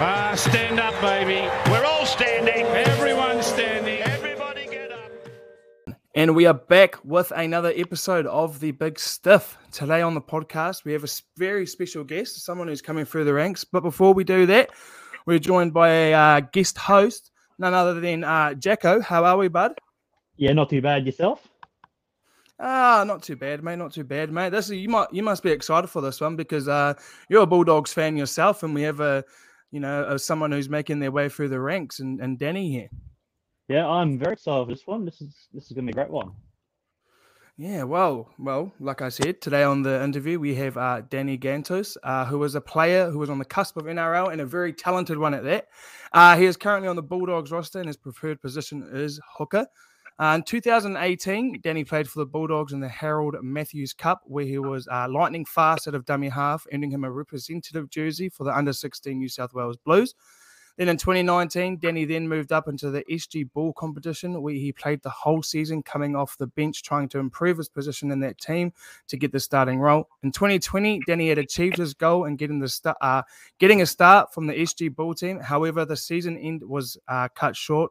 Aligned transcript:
Ah, 0.00 0.32
stand 0.36 0.78
up, 0.78 0.94
baby. 1.00 1.50
We're 1.72 1.84
all 1.84 2.06
standing. 2.06 2.64
Everyone's 2.66 3.44
standing. 3.44 4.00
Everybody 4.02 4.68
get 4.68 4.92
up. 4.92 5.10
And 6.14 6.36
we 6.36 6.46
are 6.46 6.54
back 6.54 7.04
with 7.04 7.32
another 7.32 7.72
episode 7.74 8.24
of 8.26 8.60
the 8.60 8.70
Big 8.70 8.96
Stiff. 9.00 9.58
Today 9.72 10.00
on 10.00 10.14
the 10.14 10.20
podcast, 10.20 10.84
we 10.84 10.92
have 10.92 11.02
a 11.02 11.08
very 11.36 11.66
special 11.66 12.04
guest, 12.04 12.44
someone 12.44 12.68
who's 12.68 12.80
coming 12.80 13.06
through 13.06 13.24
the 13.24 13.34
ranks. 13.34 13.64
But 13.64 13.82
before 13.82 14.14
we 14.14 14.22
do 14.22 14.46
that, 14.46 14.70
we're 15.26 15.40
joined 15.40 15.74
by 15.74 15.88
a 15.88 16.14
uh, 16.14 16.40
guest 16.52 16.78
host, 16.78 17.32
none 17.58 17.74
other 17.74 17.98
than 17.98 18.22
uh, 18.22 18.54
Jacko. 18.54 19.00
How 19.00 19.24
are 19.24 19.36
we, 19.36 19.48
bud? 19.48 19.72
Yeah, 20.36 20.52
not 20.52 20.70
too 20.70 20.80
bad 20.80 21.06
yourself. 21.06 21.48
Ah, 22.60 23.02
not 23.04 23.24
too 23.24 23.34
bad, 23.34 23.64
mate. 23.64 23.78
Not 23.78 23.92
too 23.92 24.04
bad, 24.04 24.30
mate. 24.30 24.50
This 24.50 24.66
is, 24.66 24.76
you 24.76 24.90
might 24.90 25.12
you 25.12 25.24
must 25.24 25.42
be 25.42 25.50
excited 25.50 25.88
for 25.88 26.02
this 26.02 26.20
one 26.20 26.36
because 26.36 26.68
uh, 26.68 26.94
you're 27.28 27.42
a 27.42 27.46
Bulldogs 27.46 27.92
fan 27.92 28.16
yourself, 28.16 28.62
and 28.62 28.72
we 28.72 28.82
have 28.82 29.00
a 29.00 29.24
you 29.70 29.80
know 29.80 30.06
a, 30.08 30.18
someone 30.18 30.52
who's 30.52 30.68
making 30.68 31.00
their 31.00 31.10
way 31.10 31.28
through 31.28 31.48
the 31.48 31.60
ranks, 31.60 32.00
and, 32.00 32.20
and 32.20 32.38
Danny 32.38 32.70
here. 32.70 32.88
Yeah, 33.68 33.86
I'm 33.86 34.18
very 34.18 34.32
excited 34.32 34.64
for 34.64 34.72
this 34.72 34.86
one. 34.86 35.04
This 35.04 35.20
is 35.20 35.34
this 35.52 35.66
is 35.66 35.72
gonna 35.72 35.86
be 35.86 35.92
a 35.92 35.94
great 35.94 36.10
one. 36.10 36.32
Yeah, 37.60 37.82
well, 37.82 38.30
well, 38.38 38.72
like 38.78 39.02
I 39.02 39.08
said, 39.08 39.40
today 39.40 39.64
on 39.64 39.82
the 39.82 40.00
interview 40.04 40.38
we 40.38 40.54
have 40.54 40.76
uh, 40.76 41.02
Danny 41.10 41.36
Ghantous, 41.36 41.96
uh, 42.04 42.24
who 42.24 42.44
is 42.44 42.54
a 42.54 42.60
player 42.60 43.10
who 43.10 43.18
was 43.18 43.30
on 43.30 43.40
the 43.40 43.44
cusp 43.44 43.76
of 43.76 43.86
NRL 43.86 44.30
and 44.30 44.40
a 44.40 44.46
very 44.46 44.72
talented 44.72 45.18
one 45.18 45.34
at 45.34 45.42
that. 45.42 45.66
Uh, 46.12 46.36
he 46.36 46.44
is 46.44 46.56
currently 46.56 46.88
on 46.88 46.94
the 46.94 47.02
Bulldogs 47.02 47.50
roster 47.50 47.80
and 47.80 47.88
his 47.88 47.96
preferred 47.96 48.40
position 48.40 48.88
is 48.92 49.20
hooker. 49.36 49.66
Uh, 50.20 50.34
in 50.34 50.42
2018, 50.42 51.60
Danny 51.60 51.84
played 51.84 52.08
for 52.08 52.18
the 52.18 52.26
Bulldogs 52.26 52.72
in 52.72 52.80
the 52.80 52.88
Harold 52.88 53.36
Matthews 53.40 53.92
Cup, 53.92 54.22
where 54.24 54.44
he 54.44 54.58
was 54.58 54.88
uh, 54.90 55.06
lightning 55.08 55.44
fast 55.44 55.86
out 55.86 55.94
of 55.94 56.04
dummy 56.04 56.28
half, 56.28 56.66
earning 56.72 56.90
him 56.90 57.04
a 57.04 57.10
representative 57.10 57.88
jersey 57.88 58.28
for 58.28 58.42
the 58.42 58.56
under 58.56 58.72
16 58.72 59.16
New 59.16 59.28
South 59.28 59.54
Wales 59.54 59.76
Blues. 59.76 60.16
Then 60.76 60.88
in 60.88 60.96
2019, 60.96 61.78
Danny 61.78 62.04
then 62.04 62.28
moved 62.28 62.52
up 62.52 62.68
into 62.68 62.90
the 62.90 63.04
SG 63.10 63.52
Ball 63.52 63.72
competition 63.72 64.40
where 64.42 64.54
he 64.54 64.72
played 64.72 65.02
the 65.02 65.10
whole 65.10 65.42
season 65.42 65.82
coming 65.82 66.14
off 66.14 66.38
the 66.38 66.46
bench 66.46 66.82
trying 66.84 67.08
to 67.10 67.18
improve 67.18 67.58
his 67.58 67.68
position 67.68 68.12
in 68.12 68.20
that 68.20 68.38
team 68.38 68.72
to 69.08 69.16
get 69.16 69.32
the 69.32 69.40
starting 69.40 69.80
role. 69.80 70.08
In 70.22 70.30
2020, 70.30 71.00
Danny 71.06 71.28
had 71.28 71.38
achieved 71.38 71.78
his 71.78 71.94
goal 71.94 72.24
in 72.26 72.36
getting 72.36 72.60
the 72.60 72.68
start, 72.68 72.96
uh, 73.00 73.22
getting 73.58 73.82
a 73.82 73.86
start 73.86 74.32
from 74.32 74.46
the 74.46 74.54
SG 74.54 74.94
Ball 74.94 75.14
team. 75.14 75.40
However, 75.40 75.84
the 75.84 75.96
season 75.96 76.36
end 76.38 76.62
was 76.62 76.96
uh, 77.08 77.28
cut 77.34 77.56
short 77.56 77.90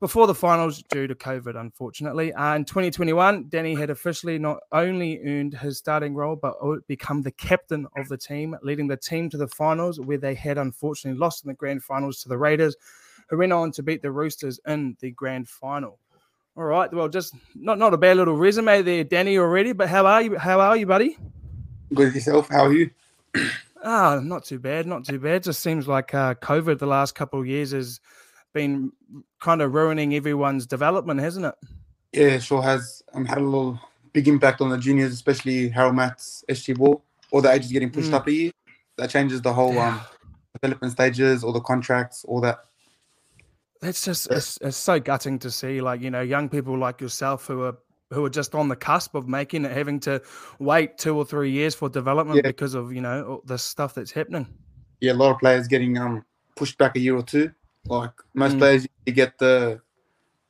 before 0.00 0.26
the 0.26 0.34
finals 0.34 0.82
due 0.90 1.06
to 1.06 1.14
COVID, 1.14 1.58
unfortunately. 1.58 2.32
Uh, 2.32 2.56
in 2.56 2.64
2021, 2.64 3.48
Danny 3.48 3.74
had 3.74 3.90
officially 3.90 4.38
not 4.38 4.58
only 4.72 5.20
earned 5.24 5.54
his 5.54 5.78
starting 5.78 6.14
role, 6.14 6.36
but 6.36 6.54
become 6.86 7.22
the 7.22 7.30
captain 7.30 7.86
of 7.96 8.08
the 8.08 8.16
team, 8.16 8.56
leading 8.62 8.88
the 8.88 8.96
team 8.96 9.30
to 9.30 9.36
the 9.36 9.48
finals, 9.48 10.00
where 10.00 10.18
they 10.18 10.34
had 10.34 10.58
unfortunately 10.58 11.18
lost 11.18 11.44
in 11.44 11.48
the 11.48 11.54
grand 11.54 11.82
finals 11.82 12.22
to 12.22 12.28
the 12.28 12.38
Raiders, 12.38 12.76
who 13.28 13.38
went 13.38 13.52
on 13.52 13.72
to 13.72 13.82
beat 13.82 14.02
the 14.02 14.10
Roosters 14.10 14.60
in 14.66 14.96
the 15.00 15.10
grand 15.12 15.48
final. 15.48 15.98
All 16.56 16.64
right, 16.64 16.92
well, 16.92 17.08
just 17.08 17.34
not 17.54 17.78
not 17.78 17.92
a 17.92 17.98
bad 17.98 18.16
little 18.16 18.34
resume 18.34 18.80
there, 18.80 19.04
Danny, 19.04 19.36
already. 19.36 19.72
But 19.72 19.90
how 19.90 20.06
are 20.06 20.22
you? 20.22 20.38
How 20.38 20.58
are 20.60 20.76
you, 20.76 20.86
buddy? 20.86 21.18
Good 21.92 22.14
yourself. 22.14 22.48
How 22.48 22.64
are 22.66 22.72
you? 22.72 22.90
Ah, 23.84 24.20
not 24.22 24.44
too 24.44 24.58
bad, 24.58 24.86
not 24.86 25.04
too 25.04 25.18
bad. 25.18 25.42
Just 25.42 25.60
seems 25.60 25.86
like 25.86 26.14
uh, 26.14 26.34
COVID 26.36 26.78
the 26.78 26.86
last 26.86 27.14
couple 27.14 27.38
of 27.38 27.46
years 27.46 27.72
has 27.72 28.00
been 28.52 28.92
kind 29.40 29.62
of 29.62 29.74
ruining 29.74 30.14
everyone's 30.14 30.66
development, 30.66 31.20
hasn't 31.20 31.46
it? 31.46 31.54
Yeah, 32.12 32.38
sure 32.38 32.62
has 32.62 33.02
um, 33.14 33.24
had 33.26 33.38
a 33.38 33.42
little 33.42 33.78
big 34.12 34.28
impact 34.28 34.60
on 34.60 34.70
the 34.70 34.78
juniors, 34.78 35.12
especially 35.12 35.68
Harold 35.68 35.94
Mats, 35.96 36.44
SG 36.48 36.76
Ball. 36.76 37.02
All 37.30 37.42
the 37.42 37.50
ages 37.50 37.72
getting 37.72 37.90
pushed 37.90 38.10
Mm. 38.10 38.14
up 38.14 38.26
a 38.28 38.32
year. 38.32 38.50
That 38.96 39.10
changes 39.10 39.42
the 39.42 39.52
whole 39.52 39.78
um, 39.78 40.00
development 40.54 40.92
stages, 40.92 41.44
all 41.44 41.52
the 41.52 41.60
contracts, 41.60 42.24
all 42.24 42.40
that. 42.40 42.60
It's 43.82 44.04
just 44.04 44.30
it's, 44.30 44.58
it's 44.62 44.76
so 44.76 44.98
gutting 44.98 45.38
to 45.40 45.50
see, 45.50 45.82
like 45.82 46.00
you 46.00 46.10
know, 46.10 46.22
young 46.22 46.48
people 46.48 46.78
like 46.78 47.00
yourself 47.00 47.46
who 47.46 47.62
are 47.62 47.76
who 48.10 48.24
are 48.24 48.30
just 48.30 48.54
on 48.54 48.68
the 48.68 48.76
cusp 48.76 49.14
of 49.14 49.28
making 49.28 49.64
it, 49.64 49.72
having 49.72 50.00
to 50.00 50.22
wait 50.60 50.96
two 50.96 51.14
or 51.16 51.24
three 51.26 51.50
years 51.50 51.74
for 51.74 51.88
development 51.90 52.36
Yeah. 52.42 52.50
because 52.50 52.74
of 52.74 52.92
you 52.92 53.02
know 53.02 53.24
all 53.24 53.42
the 53.44 53.58
stuff 53.58 53.94
that's 53.94 54.12
happening. 54.12 54.46
Yeah, 55.00 55.12
a 55.12 55.14
lot 55.14 55.32
of 55.32 55.38
players 55.40 55.66
getting 55.68 55.98
um 55.98 56.24
pushed 56.54 56.78
back 56.78 56.96
a 56.96 57.00
year 57.00 57.16
or 57.16 57.22
two. 57.22 57.52
Like 57.88 58.12
most 58.34 58.56
Mm. 58.56 58.58
players, 58.58 58.86
you 59.06 59.12
get 59.12 59.38
the 59.38 59.80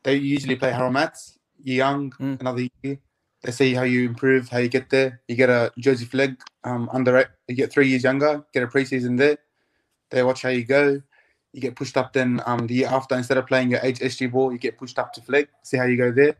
they 0.05 0.15
usually 0.17 0.57
play 0.57 0.71
Harold 0.71 0.93
Mats. 0.93 1.39
You're 1.63 1.77
young, 1.79 2.13
Mm. 2.13 2.41
another 2.41 2.69
year. 2.83 2.99
They 3.43 3.51
see 3.53 3.75
how 3.75 3.83
you 3.83 4.07
improve, 4.07 4.49
how 4.49 4.59
you 4.59 4.69
get 4.69 4.89
there. 4.91 5.21
You 5.27 5.35
get 5.37 5.51
a 5.51 5.73
Jersey 5.79 6.07
Flegg 6.07 6.37
um 6.65 6.89
under 6.93 7.17
it. 7.17 7.29
You 7.49 7.57
get 7.57 7.73
three 7.73 7.89
years 7.89 8.05
younger. 8.05 8.45
Get 8.53 8.63
a 8.63 8.67
preseason 8.69 9.19
there. 9.19 9.39
They 10.11 10.23
watch 10.23 10.43
how 10.43 10.51
you 10.51 10.65
go. 10.65 11.03
You 11.53 11.61
get 11.61 11.75
pushed 11.77 11.97
up 11.97 12.13
then 12.13 12.41
um 12.47 12.67
the 12.67 12.75
year 12.75 12.89
after 12.89 13.17
instead 13.17 13.39
of 13.39 13.47
playing 13.47 13.71
your 13.71 13.81
age 13.83 13.99
SG 14.01 14.31
ball, 14.31 14.53
you 14.53 14.59
get 14.59 14.79
pushed 14.79 14.99
up 14.99 15.13
to 15.15 15.21
Flegg. 15.21 15.49
See 15.63 15.77
how 15.77 15.85
you 15.85 15.97
go 15.97 16.13
there. 16.13 16.37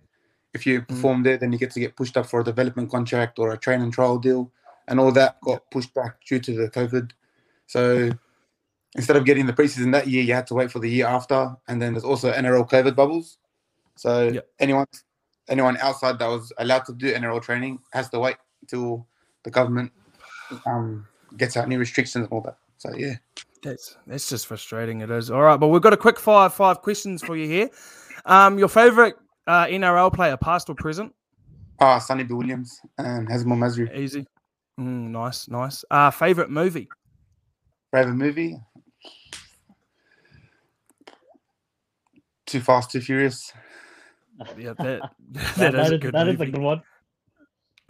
If 0.55 0.67
you 0.67 0.83
perform 0.83 1.23
there, 1.23 1.37
then 1.37 1.53
you 1.53 1.59
get 1.59 1.73
to 1.73 1.81
get 1.81 1.97
pushed 1.97 2.17
up 2.17 2.27
for 2.27 2.41
a 2.41 2.45
development 2.45 2.91
contract 2.91 3.39
or 3.39 3.53
a 3.53 3.59
train 3.59 3.83
and 3.83 3.93
trial 3.93 4.19
deal, 4.19 4.51
and 4.89 4.99
all 4.99 5.13
that 5.13 5.41
got 5.43 5.71
pushed 5.71 5.93
back 5.93 6.25
due 6.25 6.39
to 6.41 6.53
the 6.55 6.71
COVID. 6.71 7.11
So 7.67 8.11
instead 8.97 9.17
of 9.17 9.25
getting 9.25 9.47
the 9.47 9.53
preseason 9.53 9.93
that 9.93 10.07
year, 10.09 10.23
you 10.23 10.33
had 10.35 10.47
to 10.49 10.55
wait 10.55 10.71
for 10.71 10.79
the 10.79 10.89
year 10.91 11.07
after, 11.07 11.55
and 11.69 11.81
then 11.81 11.93
there's 11.95 12.05
also 12.05 12.33
NRL 12.33 12.69
COVID 12.69 12.95
bubbles. 12.97 13.39
So 13.97 14.29
Yep. 14.29 14.49
anyone 14.59 14.87
anyone 15.49 15.77
outside 15.79 16.19
that 16.19 16.27
was 16.27 16.53
allowed 16.59 16.85
to 16.87 16.93
do 16.93 17.13
NRL 17.15 17.41
training 17.41 17.79
has 17.93 18.09
to 18.11 18.19
wait 18.19 18.37
until 18.63 19.07
the 19.45 19.51
government 19.51 19.93
um, 20.67 21.07
gets 21.37 21.57
out 21.57 21.69
new 21.69 21.79
restrictions 21.79 22.25
and 22.25 22.33
all 22.33 22.41
that. 22.43 22.59
So 22.79 22.93
yeah, 22.97 23.15
That's 23.63 23.97
that's 24.07 24.29
just 24.29 24.47
frustrating. 24.47 25.01
It 25.01 25.11
is. 25.11 25.31
All 25.31 25.41
right, 25.43 25.57
but 25.59 25.69
we've 25.69 25.83
got 25.83 25.93
a 25.93 25.97
quick 25.97 26.19
five 26.19 26.53
five 26.55 26.83
questions 26.83 27.23
for 27.23 27.37
you 27.37 27.47
here. 27.49 27.71
Um, 28.25 28.59
your 28.59 28.69
favorite 28.69 29.15
uh, 29.47 29.67
NRL 29.67 30.13
player, 30.13 30.37
past 30.37 30.69
or 30.69 30.75
present? 30.75 31.15
ah, 31.81 31.99
Sonny 31.99 32.25
B 32.25 32.35
Williams 32.35 32.81
and 32.99 33.29
Hazem 33.29 33.51
El 33.53 33.57
Masri. 33.59 33.95
Easy. 33.97 34.27
Mm, 34.81 35.11
nice, 35.11 35.49
nice. 35.49 35.85
Uh, 35.91 36.11
favorite 36.11 36.51
movie? 36.51 36.89
Favorite 37.93 38.15
movie? 38.15 38.59
Too 42.47 42.61
Fast, 42.61 42.91
Too 42.91 43.01
Furious. 43.01 43.53
Yeah, 44.59 44.75
that 44.79 45.11
That, 45.33 45.57
that 45.57 45.75
is 45.75 45.75
that 45.75 45.75
a 45.75 45.95
is, 45.95 46.01
good 46.01 46.15
that 46.15 46.29
is 46.29 46.41
a 46.41 46.47
good 46.47 46.61
one. 46.61 46.83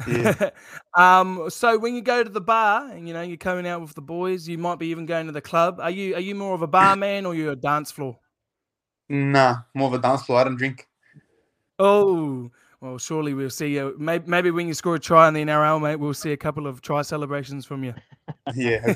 Yeah. 0.06 0.50
um, 0.94 1.48
so 1.48 1.78
when 1.78 1.94
you 1.94 2.02
go 2.02 2.22
to 2.22 2.28
the 2.28 2.40
bar 2.40 2.90
and 2.90 3.08
you 3.08 3.14
know 3.14 3.22
you're 3.22 3.36
coming 3.36 3.66
out 3.66 3.80
with 3.80 3.94
the 3.94 4.02
boys, 4.02 4.48
you 4.48 4.58
might 4.58 4.78
be 4.78 4.88
even 4.88 5.06
going 5.06 5.26
to 5.26 5.32
the 5.32 5.40
club. 5.40 5.80
Are 5.80 5.90
you 5.90 6.14
are 6.14 6.20
you 6.20 6.34
more 6.34 6.54
of 6.54 6.62
a 6.62 6.66
barman 6.66 7.26
or 7.26 7.34
you're 7.34 7.52
a 7.52 7.56
dance 7.56 7.90
floor? 7.90 8.18
nah, 9.08 9.58
more 9.74 9.88
of 9.88 9.94
a 9.94 9.98
dance 9.98 10.22
floor. 10.22 10.40
I 10.40 10.44
don't 10.44 10.56
drink. 10.56 10.86
Oh, 11.78 12.50
well, 12.80 12.98
surely 12.98 13.34
we'll 13.34 13.50
see 13.50 13.74
you. 13.74 13.94
Maybe, 13.98 14.24
maybe 14.26 14.50
when 14.50 14.66
you 14.66 14.74
score 14.74 14.96
a 14.96 14.98
try 14.98 15.28
in 15.28 15.34
the 15.34 15.42
NRL, 15.42 15.80
mate, 15.80 15.96
we'll 15.96 16.14
see 16.14 16.32
a 16.32 16.36
couple 16.36 16.66
of 16.66 16.80
try 16.80 17.02
celebrations 17.02 17.66
from 17.66 17.84
you. 17.84 17.94
Yeah. 18.54 18.94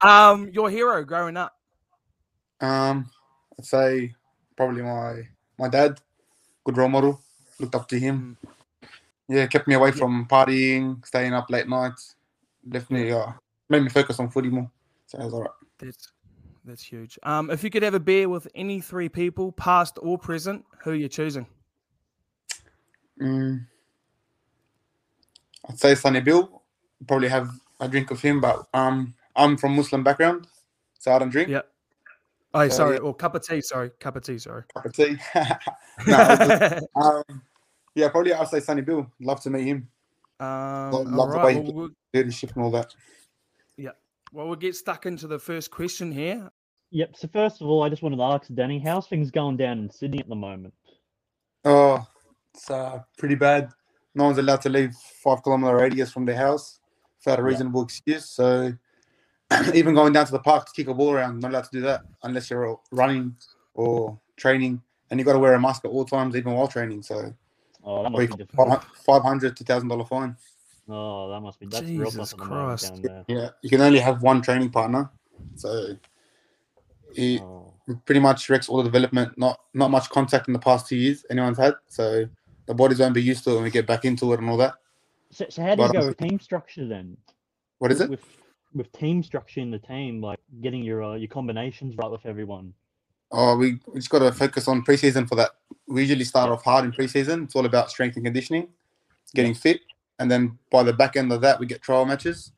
um, 0.00 0.48
your 0.52 0.70
hero 0.70 1.04
growing 1.04 1.36
up. 1.36 1.54
Um, 2.60 3.10
I'd 3.58 3.66
say 3.66 4.14
probably 4.56 4.82
my 4.82 5.28
my 5.58 5.68
dad, 5.68 6.00
good 6.64 6.76
role 6.76 6.88
model. 6.88 7.20
Looked 7.58 7.74
up 7.74 7.88
to 7.88 7.98
him. 7.98 8.36
Yeah, 9.28 9.46
kept 9.46 9.66
me 9.66 9.74
away 9.74 9.90
from 9.90 10.26
partying, 10.26 11.04
staying 11.04 11.34
up 11.34 11.50
late 11.50 11.68
nights. 11.68 12.14
Definitely 12.68 13.12
uh, 13.12 13.32
made 13.68 13.82
me 13.82 13.88
focus 13.88 14.20
on 14.20 14.30
footy 14.30 14.48
more. 14.48 14.70
So 15.06 15.18
it 15.18 15.24
was 15.24 15.34
alright. 15.34 15.50
That's 15.78 16.12
that's 16.64 16.82
huge. 16.82 17.18
Um, 17.22 17.50
if 17.50 17.64
you 17.64 17.70
could 17.70 17.82
have 17.82 17.94
a 17.94 18.00
beer 18.00 18.28
with 18.28 18.46
any 18.54 18.80
three 18.80 19.08
people, 19.08 19.52
past 19.52 19.98
or 20.00 20.18
present, 20.18 20.64
who 20.82 20.90
are 20.90 20.94
you 20.94 21.08
choosing? 21.08 21.46
Mm. 23.20 23.66
I'd 25.68 25.78
say 25.78 25.94
Sonny 25.94 26.20
Bill. 26.20 26.62
Probably 27.06 27.28
have 27.28 27.50
a 27.80 27.88
drink 27.88 28.10
of 28.10 28.20
him, 28.20 28.40
but 28.40 28.66
um, 28.74 29.14
I'm 29.36 29.56
from 29.56 29.76
Muslim 29.76 30.02
background, 30.02 30.46
so 30.98 31.12
I 31.12 31.18
don't 31.18 31.30
drink. 31.30 31.48
Yeah. 31.48 31.62
Oh, 32.66 32.68
So, 32.68 32.76
sorry. 32.76 32.94
yeah. 32.96 33.00
Or 33.02 33.14
cup 33.14 33.34
of 33.34 33.46
tea. 33.46 33.60
Sorry, 33.60 33.90
cup 34.00 34.16
of 34.16 34.22
tea. 34.24 34.38
Sorry. 34.38 34.62
Cup 34.74 34.84
of 34.86 34.92
tea. 34.92 35.16
no, 35.34 35.44
just- 36.06 36.86
um, 36.96 37.22
yeah, 37.94 38.08
probably 38.08 38.32
I'll 38.32 38.46
say 38.46 38.60
Sonny 38.60 38.82
Bill. 38.82 39.10
Love 39.20 39.40
to 39.42 39.50
meet 39.50 39.64
him. 39.66 39.88
um, 40.40 40.90
love 40.92 41.18
all 41.18 41.26
the 41.28 41.36
right. 41.36 41.44
way 41.44 41.54
he 41.54 41.60
Well, 41.60 41.72
we'll, 41.72 41.90
Leadership 42.14 42.52
and 42.54 42.64
all 42.64 42.70
that. 42.70 42.94
Yeah. 43.76 43.90
well, 44.32 44.46
we'll 44.46 44.56
get 44.56 44.74
stuck 44.76 45.04
into 45.06 45.26
the 45.26 45.38
first 45.38 45.70
question 45.70 46.10
here. 46.12 46.50
Yep. 46.90 47.16
So 47.16 47.28
first 47.28 47.60
of 47.60 47.68
all, 47.68 47.82
I 47.82 47.88
just 47.90 48.02
wanted 48.02 48.16
to 48.16 48.22
ask 48.22 48.46
Danny, 48.54 48.78
how's 48.78 49.06
things 49.08 49.30
going 49.30 49.56
down 49.58 49.78
in 49.78 49.90
Sydney 49.90 50.20
at 50.20 50.28
the 50.28 50.34
moment? 50.34 50.72
Oh, 51.64 52.06
it's 52.54 52.70
uh, 52.70 53.00
pretty 53.18 53.34
bad. 53.34 53.70
No 54.14 54.24
one's 54.24 54.38
allowed 54.38 54.62
to 54.62 54.68
leave 54.70 54.94
five 55.22 55.42
kilometer 55.42 55.76
radius 55.76 56.10
from 56.10 56.24
their 56.24 56.36
house 56.36 56.78
without 57.24 57.38
a 57.40 57.42
Yeah. 57.42 57.46
reasonable 57.48 57.82
excuse. 57.82 58.30
So 58.30 58.72
even 59.74 59.94
going 59.94 60.12
down 60.12 60.26
to 60.26 60.32
the 60.32 60.38
park 60.38 60.66
to 60.66 60.72
kick 60.72 60.88
a 60.88 60.94
ball 60.94 61.12
around, 61.12 61.40
not 61.40 61.50
allowed 61.50 61.64
to 61.64 61.70
do 61.72 61.80
that 61.80 62.02
unless 62.22 62.50
you're 62.50 62.78
running 62.92 63.34
or 63.74 64.18
training, 64.36 64.80
and 65.10 65.18
you 65.18 65.24
got 65.24 65.32
to 65.32 65.38
wear 65.38 65.54
a 65.54 65.60
mask 65.60 65.84
at 65.84 65.90
all 65.90 66.04
times, 66.04 66.36
even 66.36 66.52
while 66.52 66.68
training. 66.68 67.02
So 67.02 67.34
Oh, 67.84 68.02
that 68.02 68.10
must 68.10 68.36
be 68.36 68.44
five 69.06 69.22
hundred 69.22 69.56
to 69.56 69.64
thousand 69.64 69.88
dollar 69.88 70.04
fine. 70.04 70.36
Oh, 70.88 71.30
that 71.30 71.40
must 71.40 71.60
be 71.60 71.66
that's 71.66 71.86
Jesus 71.86 72.14
tough 72.14 72.32
at 72.32 72.38
the 72.38 72.44
moment 72.44 72.80
Christ. 72.80 73.02
down 73.02 73.02
there. 73.02 73.24
Yeah, 73.28 73.48
you 73.62 73.70
can 73.70 73.80
only 73.80 74.00
have 74.00 74.22
one 74.22 74.42
training 74.42 74.70
partner, 74.70 75.10
so 75.54 75.96
he 77.14 77.38
Oh. 77.40 77.72
pretty 78.04 78.20
much 78.20 78.50
wrecks 78.50 78.68
all 78.68 78.78
the 78.78 78.84
development. 78.84 79.38
Not 79.38 79.60
not 79.74 79.90
much 79.90 80.10
contact 80.10 80.48
in 80.48 80.52
the 80.52 80.58
past 80.58 80.88
two 80.88 80.96
years 80.96 81.24
anyone's 81.30 81.58
had, 81.58 81.74
so 81.88 82.28
the 82.66 82.74
bodies 82.74 82.98
won't 82.98 83.14
be 83.14 83.22
used 83.22 83.44
to 83.44 83.50
it 83.52 83.54
when 83.54 83.64
we 83.64 83.70
get 83.70 83.86
back 83.86 84.04
into 84.04 84.32
it 84.34 84.40
and 84.40 84.50
all 84.50 84.56
that. 84.58 84.74
So, 85.30 85.46
so 85.48 85.62
how 85.62 85.74
do 85.74 85.82
you 85.82 85.88
But- 85.88 85.92
go 85.94 86.00
um, 86.00 86.06
with 86.08 86.16
team 86.18 86.40
structure 86.40 86.86
then? 86.86 87.16
What 87.78 87.92
is 87.92 88.00
it? 88.00 88.10
With 88.10 88.24
with 88.74 88.92
team 88.92 89.22
structure 89.22 89.60
in 89.60 89.70
the 89.70 89.78
team, 89.78 90.20
like 90.20 90.38
getting 90.60 90.82
your 90.82 91.02
uh, 91.02 91.14
your 91.14 91.28
combinations 91.28 91.96
right 91.96 92.10
with 92.10 92.24
everyone. 92.26 92.74
Oh, 93.30 93.56
we, 93.56 93.78
we 93.86 94.00
just 94.00 94.10
got 94.10 94.20
to 94.20 94.32
focus 94.32 94.68
on 94.68 94.84
preseason 94.84 95.28
for 95.28 95.34
that. 95.34 95.50
We 95.86 96.02
usually 96.02 96.24
start 96.24 96.50
off 96.50 96.64
hard 96.64 96.86
in 96.86 96.92
preseason. 96.92 97.44
It's 97.44 97.54
all 97.54 97.66
about 97.66 97.90
strength 97.90 98.16
and 98.16 98.24
conditioning, 98.24 98.68
getting 99.34 99.54
fit, 99.54 99.80
and 100.18 100.30
then 100.30 100.58
by 100.70 100.82
the 100.82 100.92
back 100.92 101.16
end 101.16 101.32
of 101.32 101.40
that, 101.42 101.60
we 101.60 101.66
get 101.66 101.82
trial 101.82 102.06
matches, 102.06 102.52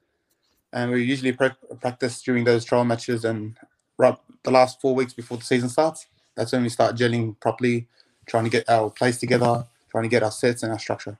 and 0.72 0.90
we 0.90 1.02
usually 1.02 1.32
pra- 1.32 1.56
practice 1.80 2.22
during 2.22 2.44
those 2.44 2.64
trial 2.64 2.84
matches 2.84 3.24
and 3.24 3.56
right 3.98 4.16
the 4.42 4.50
last 4.50 4.80
four 4.80 4.94
weeks 4.94 5.12
before 5.12 5.36
the 5.36 5.44
season 5.44 5.68
starts. 5.68 6.06
That's 6.36 6.52
when 6.52 6.62
we 6.62 6.68
start 6.68 6.96
gelling 6.96 7.38
properly, 7.40 7.88
trying 8.26 8.44
to 8.44 8.50
get 8.50 8.68
our 8.68 8.90
plays 8.90 9.18
together, 9.18 9.66
trying 9.90 10.04
to 10.04 10.08
get 10.08 10.22
our 10.22 10.30
sets 10.30 10.62
and 10.62 10.72
our 10.72 10.78
structure. 10.78 11.18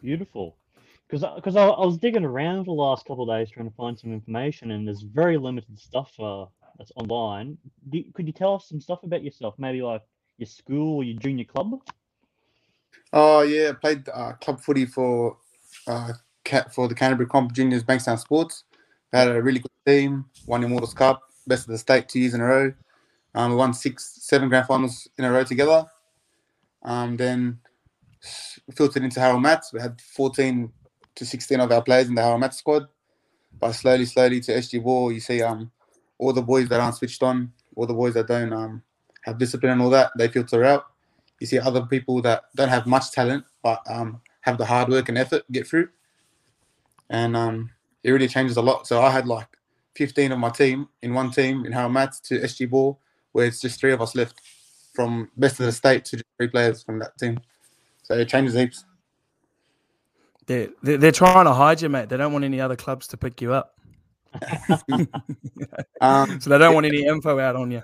Beautiful. 0.00 0.56
Because 1.08 1.24
because 1.36 1.56
I, 1.56 1.66
I 1.66 1.84
was 1.84 1.98
digging 1.98 2.24
around 2.24 2.66
the 2.66 2.72
last 2.72 3.06
couple 3.06 3.30
of 3.30 3.36
days 3.36 3.50
trying 3.50 3.68
to 3.68 3.76
find 3.76 3.98
some 3.98 4.12
information, 4.12 4.70
and 4.70 4.86
there's 4.86 5.02
very 5.02 5.36
limited 5.36 5.78
stuff 5.78 6.12
uh, 6.18 6.46
that's 6.78 6.92
online. 6.96 7.58
Do, 7.90 8.02
could 8.14 8.26
you 8.26 8.32
tell 8.32 8.54
us 8.54 8.68
some 8.68 8.80
stuff 8.80 9.02
about 9.02 9.22
yourself? 9.22 9.54
Maybe 9.58 9.82
like 9.82 10.02
your 10.38 10.46
school 10.46 10.96
or 10.96 11.04
your 11.04 11.18
junior 11.18 11.44
club? 11.44 11.80
Oh 13.12 13.42
yeah, 13.42 13.70
I 13.70 13.72
played 13.72 14.08
uh, 14.12 14.32
club 14.40 14.60
footy 14.60 14.86
for 14.86 15.36
uh, 15.86 16.12
for 16.72 16.88
the 16.88 16.94
Canterbury 16.94 17.28
Comp 17.28 17.52
Juniors 17.52 17.84
Bankstown 17.84 18.18
Sports. 18.18 18.64
Had 19.12 19.28
a 19.28 19.42
really 19.42 19.60
good 19.60 19.70
team. 19.86 20.24
Won 20.46 20.60
the 20.60 20.66
Immortals 20.66 20.94
Cup, 20.94 21.22
best 21.46 21.66
of 21.66 21.72
the 21.72 21.78
state 21.78 22.08
two 22.08 22.18
years 22.18 22.34
in 22.34 22.40
a 22.40 22.44
row. 22.44 22.72
Um, 23.34 23.50
we 23.50 23.56
won 23.56 23.74
six, 23.74 24.18
seven 24.20 24.48
grand 24.48 24.66
finals 24.66 25.08
in 25.18 25.24
a 25.24 25.30
row 25.30 25.44
together. 25.44 25.86
Um, 26.82 27.16
then 27.16 27.58
filtered 28.74 29.02
into 29.02 29.20
Harold 29.20 29.42
Mats. 29.42 29.72
We 29.72 29.80
had 29.80 30.00
14 30.00 30.72
to 31.16 31.26
16 31.26 31.60
of 31.60 31.70
our 31.70 31.82
players 31.82 32.08
in 32.08 32.14
the 32.14 32.22
Harold 32.22 32.40
Mats 32.40 32.58
squad. 32.58 32.86
But 33.60 33.72
slowly, 33.72 34.04
slowly 34.04 34.40
to 34.40 34.52
SG 34.52 34.82
Ball, 34.82 35.12
you 35.12 35.20
see 35.20 35.42
um, 35.42 35.70
all 36.18 36.32
the 36.32 36.42
boys 36.42 36.68
that 36.68 36.80
aren't 36.80 36.96
switched 36.96 37.22
on, 37.22 37.52
all 37.76 37.86
the 37.86 37.94
boys 37.94 38.14
that 38.14 38.26
don't 38.26 38.52
um, 38.52 38.82
have 39.22 39.38
discipline 39.38 39.72
and 39.72 39.82
all 39.82 39.90
that, 39.90 40.10
they 40.18 40.28
filter 40.28 40.64
out. 40.64 40.86
You 41.40 41.46
see 41.46 41.58
other 41.58 41.82
people 41.86 42.20
that 42.22 42.44
don't 42.54 42.68
have 42.68 42.86
much 42.86 43.12
talent 43.12 43.44
but 43.62 43.82
um, 43.88 44.20
have 44.42 44.58
the 44.58 44.64
hard 44.64 44.88
work 44.88 45.08
and 45.08 45.18
effort 45.18 45.42
get 45.50 45.66
through. 45.66 45.88
And 47.10 47.36
um, 47.36 47.70
it 48.02 48.10
really 48.10 48.28
changes 48.28 48.56
a 48.56 48.62
lot. 48.62 48.86
So 48.86 49.00
i 49.02 49.10
had 49.10 49.26
like 49.26 49.48
15 49.96 50.32
of 50.32 50.38
my 50.38 50.50
team 50.50 50.88
in 51.02 51.14
one 51.14 51.30
team 51.30 51.64
in 51.64 51.72
Harold 51.72 51.92
Mats 51.92 52.20
to 52.20 52.40
sg 52.40 52.68
ball 52.68 52.98
where 53.32 53.46
it's 53.46 53.60
just 53.60 53.80
three 53.80 53.92
of 53.92 54.00
us 54.00 54.14
left 54.14 54.40
from 54.94 55.30
best 55.36 55.58
of 55.60 55.66
the 55.66 55.72
state 55.72 56.04
to 56.04 56.22
three 56.36 56.48
players 56.48 56.82
from 56.82 56.98
that 57.00 57.16
team. 57.18 57.40
So 58.04 58.14
it 58.14 58.28
changes 58.28 58.54
heaps 58.54 58.84
They're, 60.46 60.68
they're, 60.82 60.98
they're 60.98 61.12
trying 61.12 61.46
to 61.46 61.52
hide 61.52 61.80
you, 61.80 61.88
mate. 61.88 62.08
They 62.08 62.16
don't 62.16 62.32
want 62.32 62.44
any 62.44 62.60
other 62.60 62.76
clubs 62.76 63.06
to 63.08 63.16
pick 63.16 63.40
you 63.40 63.52
up. 63.52 63.78
um, 66.00 66.40
So 66.40 66.50
they 66.50 66.58
don't 66.58 66.74
want 66.74 66.86
any 66.86 67.06
info 67.06 67.38
out 67.38 67.56
on 67.56 67.70
you. 67.70 67.82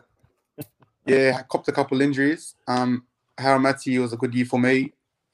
Yeah, 1.06 1.36
I 1.38 1.42
copped 1.42 1.68
a 1.68 1.72
couple 1.72 2.00
injuries. 2.00 2.54
Um, 2.68 3.04
Harold 3.38 3.62
Matty 3.62 3.98
was 3.98 4.12
a 4.12 4.16
good 4.16 4.34
year 4.34 4.44
for 4.44 4.60
me. 4.60 4.92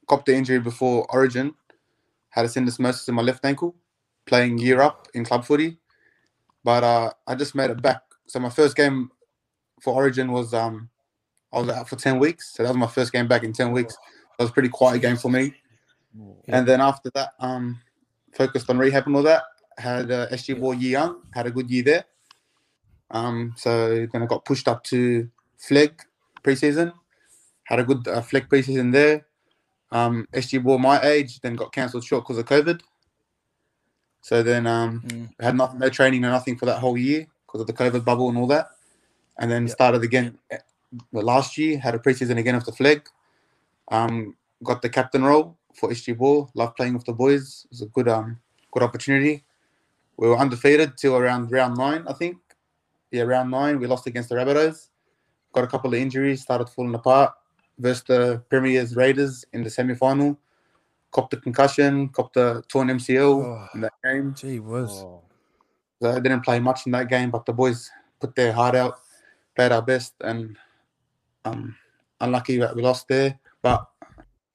Copped 0.09 0.27
the 0.27 0.35
injury 0.35 0.61
before 0.61 1.07
Origin. 1.13 1.55
Had 2.31 2.45
a 2.45 2.49
syndesmosis 2.49 3.09
in 3.09 3.15
my 3.15 3.23
left 3.23 3.45
ankle, 3.45 3.75
playing 4.27 4.59
year 4.59 4.81
up 4.81 5.09
in 5.15 5.25
club 5.25 5.45
footy. 5.45 5.79
But 6.63 6.85
uh, 6.85 7.11
I 7.27 7.35
just 7.35 7.55
made 7.55 7.71
it 7.71 7.83
back. 7.83 8.03
So 8.27 8.39
my 8.39 8.51
first 8.51 8.77
game 8.77 9.11
for 9.81 9.95
Origin 9.95 10.33
was 10.33 10.55
um, 10.55 10.89
I 11.53 11.61
was 11.61 11.69
out 11.69 11.89
for 11.89 11.97
ten 11.97 12.19
weeks. 12.19 12.55
So 12.55 12.63
that 12.63 12.71
was 12.71 12.77
my 12.77 12.87
first 12.87 13.13
game 13.13 13.27
back 13.27 13.43
in 13.43 13.53
ten 13.53 13.73
weeks. 13.73 13.97
That 14.39 14.45
was 14.45 14.51
a 14.51 14.53
pretty 14.53 14.69
quiet 14.69 15.03
game 15.03 15.17
for 15.17 15.31
me. 15.31 15.55
And 16.49 16.67
then 16.67 16.81
after 16.81 17.11
that, 17.15 17.31
um, 17.41 17.81
focused 18.35 18.71
on 18.71 18.79
rehab 18.79 19.07
and 19.07 19.17
all 19.17 19.23
that. 19.23 19.43
Had 19.79 20.11
uh, 20.11 20.29
SG 20.29 20.59
Ball 20.59 20.75
year 20.75 20.93
young. 20.93 21.23
Had 21.33 21.47
a 21.47 21.51
good 21.51 21.71
year 21.71 21.83
there. 21.83 22.05
Um, 23.11 23.55
so 23.57 24.07
then 24.13 24.23
I 24.23 24.27
got 24.27 24.45
pushed 24.45 24.69
up 24.69 24.83
to 24.85 25.29
Flegg 25.59 26.01
preseason. 26.43 26.93
Had 27.65 27.81
a 27.81 27.85
good 27.85 28.07
uh, 28.09 28.21
Flegg 28.23 28.49
preseason 28.49 28.93
there. 28.93 29.27
Um, 29.93 30.27
SG 30.33 30.63
Ball 30.63 30.79
my 30.79 31.01
age, 31.03 31.41
then 31.41 31.57
got 31.57 31.73
cancelled 31.73 32.05
short 32.05 32.25
because 32.25 32.39
of 32.39 32.47
COVID. 32.47 32.81
So 34.23 34.43
then 34.43 34.67
um, 34.67 35.03
Mm. 35.07 35.29
Had 35.41 35.57
nothing, 35.57 35.79
no 35.79 35.89
training 35.89 36.25
or 36.25 36.31
nothing 36.31 36.57
for 36.57 36.67
that 36.67 36.81
whole 36.81 36.97
year 36.99 37.27
because 37.47 37.61
of 37.61 37.67
the 37.67 37.73
COVID 37.73 38.05
bubble 38.05 38.29
and 38.29 38.39
all 38.39 38.49
that. 38.49 38.69
And 39.39 39.51
then 39.51 39.67
Yep. 39.67 39.71
started 39.71 40.03
again 40.03 40.39
eh, 40.51 40.59
last 41.13 41.57
year. 41.59 41.79
Had 41.79 41.95
a 41.95 41.99
preseason 41.99 42.39
again 42.39 42.59
the 42.59 42.73
Flegg. 42.73 43.03
Um, 43.93 44.35
got 44.65 44.83
the 44.83 44.89
captain 44.89 45.23
role 45.23 45.57
for 45.77 45.91
SG 45.91 46.17
Ball. 46.17 46.51
Love 46.55 46.75
playing 46.77 46.95
with 46.95 47.05
the 47.05 47.13
boys. 47.13 47.63
It 47.67 47.71
was 47.71 47.83
a 47.83 47.87
good 47.87 48.09
um 48.09 48.39
good 48.73 48.83
opportunity. 48.83 49.45
We 50.17 50.29
were 50.29 50.39
undefeated 50.39 50.97
till 50.97 51.17
around 51.17 51.51
round 51.53 51.77
nine, 51.77 52.05
I 52.09 52.13
think. 52.15 52.39
Yeah, 53.11 53.23
round 53.23 53.51
nine. 53.51 53.79
We 53.79 53.87
lost 53.87 54.07
against 54.07 54.29
the 54.31 54.35
Rabbitohs. 54.37 54.89
Got 55.53 55.65
a 55.65 55.69
couple 55.69 55.93
of 55.95 56.01
injuries, 56.01 56.43
started 56.43 56.69
falling 56.69 56.95
apart. 56.95 57.33
Versus 57.79 58.05
the 58.05 58.43
Premier's 58.49 58.97
Raiders 58.97 59.45
in 59.53 59.63
the 59.63 59.69
semi 59.71 59.95
final. 59.95 60.39
Copped 61.13 61.31
the 61.31 61.37
concussion, 61.37 62.09
copped 62.09 62.35
the 62.35 62.63
torn 62.69 62.89
MCL 62.89 63.45
Oh. 63.45 63.69
in 63.75 63.81
that 63.83 63.93
game. 64.03 64.35
Gee 64.35 64.59
whiz. 64.61 64.91
Oh, 64.91 65.23
So 66.03 66.11
I 66.11 66.21
didn't 66.21 66.41
play 66.43 66.59
much 66.59 66.87
in 66.87 66.93
that 66.93 67.09
game, 67.09 67.31
but 67.31 67.45
the 67.47 67.53
boys 67.53 67.91
put 68.21 68.35
their 68.35 68.53
heart 68.53 68.75
out, 68.75 68.99
played 69.55 69.73
our 69.73 69.83
best, 69.83 70.15
and 70.23 70.57
um, 71.45 71.77
unlucky 72.21 72.59
that 72.59 72.75
we 72.75 72.83
lost 72.83 73.09
there. 73.09 73.39
But 73.63 73.81
you 73.81 73.96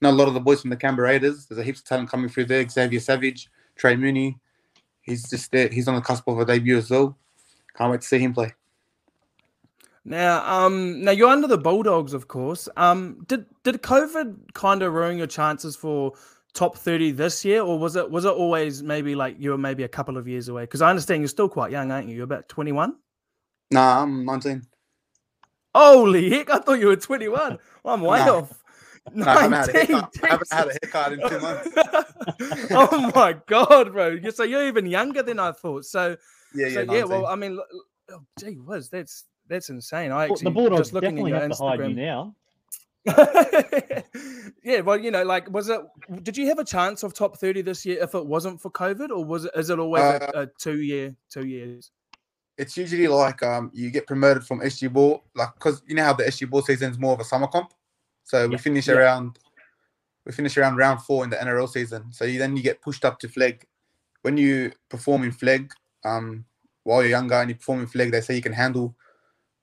know, 0.01 0.11
a 0.11 0.17
lot 0.17 0.27
of 0.27 0.33
the 0.33 0.39
boys 0.39 0.61
from 0.61 0.69
the 0.69 0.77
Canberra 0.77 1.09
Raiders, 1.09 1.45
there's 1.45 1.59
a 1.59 1.63
heaps 1.63 1.79
of 1.79 1.85
talent 1.85 2.09
coming 2.09 2.29
through 2.29 2.45
there. 2.45 2.67
Xavier 2.67 2.99
Savage, 2.99 3.49
Trey 3.75 3.95
Mooney, 3.95 4.37
he's 5.01 5.29
just 5.29 5.51
there. 5.51 5.67
He's 5.69 5.87
on 5.87 5.95
the 5.95 6.01
cusp 6.01 6.27
of 6.27 6.39
a 6.39 6.45
debut 6.45 6.77
as 6.77 6.89
well. 6.89 7.17
Can't 7.77 7.91
wait 7.91 8.01
to 8.01 8.07
see 8.07 8.19
him 8.19 8.33
play. 8.33 8.53
Now, 10.03 10.43
um, 10.51 11.03
now 11.03 11.11
you're 11.11 11.29
under 11.29 11.47
the 11.47 11.57
Bulldogs, 11.57 12.13
of 12.13 12.27
course. 12.27 12.67
Um, 12.75 13.23
did 13.27 13.45
did 13.63 13.83
COVID 13.83 14.53
kind 14.53 14.81
of 14.81 14.93
ruin 14.93 15.17
your 15.17 15.27
chances 15.27 15.75
for 15.75 16.13
top 16.53 16.75
thirty 16.75 17.11
this 17.11 17.45
year, 17.45 17.61
or 17.61 17.77
was 17.77 17.95
it 17.95 18.09
was 18.09 18.25
it 18.25 18.31
always 18.33 18.81
maybe 18.81 19.13
like 19.13 19.35
you 19.39 19.51
were 19.51 19.59
maybe 19.59 19.83
a 19.83 19.87
couple 19.87 20.17
of 20.17 20.27
years 20.27 20.47
away? 20.47 20.63
Because 20.63 20.81
I 20.81 20.89
understand 20.89 21.21
you're 21.21 21.27
still 21.27 21.47
quite 21.49 21.71
young, 21.71 21.91
aren't 21.91 22.07
you? 22.07 22.15
You're 22.15 22.23
about 22.23 22.49
twenty 22.49 22.71
one. 22.71 22.95
Nah, 23.69 24.01
I'm 24.01 24.25
19. 24.25 24.63
Holy 25.73 26.29
heck! 26.31 26.49
I 26.49 26.57
thought 26.59 26.79
you 26.79 26.87
were 26.87 26.95
twenty 26.95 27.27
one. 27.29 27.59
I'm 27.85 28.01
way 28.01 28.19
Nah. 28.19 28.39
off. 28.39 28.60
Nah, 29.15 29.31
I 29.31 29.41
haven't 29.49 29.53
had 29.53 29.69
a 29.69 29.73
19, 29.73 29.95
haircut. 29.95 30.11
I 30.23 30.27
haven't 30.27 30.51
had 30.53 30.67
a 30.67 30.71
haircut 30.83 31.13
in 31.13 31.19
two 31.29 31.39
months. 32.59 32.71
oh 32.71 33.11
my 33.15 33.35
god, 33.47 33.91
bro! 33.93 34.07
You- 34.09 34.31
So 34.31 34.43
you're 34.43 34.67
even 34.67 34.85
younger 34.85 35.23
than 35.23 35.39
I 35.39 35.51
thought. 35.53 35.85
So, 35.85 36.15
Yeah, 36.53 36.69
so 36.69 36.81
yeah, 36.81 36.93
yeah. 36.93 37.03
Well, 37.05 37.25
I 37.25 37.35
mean, 37.35 37.53
l- 37.53 37.65
l- 37.73 37.85
oh, 38.17 38.21
gee 38.39 38.53
whiz, 38.55 38.89
that's 38.89 39.25
that's 39.47 39.69
insane. 39.69 40.11
I 40.11 40.25
Well, 40.27 40.33
actually 40.33 40.43
the 40.45 40.51
Bulldogs 40.51 40.77
just 40.81 40.93
looking 40.93 41.07
at 41.07 41.11
definitely 41.25 41.31
your 41.31 41.39
have 41.41 41.51
to 41.51 41.63
hide 41.63 41.79
you 41.79 41.95
Instagram. 41.95 41.95
now. 41.95 42.35
yeah, 44.63 44.81
well, 44.81 44.97
you 44.99 45.11
know, 45.11 45.23
like, 45.23 45.49
was 45.51 45.69
it? 45.69 45.81
Did 46.23 46.37
you 46.37 46.47
have 46.47 46.59
a 46.59 46.63
chance 46.63 47.03
of 47.03 47.13
top 47.13 47.37
thirty 47.37 47.61
this 47.61 47.85
year 47.85 48.01
if 48.03 48.13
it 48.15 48.25
wasn't 48.25 48.61
for 48.61 48.69
COVID, 48.71 49.09
or 49.09 49.25
was 49.25 49.45
it? 49.45 49.51
Is 49.55 49.69
it 49.69 49.79
always 49.79 50.03
Uh, 50.03 50.31
a, 50.35 50.39
a 50.41 50.47
two 50.59 50.81
year, 50.81 51.15
two 51.29 51.45
years? 51.47 51.91
it's 52.57 52.77
usually 52.77 53.07
like 53.07 53.41
um 53.41 53.71
you 53.73 53.89
get 53.89 54.05
promoted 54.05 54.43
from 54.45 54.59
SG 54.59 54.91
Ball, 54.93 55.23
like 55.35 55.53
because 55.55 55.81
you 55.87 55.95
know 55.95 56.03
how 56.03 56.13
the 56.13 56.23
SG 56.25 56.47
Ball 56.49 56.61
season 56.61 56.91
is 56.91 56.99
more 56.99 57.13
of 57.13 57.19
a 57.19 57.23
summer 57.23 57.47
comp. 57.47 57.73
So 58.23 58.47
we 58.47 58.53
Yeah, 58.53 58.57
finish 58.57 58.87
yeah. 58.87 58.95
around 58.95 59.39
we 60.25 60.31
finish 60.31 60.55
around 60.55 60.75
round 60.77 61.01
four 61.01 61.23
in 61.23 61.31
the 61.31 61.37
NRL 61.37 61.67
season. 61.67 62.11
So 62.13 62.25
you, 62.25 62.37
then 62.37 62.55
you 62.55 62.61
get 62.61 62.79
pushed 62.81 63.03
up 63.05 63.19
to 63.21 63.27
Flegg. 63.27 63.63
When 64.21 64.37
you 64.37 64.71
perform 64.87 65.23
in 65.23 65.31
Flegg, 65.31 65.71
um, 66.05 66.45
while 66.83 67.01
you're 67.01 67.09
younger 67.09 67.35
and 67.35 67.49
you 67.49 67.55
perform 67.55 67.79
in 67.81 67.87
Flegg, 67.87 68.11
they 68.11 68.21
say 68.21 68.35
you 68.35 68.41
can 68.41 68.53
handle 68.53 68.95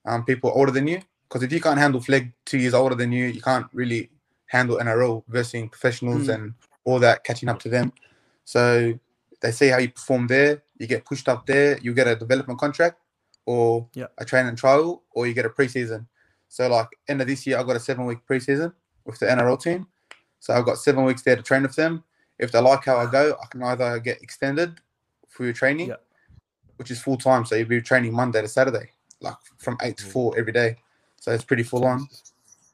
um 0.05 0.25
people 0.25 0.51
older 0.55 0.73
than 0.73 0.89
you. 0.89 1.01
Because 1.29 1.43
if 1.45 1.53
you 1.53 1.61
can't 1.61 1.79
handle 1.79 2.01
Flegg 2.01 2.33
two 2.45 2.59
years 2.59 2.75
older 2.75 2.95
than 2.97 3.13
you, 3.13 3.27
you 3.27 3.41
can't 3.41 3.67
really 3.73 4.11
handle 4.47 4.79
NRL 4.79 5.23
versus 5.29 5.69
professionals 5.71 6.27
Mm. 6.27 6.35
and 6.35 6.55
all 6.85 6.99
that 6.99 7.23
catching 7.23 7.49
up 7.49 7.61
to 7.61 7.69
them. 7.69 7.93
So 8.45 8.99
they 9.41 9.53
see 9.53 9.69
how 9.69 9.79
you 9.79 9.91
perform 9.91 10.27
there. 10.27 10.63
You 10.79 10.87
get 10.89 11.05
pushed 11.05 11.29
up 11.29 11.47
there. 11.47 11.79
You 11.79 11.95
get 11.95 12.09
a 12.09 12.17
development 12.17 12.59
contract, 12.59 12.99
or 13.47 13.89
Yeah. 13.95 14.07
a 14.19 14.25
training 14.25 14.57
trial, 14.57 15.05
or 15.13 15.27
you 15.29 15.35
get 15.35 15.45
a 15.47 15.51
preseason. 15.51 16.07
So 16.49 16.69
like 16.69 16.89
end 17.09 17.21
of 17.21 17.27
this 17.27 17.47
year, 17.47 17.59
I've 17.59 17.67
got 17.67 17.77
a 17.77 17.81
seven 17.81 18.05
week 18.07 18.19
preseason 18.29 18.73
with 19.05 19.19
the 19.19 19.27
NRL 19.27 19.61
team. 19.61 19.87
So 20.41 20.55
I've 20.55 20.65
got 20.65 20.79
seven 20.79 21.05
weeks 21.05 21.23
there 21.23 21.37
to 21.37 21.43
train 21.43 21.63
with 21.63 21.75
them. 21.77 22.05
If 22.39 22.53
they 22.53 22.61
like 22.61 22.85
how 22.85 22.97
I 22.97 23.11
go, 23.11 23.37
I 23.43 23.47
can 23.47 23.63
either 23.63 23.99
get 23.99 24.23
extended 24.23 24.81
for 25.29 25.45
your 25.45 25.53
training, 25.53 25.89
Yeah. 25.89 25.97
which 26.77 26.91
is 26.91 27.01
full 27.01 27.17
time. 27.17 27.45
So 27.45 27.57
you'll 27.57 27.69
be 27.69 27.81
training 27.83 28.13
Monday 28.15 28.41
to 28.41 28.49
Saturday, 28.49 28.91
like 29.21 29.35
from 29.59 29.77
eight 29.83 29.97
to 29.99 30.07
four 30.07 30.39
every 30.39 30.53
day. 30.53 30.77
So 31.21 31.33
it's 31.33 31.45
pretty 31.45 31.65
full 31.65 31.85
on. 31.85 32.07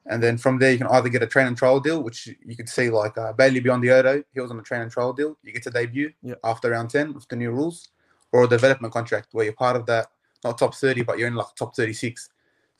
And 0.06 0.22
then 0.22 0.36
from 0.36 0.58
there, 0.58 0.70
you 0.70 0.76
can 0.78 0.86
either 0.88 1.08
get 1.08 1.22
a 1.22 1.26
train 1.26 1.46
and 1.46 1.56
trial 1.56 1.80
deal, 1.80 2.02
which 2.02 2.26
you 2.44 2.54
could 2.56 2.68
see 2.68 2.90
like 2.90 3.16
uh, 3.16 3.32
Bailey 3.32 3.62
Biondi-Odo, 3.62 4.22
he 4.34 4.40
was 4.40 4.50
on 4.50 4.58
a 4.58 4.62
train 4.62 4.82
and 4.82 4.90
trial 4.90 5.14
deal. 5.14 5.38
You 5.42 5.50
get 5.52 5.62
to 5.62 5.70
debut 5.70 6.12
Yeah. 6.22 6.34
after 6.44 6.70
round 6.70 6.90
10 6.90 7.14
with 7.14 7.26
the 7.28 7.36
new 7.36 7.50
rules, 7.50 7.88
or 8.30 8.44
a 8.44 8.48
development 8.48 8.92
contract 8.92 9.28
where 9.32 9.44
you're 9.46 9.54
part 9.54 9.76
of 9.76 9.86
that, 9.86 10.08
not 10.44 10.58
top 10.58 10.74
30, 10.74 11.02
but 11.04 11.18
you're 11.18 11.28
in 11.28 11.34
like 11.34 11.54
top 11.56 11.74
36. 11.74 12.28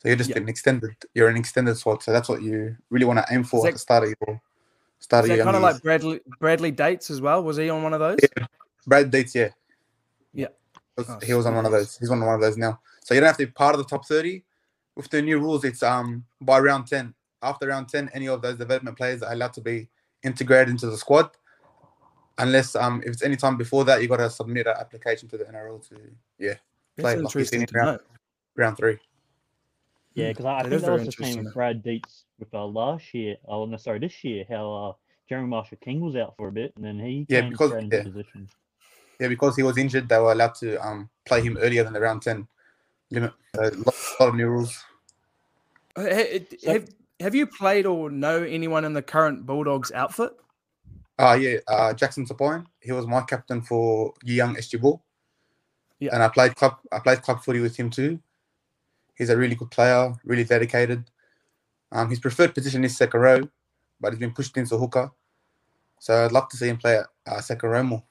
So 0.05 0.09
you're 0.09 0.17
just 0.17 0.29
Yeah. 0.29 0.37
an 0.37 0.47
extended, 0.47 0.95
you're 1.15 1.29
an 1.29 1.35
extended 1.35 1.75
squad. 1.77 2.03
So 2.03 2.11
that's 2.11 2.29
what 2.29 2.43
you 2.43 2.77
really 2.91 3.07
want 3.07 3.17
to 3.17 3.33
aim 3.33 3.43
for 3.43 3.61
Is 3.61 3.65
at 3.65 3.73
the 3.73 3.79
start 3.79 4.03
of 4.03 4.09
your 4.09 4.39
start 4.99 5.25
of 5.25 5.35
your 5.35 5.43
kind 5.43 5.55
of 5.55 5.63
like 5.63 5.81
Bradley 5.81 6.21
Bradley 6.39 6.71
Deitz 6.71 7.09
as 7.09 7.21
well? 7.21 7.43
Was 7.43 7.57
he 7.57 7.71
on 7.71 7.81
one 7.81 7.91
of 7.91 7.99
those? 7.99 8.19
Yeah. 8.21 8.45
Brad 8.85 9.11
Deitz, 9.11 9.33
yeah. 9.33 9.49
Yeah. 10.31 10.49
Was- 10.95 11.09
Oh, 11.09 11.19
he 11.25 11.33
was 11.33 11.47
on 11.47 11.55
one 11.55 11.65
of 11.65 11.71
those. 11.71 11.97
He's 11.97 12.11
on 12.11 12.23
one 12.23 12.35
of 12.35 12.39
those 12.39 12.55
now. 12.55 12.79
So 13.03 13.15
you 13.15 13.19
don't 13.19 13.29
have 13.29 13.37
to 13.37 13.47
be 13.47 13.51
part 13.51 13.73
of 13.73 13.79
the 13.79 13.85
top 13.85 14.05
30. 14.05 14.43
With 14.95 15.09
the 15.09 15.23
new 15.23 15.39
rules, 15.39 15.63
it's 15.63 15.81
um 15.81 16.23
by 16.39 16.59
round 16.59 16.85
10. 16.85 17.15
After 17.41 17.65
round 17.69 17.89
10, 17.89 18.11
any 18.13 18.27
of 18.27 18.43
those 18.43 18.59
development 18.59 18.97
players 18.97 19.23
are 19.23 19.33
allowed 19.33 19.53
to 19.53 19.61
be 19.61 19.89
integrated 20.21 20.69
into 20.69 20.85
the 20.85 20.97
squad. 20.97 21.31
Unless 22.37 22.75
um 22.75 23.01
if 23.03 23.13
it's 23.13 23.23
any 23.23 23.37
time 23.37 23.57
before 23.57 23.83
that, 23.85 24.03
you 24.03 24.07
gotta 24.07 24.29
submit 24.29 24.67
an 24.67 24.75
application 24.79 25.27
to 25.29 25.37
the 25.39 25.45
NRL 25.45 25.79
to 25.89 25.95
yeah, 26.37 26.53
play 26.95 27.15
That's 27.15 27.15
like 27.15 27.17
interesting 27.21 27.61
in 27.61 27.67
to 27.69 27.77
round, 27.79 27.99
round 28.55 28.77
three. 28.77 28.99
Yeah, 30.15 30.29
because 30.29 30.45
I, 30.45 30.59
I 30.59 30.69
think 30.69 30.81
that 30.81 30.91
was 30.91 31.05
the 31.05 31.11
same 31.11 31.43
with 31.43 31.53
Brad 31.53 31.83
Deitz 31.83 32.23
with 32.39 32.53
uh, 32.53 32.65
last 32.65 33.13
year. 33.13 33.35
Oh 33.47 33.65
no, 33.65 33.77
sorry, 33.77 33.99
this 33.99 34.23
year. 34.23 34.45
How 34.49 34.73
uh, 34.73 34.93
Jeremy 35.29 35.47
Marshall 35.49 35.77
King 35.81 35.99
was 36.01 36.15
out 36.15 36.35
for 36.37 36.47
a 36.47 36.51
bit, 36.51 36.73
and 36.75 36.85
then 36.85 36.99
he 36.99 37.25
Yeah, 37.29 37.41
came 37.41 37.51
because- 37.51 37.69
straight 37.69 37.83
into 37.83 37.97
yeah. 37.97 38.03
position. 38.03 38.49
Yeah, 39.19 39.29
because 39.29 39.55
he 39.55 39.63
was 39.63 39.77
injured, 39.77 40.09
they 40.09 40.17
were 40.19 40.31
allowed 40.33 40.55
to 40.55 40.75
um 40.85 41.09
play 41.25 41.41
him 41.41 41.57
earlier 41.61 41.83
than 41.85 41.93
the 41.93 42.01
round 42.01 42.21
10 42.21 42.45
limit. 43.11 43.31
So 43.55 43.61
a 43.61 43.71
lot, 43.71 43.95
lot 44.19 44.29
of 44.29 44.35
new 44.35 44.47
rules. 44.47 44.83
Uh, 45.95 46.03
Have, 46.65 46.89
have 47.21 47.33
you 47.33 47.47
played 47.47 47.85
or 47.85 48.09
know 48.09 48.43
anyone 48.43 48.83
in 48.83 48.91
the 48.91 49.01
current 49.01 49.45
Bulldogs 49.45 49.91
outfit? 49.93 50.31
Uh 51.17 51.37
yeah, 51.39 51.57
uh 51.69 51.93
Jackson 51.93 52.25
Topine. 52.25 52.65
He 52.81 52.91
was 52.91 53.07
my 53.07 53.21
captain 53.21 53.61
for 53.61 54.13
young 54.23 54.55
SG 54.55 54.81
Ball. 54.81 55.01
Yeah. 55.99 56.13
And 56.13 56.21
I 56.21 56.27
played 56.27 56.55
club 56.57 56.75
I 56.91 56.99
played 56.99 57.21
club 57.21 57.41
footy 57.41 57.61
with 57.61 57.77
him 57.77 57.89
too. 57.89 58.19
He's 59.17 59.29
a 59.29 59.37
really 59.37 59.55
good 59.55 59.71
player, 59.71 60.13
really 60.23 60.43
dedicated. 60.43 61.09
Um 61.91 62.09
his 62.09 62.19
preferred 62.19 62.53
position 62.53 62.83
is 62.83 62.97
second 62.97 63.19
row, 63.19 63.49
but 63.99 64.13
he's 64.13 64.19
been 64.19 64.33
pushed 64.33 64.57
into 64.57 64.77
hooker. 64.77 65.11
So 65.99 66.25
I'd 66.25 66.31
love 66.31 66.49
to 66.49 66.57
see 66.57 66.67
him 66.67 66.77
play 66.77 66.97
at 66.97 67.07
uh, 67.25 67.41
second 67.41 67.69
row 67.69 67.83
more. 67.83 68.03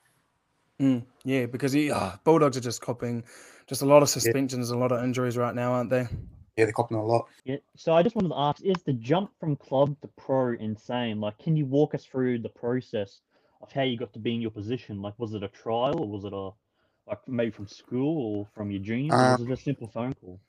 Mm, 0.81 1.05
yeah, 1.25 1.47
because 1.47 1.73
he, 1.73 1.91
ah, 1.91 2.19
Bulldogs 2.25 2.57
are 2.57 2.61
just 2.61 2.81
copying 2.81 3.23
just 3.67 3.83
a 3.83 3.87
lot 3.87 4.03
of 4.03 4.09
suspensions, 4.09 4.71
a 4.71 4.77
lot 4.77 4.91
of 4.91 5.03
injuries 5.05 5.37
right 5.37 5.55
now, 5.55 5.73
aren't 5.73 5.91
they? 5.91 6.09
Yeah, 6.57 6.65
they're 6.65 6.73
copying 6.73 7.01
a 7.01 7.05
lot. 7.05 7.27
Yeah. 7.45 7.57
So 7.77 7.93
I 7.95 8.03
just 8.03 8.17
wanted 8.17 8.31
to 8.31 8.39
ask: 8.39 8.63
Is 8.63 8.83
the 8.85 8.95
jump 8.95 9.31
from 9.39 9.57
club 9.57 9.97
to 10.03 10.09
pro 10.17 10.55
insane? 10.55 11.21
Like, 11.21 11.39
can 11.39 11.57
you 11.57 11.67
walk 11.67 11.95
us 11.95 12.05
through 12.05 12.39
the 12.41 12.49
process 12.49 13.21
of 13.61 13.71
how 13.71 13.83
you 13.83 13.97
got 13.97 14.13
to 14.15 14.19
be 14.19 14.35
in 14.35 14.41
your 14.41 14.51
position? 14.51 15.03
Like, 15.03 15.19
was 15.19 15.35
it 15.35 15.43
a 15.43 15.49
trial 15.49 16.01
or 16.01 16.09
was 16.09 16.25
it 16.25 16.33
a 16.33 16.51
like 17.09 17.27
maybe 17.29 17.51
from 17.51 17.69
school 17.69 18.39
or 18.39 18.47
from 18.55 18.71
your 18.71 18.81
juniors? 18.81 19.15
or 19.15 19.27
was 19.27 19.41
Um, 19.41 19.51
it 19.51 19.53
a 19.53 19.57
simple 19.57 19.89
phone 19.89 20.15
call? 20.15 20.41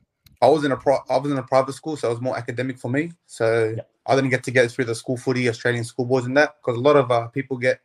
I 0.45 0.49
was 0.49 0.63
in 0.63 0.71
a 0.71 0.77
pro- 0.77 1.03
I 1.09 1.17
was 1.17 1.31
in 1.31 1.37
a 1.37 1.43
private 1.43 1.73
school, 1.73 1.97
so 1.97 2.07
it 2.09 2.11
was 2.11 2.21
more 2.21 2.37
academic 2.37 2.77
for 2.77 2.89
me. 2.89 3.11
So 3.25 3.73
Yeah. 3.77 3.83
I 4.05 4.15
didn't 4.15 4.29
get 4.29 4.43
to 4.43 4.51
get 4.51 4.69
through 4.71 4.85
the 4.85 4.93
school 4.95 5.17
footy, 5.17 5.49
Australian 5.49 5.83
school 5.83 6.05
schoolboys, 6.05 6.25
and 6.25 6.37
that 6.37 6.57
because 6.57 6.77
a 6.77 6.81
lot 6.81 6.95
of 6.95 7.09
uh, 7.09 7.27
people 7.27 7.57
get 7.57 7.79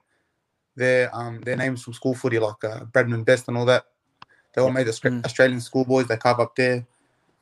their 0.76 1.14
um 1.16 1.40
their 1.40 1.56
names 1.56 1.82
from 1.82 1.94
school 1.94 2.14
footy, 2.14 2.38
like 2.38 2.62
uh, 2.64 2.80
Bradman 2.92 3.24
Best 3.24 3.48
and 3.48 3.56
all 3.56 3.64
that. 3.66 3.84
They 4.54 4.60
all 4.60 4.68
Yeah. 4.68 4.74
made 4.74 4.86
Austra- 4.88 5.10
Mm. 5.20 5.24
Australian 5.24 5.60
schoolboys. 5.60 6.06
They 6.08 6.16
carve 6.16 6.40
up 6.40 6.54
there. 6.56 6.86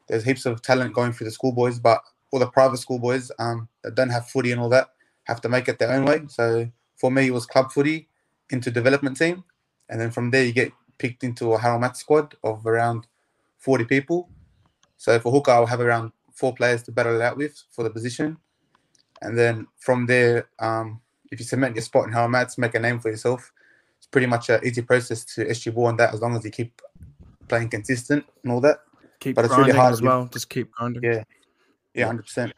There's 0.06 0.24
heaps 0.24 0.46
of 0.46 0.62
talent 0.62 0.94
going 0.94 1.12
through 1.12 1.26
the 1.26 1.30
schoolboys, 1.32 1.78
but 1.78 2.00
all 2.30 2.38
the 2.40 2.46
private 2.46 2.78
schoolboys 2.78 3.30
um 3.38 3.68
that 3.82 3.94
don't 3.94 4.10
have 4.10 4.28
footy 4.28 4.52
and 4.52 4.60
all 4.60 4.68
that 4.70 4.88
have 5.24 5.40
to 5.40 5.48
make 5.48 5.68
it 5.68 5.78
their 5.78 5.92
own 5.92 6.04
way. 6.04 6.20
So 6.28 6.70
for 6.96 7.10
me, 7.10 7.26
it 7.26 7.32
was 7.32 7.46
club 7.46 7.72
footy 7.72 8.08
into 8.50 8.70
development 8.70 9.16
team, 9.16 9.44
and 9.88 10.00
then 10.00 10.10
from 10.10 10.30
there 10.30 10.44
you 10.44 10.52
get 10.52 10.72
picked 10.98 11.22
into 11.24 11.52
a 11.54 11.58
Harold 11.58 11.80
Matt 11.80 11.96
squad 11.96 12.34
of 12.44 12.66
around 12.66 13.06
40 13.58 13.84
people. 13.84 14.28
So 14.98 15.18
for 15.20 15.32
hooker, 15.32 15.52
I'll 15.52 15.66
have 15.66 15.80
around 15.80 16.12
four 16.32 16.54
players 16.54 16.82
to 16.84 16.92
battle 16.92 17.14
it 17.16 17.22
out 17.22 17.36
with 17.36 17.62
for 17.70 17.82
the 17.84 17.90
position. 17.90 18.36
And 19.22 19.36
then 19.36 19.66
from 19.78 20.06
there, 20.06 20.48
um, 20.58 21.00
if 21.30 21.40
you 21.40 21.46
cement 21.46 21.74
your 21.74 21.82
spot 21.82 22.06
in 22.06 22.12
Harold 22.12 22.32
Mats, 22.32 22.58
make 22.58 22.74
a 22.74 22.78
name 22.78 23.00
for 23.00 23.10
yourself, 23.10 23.52
it's 23.96 24.06
pretty 24.06 24.26
much 24.26 24.48
an 24.48 24.60
easy 24.64 24.82
process 24.82 25.24
to 25.34 25.44
SG 25.44 25.74
ball 25.74 25.86
on 25.86 25.96
that 25.96 26.14
as 26.14 26.20
long 26.20 26.36
as 26.36 26.44
you 26.44 26.50
keep 26.50 26.80
playing 27.48 27.68
consistent 27.68 28.24
and 28.42 28.52
all 28.52 28.60
that. 28.60 28.78
Keep 29.20 29.36
But 29.36 29.46
it's 29.46 29.56
really 29.56 29.72
hard 29.72 29.92
as 29.92 30.02
well. 30.02 30.28
Just 30.32 30.48
keep 30.50 30.70
grinding. 30.72 31.02
Yeah. 31.02 31.24
Yeah, 31.94 32.06
hundred 32.06 32.24
percent. 32.24 32.52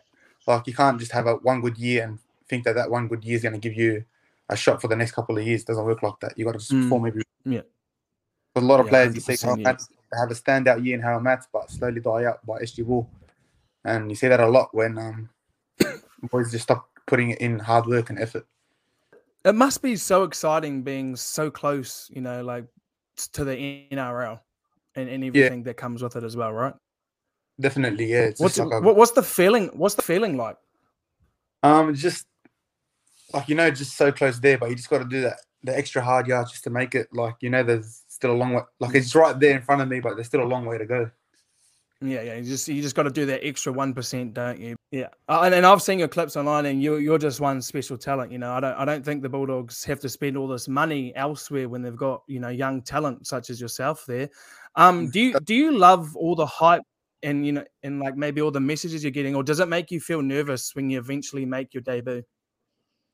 Like 0.47 0.67
you 0.67 0.75
can't 0.75 0.99
just 0.99 1.13
have 1.13 1.27
a 1.27 1.35
one 1.37 1.61
good 1.61 1.79
year 1.79 2.05
and 2.05 2.19
think 2.49 2.65
that 2.65 2.75
that 2.75 2.91
one 2.91 3.09
good 3.09 3.25
year 3.25 3.37
is 3.37 3.43
going 3.43 3.55
to 3.55 3.59
give 3.59 3.75
you 3.77 4.05
a 4.49 4.57
shot 4.57 4.81
for 4.83 4.89
the 4.89 4.97
next 4.97 5.13
couple 5.13 5.39
of 5.39 5.47
years. 5.47 5.63
It 5.63 5.69
doesn't 5.69 5.85
work 5.85 6.03
like 6.03 6.19
that. 6.21 6.37
You 6.37 6.45
got 6.45 6.53
to 6.53 6.59
just 6.59 6.73
Mm. 6.73 6.83
perform 6.83 7.07
every. 7.07 7.23
Yeah. 7.45 7.63
But 8.53 8.65
a 8.65 8.67
lot 8.67 8.81
of 8.81 8.87
Yeah, 8.87 8.91
players 8.91 9.15
you 9.15 9.21
see 9.21 9.33
100%, 9.35 9.43
Harold 9.43 9.61
yeah. 9.61 9.77
Have 10.19 10.31
a 10.31 10.35
standout 10.35 10.85
year 10.85 10.97
in 10.97 11.03
Harold 11.03 11.23
Mats, 11.23 11.47
but 11.53 11.71
slowly 11.71 12.01
die 12.01 12.25
out 12.25 12.45
by 12.45 12.61
SG 12.61 12.85
Ball, 12.85 13.09
and 13.85 14.11
you 14.11 14.17
see 14.17 14.29
that 14.29 14.41
a 14.41 14.49
lot 14.49 14.75
when 14.75 14.99
um 14.99 15.29
boys 16.31 16.51
just 16.51 16.65
stop 16.65 16.89
putting 17.07 17.31
in 17.31 17.59
hard 17.59 17.87
work 17.87 18.11
and 18.11 18.19
effort. 18.19 18.47
It 19.45 19.55
must 19.55 19.83
be 19.83 19.97
so 19.97 20.25
exciting 20.25 20.83
being 20.83 21.17
so 21.17 21.51
close, 21.51 22.11
you 22.13 22.21
know, 22.21 22.43
like 22.43 22.67
to 23.33 23.45
the 23.45 23.87
NRL 23.91 24.41
and, 24.95 25.09
and 25.09 25.25
everything 25.25 25.63
that 25.63 25.77
comes 25.77 26.03
with 26.03 26.17
it 26.17 26.25
as 26.25 26.37
well, 26.37 26.53
right? 26.53 26.75
Definitely, 27.59 28.07
yeah. 28.07 28.25
It's 28.25 28.41
What's 28.41 28.59
like 28.59 28.73
a, 28.73 28.81
what's 28.81 29.13
the 29.13 29.23
feeling? 29.23 29.69
What's 29.75 29.95
the 29.95 30.03
feeling 30.03 30.37
like? 30.37 30.57
Um, 31.63 31.95
just 31.95 32.27
like 33.33 33.49
you 33.49 33.55
know, 33.55 33.71
just 33.71 33.97
so 33.97 34.11
close 34.11 34.41
there, 34.41 34.59
but 34.59 34.71
you 34.71 34.77
just 34.77 34.91
got 34.91 34.99
to 34.99 35.05
do 35.05 35.21
that 35.23 35.39
the 35.63 35.77
extra 35.77 36.03
hard 36.03 36.27
yards 36.27 36.51
just 36.51 36.65
to 36.65 36.71
make 36.71 36.95
it. 36.95 37.09
Like 37.13 37.37
you 37.41 37.51
know, 37.51 37.63
there's 37.63 38.03
still 38.21 38.33
a 38.33 38.37
long 38.37 38.53
way. 38.53 38.63
Like 38.79 38.95
it's 38.95 39.15
right 39.15 39.39
there 39.41 39.57
in 39.57 39.63
front 39.63 39.81
of 39.81 39.89
me, 39.89 39.99
but 39.99 40.15
there's 40.15 40.27
still 40.27 40.43
a 40.43 40.45
long 40.45 40.67
way 40.67 40.77
to 40.77 40.85
go. 40.85 41.11
Yeah, 42.03 42.23
yeah. 42.23 42.37
You 42.37 42.45
just 42.45 42.69
you 42.69 42.81
just 42.83 42.95
got 42.95 43.05
to 43.05 43.11
do 43.11 43.27
that 43.27 43.45
extra 43.45 43.73
one 43.73 43.95
percent, 43.95 44.35
don't 44.35 44.61
you? 44.61 44.77
Yeah. 44.91 45.09
Uh, 45.29 45.43
and, 45.45 45.55
and 45.55 45.67
I've 45.67 45.83
seen 45.83 45.99
your 45.99 46.09
clips 46.09 46.37
online, 46.37 46.67
and 46.67 46.83
you 46.83 46.97
you're 46.97 47.19
just 47.19 47.41
one 47.41 47.63
special 47.63 47.97
talent. 47.97 48.31
You 48.31 48.39
know, 48.39 48.53
I 48.53 48.61
don't 48.61 48.75
I 48.75 48.85
don't 48.85 49.05
think 49.05 49.23
the 49.23 49.29
Bulldogs 49.29 49.85
have 49.85 50.01
to 50.01 50.09
spend 50.09 50.37
all 50.37 50.49
this 50.49 50.69
money 50.69 51.15
elsewhere 51.17 51.69
when 51.69 51.83
they've 51.83 51.97
got 51.97 52.23
you 52.27 52.41
know 52.41 52.49
young 52.49 52.83
talent 52.83 53.27
such 53.27 53.49
as 53.49 53.61
yourself 53.61 54.05
there. 54.07 54.29
Um, 54.77 55.11
do 55.11 55.21
you 55.21 55.41
do 55.41 55.55
you 55.55 55.73
love 55.73 56.15
all 56.15 56.35
the 56.35 56.47
hype 56.47 56.83
and 57.23 57.47
you 57.47 57.53
know 57.53 57.65
and 57.83 58.01
like 58.01 58.17
maybe 58.17 58.41
all 58.41 58.51
the 58.51 58.61
messages 58.61 59.03
you're 59.03 59.11
getting, 59.11 59.35
or 59.35 59.43
does 59.43 59.61
it 59.61 59.69
make 59.69 59.91
you 59.91 60.01
feel 60.01 60.23
nervous 60.23 60.75
when 60.75 60.91
you 60.91 60.99
eventually 60.99 61.47
make 61.47 61.73
your 61.75 61.83
debut? 61.83 62.23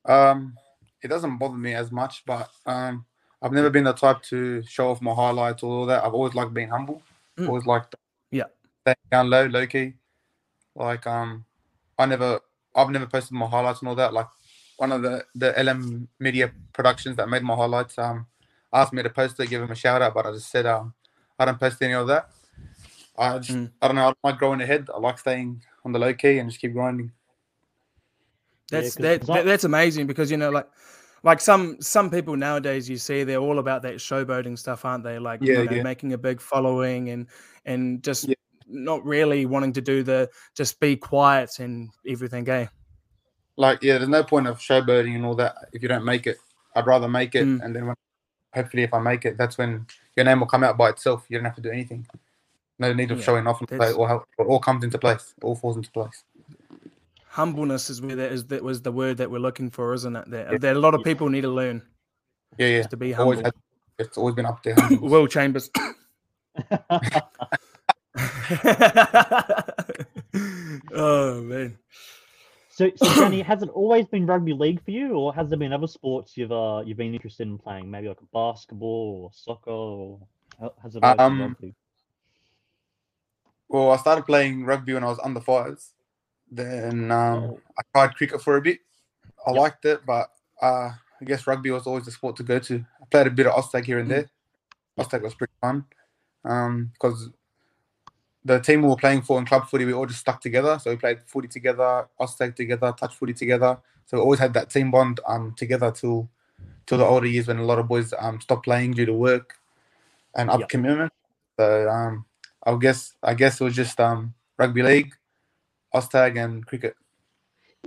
Um, 0.04 0.54
it 1.02 1.08
doesn't 1.08 1.38
bother 1.38 1.56
me 1.56 1.74
as 1.74 1.90
much, 1.90 2.24
but 2.24 2.48
um, 2.66 3.04
I've 3.42 3.52
never 3.52 3.70
been 3.70 3.84
the 3.84 3.92
type 3.92 4.22
to 4.24 4.62
show 4.62 4.90
off 4.90 5.02
my 5.02 5.14
highlights 5.14 5.62
or 5.62 5.70
all 5.80 5.86
that. 5.86 6.04
I've 6.04 6.14
always 6.14 6.34
liked 6.34 6.54
being 6.54 6.68
humble. 6.70 7.02
Mm. 7.38 7.48
Always 7.48 7.66
liked 7.66 7.94
Yeah. 8.30 8.44
staying 8.82 8.96
down 9.10 9.30
low, 9.30 9.46
low 9.46 9.66
key. 9.66 9.94
Like 10.74 11.06
um, 11.06 11.44
I 11.98 12.06
never, 12.06 12.40
I've 12.74 12.90
never 12.90 13.06
posted 13.06 13.32
my 13.32 13.46
highlights 13.46 13.80
and 13.80 13.88
all 13.88 13.94
that. 13.96 14.12
Like 14.12 14.28
one 14.78 14.92
of 14.92 15.02
the 15.02 15.24
the 15.34 15.52
LM 15.62 16.08
Media 16.18 16.50
Productions 16.72 17.16
that 17.16 17.28
made 17.28 17.42
my 17.42 17.54
highlights 17.54 17.98
um 17.98 18.26
asked 18.72 18.92
me 18.92 19.02
to 19.02 19.10
post 19.10 19.38
it, 19.40 19.48
give 19.48 19.62
him 19.62 19.70
a 19.70 19.74
shout 19.74 20.02
out, 20.02 20.12
but 20.14 20.26
I 20.26 20.32
just 20.32 20.50
said 20.50 20.66
um 20.66 20.92
I 21.38 21.44
don't 21.44 21.60
post 21.60 21.80
any 21.82 21.94
of 21.94 22.06
that. 22.08 22.30
I 23.18 23.38
just 23.38 23.56
Mm. 23.58 23.70
I 23.80 23.86
don't 23.88 23.96
know. 23.96 24.02
I 24.02 24.06
don't 24.08 24.18
like 24.24 24.38
growing 24.38 24.60
ahead. 24.60 24.88
I 24.94 24.98
like 24.98 25.18
staying 25.18 25.62
on 25.84 25.92
the 25.92 25.98
low 25.98 26.12
key 26.14 26.38
and 26.38 26.48
just 26.50 26.60
keep 26.60 26.72
grinding. 26.72 27.12
Yeah, 28.70 28.80
That's 28.80 28.96
'cause- 28.96 29.02
that, 29.02 29.20
'cause 29.20 29.30
I- 29.30 29.34
that 29.38 29.44
that's 29.44 29.64
amazing 29.64 30.06
because 30.06 30.30
you 30.30 30.36
know 30.36 30.50
like 30.50 30.68
like 31.22 31.40
some 31.40 31.80
some 31.80 32.10
people 32.10 32.36
nowadays 32.36 32.88
you 32.88 32.96
see 32.98 33.24
they're 33.24 33.38
all 33.38 33.58
about 33.58 33.82
that 33.82 33.94
showboating 33.96 34.58
stuff, 34.58 34.84
aren't 34.84 35.04
they? 35.04 35.18
Like 35.18 35.40
Yeah, 35.42 35.60
you 35.60 35.64
know, 35.64 35.76
yeah. 35.76 35.82
making 35.82 36.12
a 36.12 36.18
big 36.18 36.40
following 36.40 37.10
and 37.10 37.26
and 37.64 38.02
just 38.02 38.28
Yeah. 38.28 38.34
not 38.68 39.04
really 39.04 39.46
wanting 39.46 39.72
to 39.74 39.80
do 39.80 40.02
the 40.02 40.28
just 40.54 40.78
be 40.80 40.96
quiet 40.96 41.58
and 41.58 41.90
everything, 42.06 42.48
eh? 42.48 42.66
like 43.56 43.82
yeah, 43.82 43.96
there's 43.98 44.08
no 44.08 44.22
point 44.22 44.46
of 44.46 44.58
showboating 44.58 45.14
and 45.14 45.24
all 45.24 45.34
that 45.34 45.54
if 45.72 45.82
you 45.82 45.88
don't 45.88 46.04
make 46.04 46.26
it. 46.26 46.36
I'd 46.74 46.86
rather 46.86 47.08
make 47.08 47.34
it, 47.34 47.44
Mm. 47.46 47.64
and 47.64 47.74
then 47.74 47.86
when, 47.86 47.96
hopefully, 48.54 48.82
if 48.82 48.92
I 48.92 48.98
make 48.98 49.24
it, 49.24 49.38
that's 49.38 49.56
when 49.56 49.86
your 50.14 50.24
name 50.26 50.40
will 50.40 50.46
come 50.46 50.62
out 50.62 50.76
by 50.76 50.90
itself. 50.90 51.24
You 51.30 51.38
don't 51.38 51.46
have 51.46 51.54
to 51.56 51.62
do 51.62 51.70
anything. 51.70 52.06
No 52.78 52.92
need 52.92 53.10
of 53.10 53.22
showing 53.24 53.46
off 53.46 53.60
and 53.60 53.68
play. 53.68 53.78
that's- 53.78 53.96
All, 53.96 54.06
it 54.38 54.42
all 54.42 54.60
comes 54.60 54.84
into 54.84 54.98
place. 54.98 55.32
All 55.42 55.56
falls 55.56 55.78
into 55.78 55.90
place. 55.90 56.22
Humbleness 57.36 57.90
is 57.90 58.00
where 58.00 58.16
that 58.16 58.32
is 58.32 58.46
that 58.46 58.62
was 58.64 58.80
the 58.80 58.90
word 58.92 59.18
that 59.18 59.30
we're 59.30 59.38
looking 59.38 59.68
for, 59.70 59.92
isn't 59.92 60.16
it? 60.16 60.30
That, 60.30 60.52
Yeah. 60.52 60.58
that 60.58 60.76
a 60.76 60.78
lot 60.78 60.94
of 60.94 61.04
people 61.04 61.28
need 61.28 61.42
to 61.42 61.50
learn 61.50 61.82
Yeah, 62.56 62.68
yeah. 62.68 62.82
to 62.84 62.96
be 62.96 63.14
Always 63.14 63.40
humble. 63.40 63.52
had, 63.98 64.06
it's 64.06 64.16
always 64.16 64.34
been 64.34 64.46
up 64.46 64.62
there. 64.62 64.74
humbleness. 64.78 65.10
Will 65.10 65.26
Chambers. 65.26 65.70
oh 70.94 71.40
man. 71.42 71.78
So, 72.70 72.90
so 72.96 73.14
Danny, 73.20 73.40
has 73.42 73.62
it 73.62 73.70
always 73.70 74.06
been 74.06 74.26
rugby 74.26 74.52
league 74.52 74.84
for 74.84 74.90
you, 74.90 75.14
or 75.14 75.34
has 75.34 75.48
there 75.48 75.58
been 75.58 75.72
other 75.72 75.86
sports 75.86 76.36
you've 76.36 76.52
uh, 76.52 76.82
you've 76.84 76.98
been 76.98 77.14
interested 77.14 77.46
in 77.46 77.58
playing? 77.58 77.90
Maybe 77.90 78.08
like 78.08 78.18
basketball 78.32 79.22
or 79.24 79.30
soccer, 79.32 79.70
or 79.70 80.20
ha- 80.60 80.70
has 80.82 80.96
it 80.96 81.02
always 81.02 81.16
been 81.16 81.24
Um, 81.26 81.40
rugby? 81.40 81.74
well, 83.68 83.90
I 83.90 83.96
started 83.96 84.26
playing 84.26 84.64
rugby 84.64 84.94
when 84.94 85.04
I 85.04 85.08
was 85.08 85.18
under 85.22 85.40
fives. 85.40 85.92
Then 86.50 87.10
um, 87.10 87.44
Oh. 87.44 87.60
I 87.78 87.82
tried 87.94 88.16
cricket 88.16 88.40
for 88.42 88.56
a 88.56 88.60
bit. 88.62 88.80
I 89.46 89.50
Yep. 89.50 89.60
liked 89.60 89.84
it, 89.84 90.06
but 90.06 90.30
uh, 90.62 90.90
I 91.20 91.24
guess 91.24 91.46
rugby 91.46 91.70
was 91.70 91.86
always 91.86 92.04
the 92.04 92.10
sport 92.10 92.36
to 92.36 92.42
go 92.42 92.58
to. 92.58 92.84
I 93.02 93.04
played 93.10 93.26
a 93.26 93.30
bit 93.30 93.46
of 93.46 93.52
Oztag 93.54 93.84
here 93.84 93.98
and 93.98 94.06
Mm. 94.08 94.10
there. 94.10 94.30
Oztag 94.98 95.22
was 95.22 95.34
pretty 95.34 95.52
fun 95.60 95.84
because 96.92 97.30
the 98.44 98.60
team 98.60 98.82
we 98.82 98.88
were 98.88 98.96
playing 98.96 99.22
for 99.22 99.38
in 99.38 99.44
club 99.46 99.68
footy, 99.68 99.84
we 99.84 99.92
all 99.92 100.06
just 100.06 100.20
stuck 100.20 100.40
together. 100.40 100.78
So 100.78 100.90
we 100.90 100.96
played 100.96 101.20
footy 101.26 101.48
together, 101.48 102.08
Oztag 102.20 102.54
together, 102.54 102.92
touch 102.98 103.14
footy 103.14 103.34
together. 103.34 103.78
So 104.06 104.16
we 104.16 104.22
always 104.22 104.38
had 104.40 104.54
that 104.54 104.70
team 104.70 104.90
bond 104.90 105.20
um, 105.26 105.52
together 105.56 105.90
till 105.90 106.30
till 106.86 106.98
the 106.98 107.04
older 107.04 107.26
years 107.26 107.48
when 107.48 107.58
a 107.58 107.64
lot 107.64 107.80
of 107.80 107.88
boys 107.88 108.14
um, 108.16 108.40
stopped 108.40 108.62
playing 108.64 108.92
due 108.92 109.06
to 109.06 109.12
work 109.12 109.54
and 110.36 110.48
up 110.48 110.60
Yep. 110.60 110.68
commitment. 110.68 111.12
So 111.58 111.88
um, 111.90 112.24
I 112.64 112.76
guess 112.76 113.14
I 113.22 113.34
guess 113.34 113.60
it 113.60 113.64
was 113.64 113.74
just 113.74 113.98
um, 114.00 114.34
rugby 114.56 114.82
league, 114.82 115.12
Oztag, 115.94 116.42
and 116.42 116.66
cricket. 116.66 116.96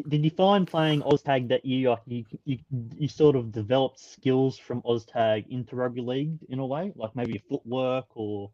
Did 0.08 0.24
you 0.24 0.32
find 0.32 0.66
playing 0.66 1.02
Oztag 1.02 1.50
that 1.50 1.66
you 1.66 1.90
like 1.90 2.02
you, 2.08 2.24
you 2.46 2.60
you 2.98 3.08
sort 3.08 3.36
of 3.36 3.52
developed 3.52 4.00
skills 4.00 4.58
from 4.58 4.82
Oztag 4.84 5.48
into 5.50 5.76
rugby 5.76 6.02
league 6.02 6.38
in 6.48 6.60
a 6.60 6.66
way, 6.66 6.94
like 6.96 7.16
maybe 7.16 7.34
your 7.34 7.42
footwork 7.50 8.06
or 8.16 8.50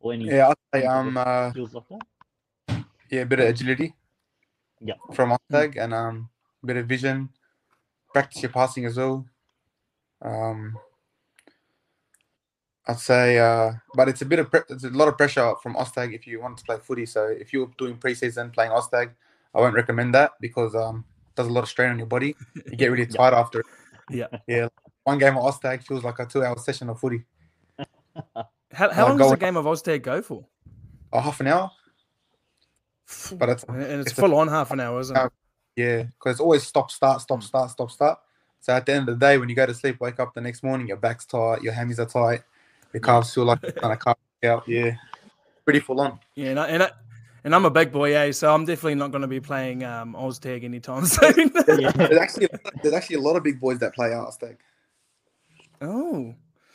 or 0.00 0.12
any 0.12 0.26
Yeah, 0.26 0.48
I'd 0.48 0.56
say 0.74 0.86
um 0.86 1.16
uh, 1.16 1.50
skills 1.50 1.74
like 1.74 1.88
that? 1.88 2.84
yeah, 3.10 3.20
a 3.22 3.26
bit 3.26 3.40
of 3.40 3.46
agility. 3.48 3.94
Yeah. 4.80 4.94
From 5.14 5.36
Oztag 5.36 5.76
and 5.76 5.94
um 5.94 6.28
a 6.62 6.66
bit 6.66 6.76
of 6.76 6.86
vision. 6.86 7.30
Practice 8.12 8.42
your 8.42 8.52
passing 8.52 8.84
as 8.84 8.96
well. 8.96 9.24
Um 10.20 10.78
I'd 12.88 12.98
say 12.98 13.38
uh 13.38 13.72
but 13.94 14.08
it's 14.08 14.22
a 14.22 14.24
bit 14.24 14.38
of 14.38 14.50
pre- 14.50 14.62
it's 14.70 14.84
a 14.84 14.88
lot 14.90 15.08
of 15.08 15.16
pressure 15.18 15.54
from 15.62 15.74
Oztag 15.74 16.14
if 16.14 16.26
you 16.26 16.40
want 16.40 16.56
to 16.58 16.64
play 16.64 16.78
footy. 16.78 17.04
So 17.06 17.26
if 17.26 17.52
you're 17.52 17.70
doing 17.76 17.96
preseason 17.98 18.52
playing 18.52 18.70
Oztag, 18.72 19.10
I 19.54 19.60
won't 19.60 19.74
recommend 19.74 20.14
that 20.14 20.32
because 20.40 20.74
um 20.74 21.04
it 21.28 21.34
does 21.36 21.46
a 21.48 21.52
lot 21.52 21.62
of 21.64 21.68
strain 21.68 21.90
on 21.90 21.98
your 21.98 22.06
body. 22.06 22.34
You 22.70 22.76
get 22.76 22.90
really 22.90 23.04
Yeah. 23.10 23.16
tired 23.16 23.34
after 23.34 23.60
it. 23.60 23.66
Yeah. 24.10 24.26
Yeah. 24.46 24.68
One 25.04 25.18
game 25.18 25.36
of 25.36 25.44
Oztag 25.44 25.82
feels 25.86 26.02
like 26.02 26.18
a 26.18 26.26
two 26.26 26.42
hour 26.44 26.56
session 26.58 26.88
of 26.88 26.98
footy. 26.98 27.24
How, 28.72 28.90
how 28.90 29.08
long 29.08 29.18
does 29.18 29.32
a 29.32 29.36
game 29.36 29.56
of 29.56 29.64
Oztag 29.66 30.02
go 30.02 30.22
for? 30.22 30.46
Oh, 31.12 31.20
half 31.20 31.40
an 31.40 31.46
hour. 31.48 31.70
But 33.38 33.48
it's 33.48 33.64
And 33.64 33.82
it's, 33.82 34.10
it's 34.10 34.18
a- 34.18 34.20
full 34.20 34.34
on 34.34 34.48
half 34.48 34.70
an 34.70 34.80
hour, 34.80 35.00
isn't 35.00 35.16
it? 35.16 35.32
Yeah, 35.76 36.02
because 36.02 36.32
it's 36.32 36.40
always 36.40 36.64
stop, 36.66 36.90
start, 36.90 37.20
stop, 37.20 37.42
start, 37.42 37.70
stop, 37.70 37.90
start. 37.90 38.18
So 38.60 38.72
at 38.74 38.84
the 38.84 38.92
end 38.94 39.08
of 39.08 39.18
the 39.18 39.24
day, 39.26 39.38
when 39.38 39.48
you 39.48 39.54
go 39.54 39.64
to 39.64 39.72
sleep, 39.74 40.00
wake 40.00 40.18
up 40.18 40.34
the 40.34 40.40
next 40.40 40.62
morning, 40.64 40.88
your 40.88 40.96
back's 40.96 41.24
tight, 41.24 41.62
your 41.62 41.72
hammies 41.72 41.98
are 42.00 42.04
tight, 42.06 42.42
your 42.92 43.00
calves 43.00 43.32
feel 43.34 43.44
like 43.44 43.60
kind 43.76 43.92
of 43.92 43.98
carved 43.98 44.20
out. 44.44 44.66
Yeah, 44.68 44.92
pretty 45.64 45.80
full 45.80 46.00
on. 46.00 46.18
Yeah, 46.34 46.50
and, 46.50 46.60
I, 46.60 46.66
and, 46.68 46.82
I, 46.82 46.90
and 47.44 47.54
I'm 47.54 47.64
a 47.64 47.70
big 47.70 47.92
boy, 47.92 48.14
eh? 48.14 48.32
So 48.32 48.52
I'm 48.54 48.64
definitely 48.64 48.96
not 48.96 49.10
going 49.10 49.22
to 49.22 49.28
be 49.28 49.40
playing 49.40 49.84
um, 49.84 50.14
Oztag 50.14 50.64
anytime 50.64 51.04
soon. 51.06 51.52
Yeah. 51.78 51.90
There's 51.92 52.18
actually 52.18 52.48
there's 52.82 52.94
actually 52.94 53.16
a 53.16 53.20
lot 53.20 53.36
of 53.36 53.42
big 53.42 53.60
boys 53.60 53.78
that 53.80 53.94
play 53.94 54.08
Oztag. 54.10 54.56
oh, 55.82 56.34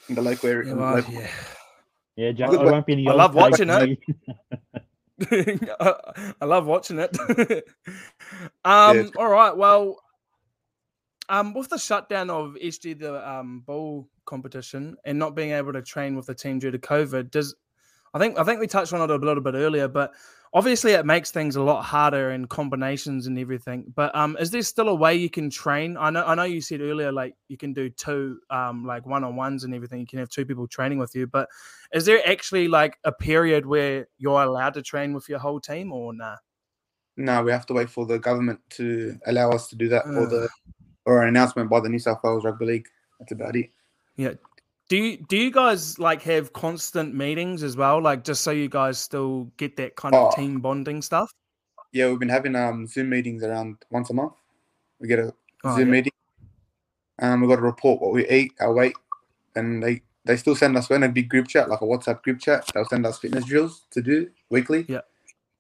in 0.10 0.16
the 0.16 0.22
local 0.22 0.50
area. 0.50 0.70
yeah, 0.70 0.76
well, 0.76 0.96
local- 0.96 1.14
yeah. 1.14 1.28
Yeah, 2.16 2.32
Jack, 2.32 2.52
Good 2.52 2.60
I 2.60 2.66
won't 2.72 2.86
be 2.86 2.94
any 2.94 3.08
I 3.08 3.14
love 3.14 3.34
watching 3.34 3.70
it. 3.72 3.98
I, 5.32 5.94
I 6.42 6.46
love 6.46 6.66
watching 6.68 7.00
it. 7.00 7.18
um, 8.64 8.98
Yeah. 8.98 9.04
all 9.18 9.30
right. 9.30 9.56
Well, 9.58 9.98
um, 11.30 11.54
with 11.54 11.70
the 11.70 11.78
shutdown 11.78 12.30
of 12.30 12.56
SD 12.62 13.00
the 13.00 13.28
um 13.30 13.62
bowl 13.62 14.10
competition 14.26 14.96
and 15.06 15.20
not 15.20 15.36
being 15.36 15.52
able 15.52 15.74
to 15.74 15.82
train 15.82 16.16
with 16.16 16.26
the 16.26 16.36
team 16.36 16.60
due 16.60 16.72
to 16.72 16.80
COVID, 16.80 17.32
does 17.32 17.56
I 18.14 18.20
think 18.20 18.38
I 18.38 18.44
think 18.44 18.60
we 18.60 18.68
touched 18.68 18.94
on 18.94 19.02
it 19.02 19.14
a 19.14 19.26
little 19.26 19.44
bit 19.44 19.56
earlier, 19.56 19.88
but 19.88 20.14
obviously 20.54 20.92
it 20.92 21.06
makes 21.06 21.32
things 21.32 21.56
a 21.56 21.64
lot 21.64 21.82
harder 21.82 22.32
in 22.32 22.46
combinations 22.46 23.26
and 23.26 23.40
everything. 23.40 23.92
But 23.96 24.16
um, 24.16 24.38
is 24.40 24.52
there 24.52 24.62
still 24.62 24.90
a 24.90 24.96
way 24.96 25.16
you 25.16 25.30
can 25.30 25.50
train? 25.50 25.98
I 25.98 26.12
know 26.12 26.24
I 26.24 26.36
know 26.36 26.44
you 26.44 26.62
said 26.62 26.82
earlier 26.82 27.12
like 27.12 27.36
you 27.48 27.58
can 27.58 27.74
do 27.74 27.90
two 27.90 28.40
um 28.50 28.86
like 28.86 29.06
one 29.06 29.24
on 29.24 29.36
ones 29.36 29.64
and 29.64 29.74
everything. 29.74 30.00
You 30.00 30.08
can 30.08 30.20
have 30.20 30.30
two 30.30 30.46
people 30.46 30.68
training 30.68 31.00
with 31.00 31.16
you, 31.16 31.26
but 31.26 31.50
is 31.92 32.06
there 32.06 32.28
actually 32.28 32.68
like 32.68 32.98
a 33.04 33.12
period 33.12 33.66
where 33.66 34.08
you're 34.18 34.44
allowed 34.44 34.76
to 34.76 34.82
train 34.82 35.14
with 35.14 35.28
your 35.28 35.40
whole 35.40 35.60
team 35.60 35.92
or 35.92 36.14
nah? 36.14 36.38
No, 37.16 37.44
we 37.44 37.52
have 37.52 37.66
to 37.68 37.74
wait 37.74 37.90
for 37.90 38.06
the 38.06 38.18
government 38.18 38.60
to 38.72 39.20
allow 39.28 39.52
us 39.52 39.68
to 39.68 39.76
do 39.76 39.88
that, 39.90 40.06
or 40.06 40.24
Ugh. 40.24 40.30
the 40.30 40.50
or 41.06 41.22
an 41.22 41.30
announcement 41.30 41.70
by 41.70 41.80
the 41.80 41.90
New 41.90 42.00
South 42.00 42.20
Wales 42.24 42.44
Rugby 42.46 42.66
League. 42.66 42.88
That's 43.20 43.32
about 43.32 43.56
it. 43.56 43.70
Yeah. 44.16 44.34
Do 44.90 44.98
you 44.98 45.18
do 45.18 45.38
you 45.38 45.50
guys 45.52 45.98
like 45.98 46.22
have 46.24 46.54
constant 46.54 47.16
meetings 47.16 47.64
as 47.64 47.78
well? 47.78 48.02
Like 48.02 48.24
just 48.24 48.42
so 48.42 48.52
you 48.52 48.68
guys 48.70 49.00
still 49.00 49.46
get 49.58 49.78
that 49.78 49.96
kind 49.96 50.14
of 50.14 50.32
Oh. 50.34 50.36
team 50.36 50.60
bonding 50.60 51.02
stuff? 51.02 51.32
Yeah, 51.92 52.10
we've 52.10 52.20
been 52.20 52.30
having 52.30 52.56
um 52.56 52.86
Zoom 52.88 53.10
meetings 53.10 53.44
around 53.44 53.78
once 53.92 54.10
a 54.10 54.14
month. 54.14 54.34
We 55.00 55.08
get 55.08 55.20
a 55.20 55.34
Oh, 55.64 55.76
Zoom 55.76 55.88
yeah. 55.88 55.92
meeting. 55.94 56.12
Um, 57.20 57.42
we 57.42 57.48
got 57.48 57.56
to 57.58 57.62
report 57.62 58.02
what 58.02 58.12
we 58.12 58.28
eat, 58.30 58.54
our 58.60 58.74
weight, 58.74 58.96
and 59.56 59.82
they 59.82 60.02
they 60.26 60.36
still 60.38 60.56
send 60.56 60.76
us 60.78 60.90
in 60.90 61.04
a 61.04 61.10
big 61.10 61.30
group 61.30 61.48
chat, 61.48 61.70
like 61.70 61.82
a 61.82 61.86
WhatsApp 61.86 62.22
group 62.24 62.40
chat. 62.40 62.70
They'll 62.74 62.86
send 62.86 63.06
us 63.06 63.20
fitness 63.20 63.46
drills 63.46 63.86
to 63.92 64.02
do 64.02 64.30
weekly. 64.50 64.86
Yeah. 64.90 65.02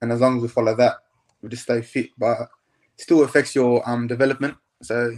And 0.01 0.11
as 0.11 0.19
long 0.19 0.37
as 0.37 0.41
we 0.41 0.47
follow 0.49 0.75
that, 0.75 0.97
we 1.41 1.49
just 1.49 1.63
stay 1.63 1.81
fit. 1.81 2.09
But 2.17 2.41
it 2.41 2.47
still 3.01 3.23
affects 3.23 3.55
your 3.55 3.87
um 3.89 4.07
development. 4.07 4.57
So 4.81 5.15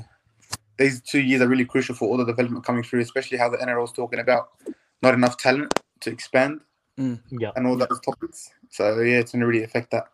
these 0.78 1.02
two 1.02 1.22
years 1.22 1.42
are 1.42 1.48
really 1.48 1.66
crucial 1.66 1.96
for 1.96 2.08
all 2.08 2.18
the 2.18 2.26
development 2.26 2.66
coming 2.66 2.84
through, 2.84 3.02
especially 3.02 3.38
how 3.38 3.50
the 3.50 3.58
NRL 3.58 3.84
is 3.86 3.92
talking 3.92 4.20
about 4.20 4.50
not 5.02 5.14
enough 5.14 5.38
talent 5.38 5.74
to 6.02 6.12
expand 6.12 6.62
yeah. 6.98 7.52
and 7.56 7.68
all 7.68 7.76
those 7.76 8.00
topics. 8.04 8.52
So 8.70 9.00
yeah, 9.00 9.20
it's 9.20 9.32
gonna 9.32 9.48
really 9.48 9.64
affect 9.64 9.92
that. 9.92 10.08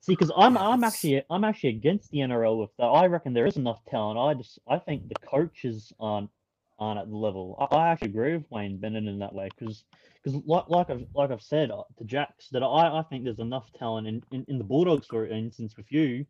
See, 0.00 0.12
because 0.12 0.30
I'm 0.36 0.56
I'm 0.58 0.84
actually 0.84 1.22
I'm 1.30 1.44
actually 1.44 1.70
against 1.70 2.10
the 2.10 2.18
NRL 2.18 2.60
with 2.60 2.70
that. 2.78 2.84
I 2.84 3.06
reckon 3.06 3.32
there 3.32 3.46
is 3.46 3.56
enough 3.56 3.84
talent. 3.86 4.18
I 4.18 4.34
just 4.34 4.58
I 4.68 4.78
think 4.78 5.08
the 5.08 5.14
coaches 5.26 5.92
aren't 5.98 6.30
aren't 6.78 7.00
at 7.00 7.08
the 7.08 7.16
level. 7.16 7.56
I, 7.58 7.76
I 7.76 7.88
actually 7.88 8.08
agree 8.08 8.36
with 8.36 8.50
Wayne 8.50 8.76
Bennett 8.76 9.06
in 9.06 9.18
that 9.20 9.34
way 9.34 9.48
because 9.56 9.84
because 10.22 10.40
like 10.46 10.68
like 10.68 10.90
I've 10.90 11.06
like 11.14 11.30
I've 11.30 11.42
said 11.42 11.70
uh, 11.70 11.84
to 11.98 12.04
Jacks 12.04 12.48
that 12.52 12.62
I, 12.62 12.98
I 12.98 13.02
think 13.08 13.24
there's 13.24 13.38
enough 13.38 13.72
talent 13.78 14.06
in, 14.06 14.22
in, 14.30 14.44
in 14.48 14.58
the 14.58 14.64
Bulldogs 14.64 15.06
for 15.06 15.26
instance 15.26 15.76
with 15.76 15.90
you 15.90 16.26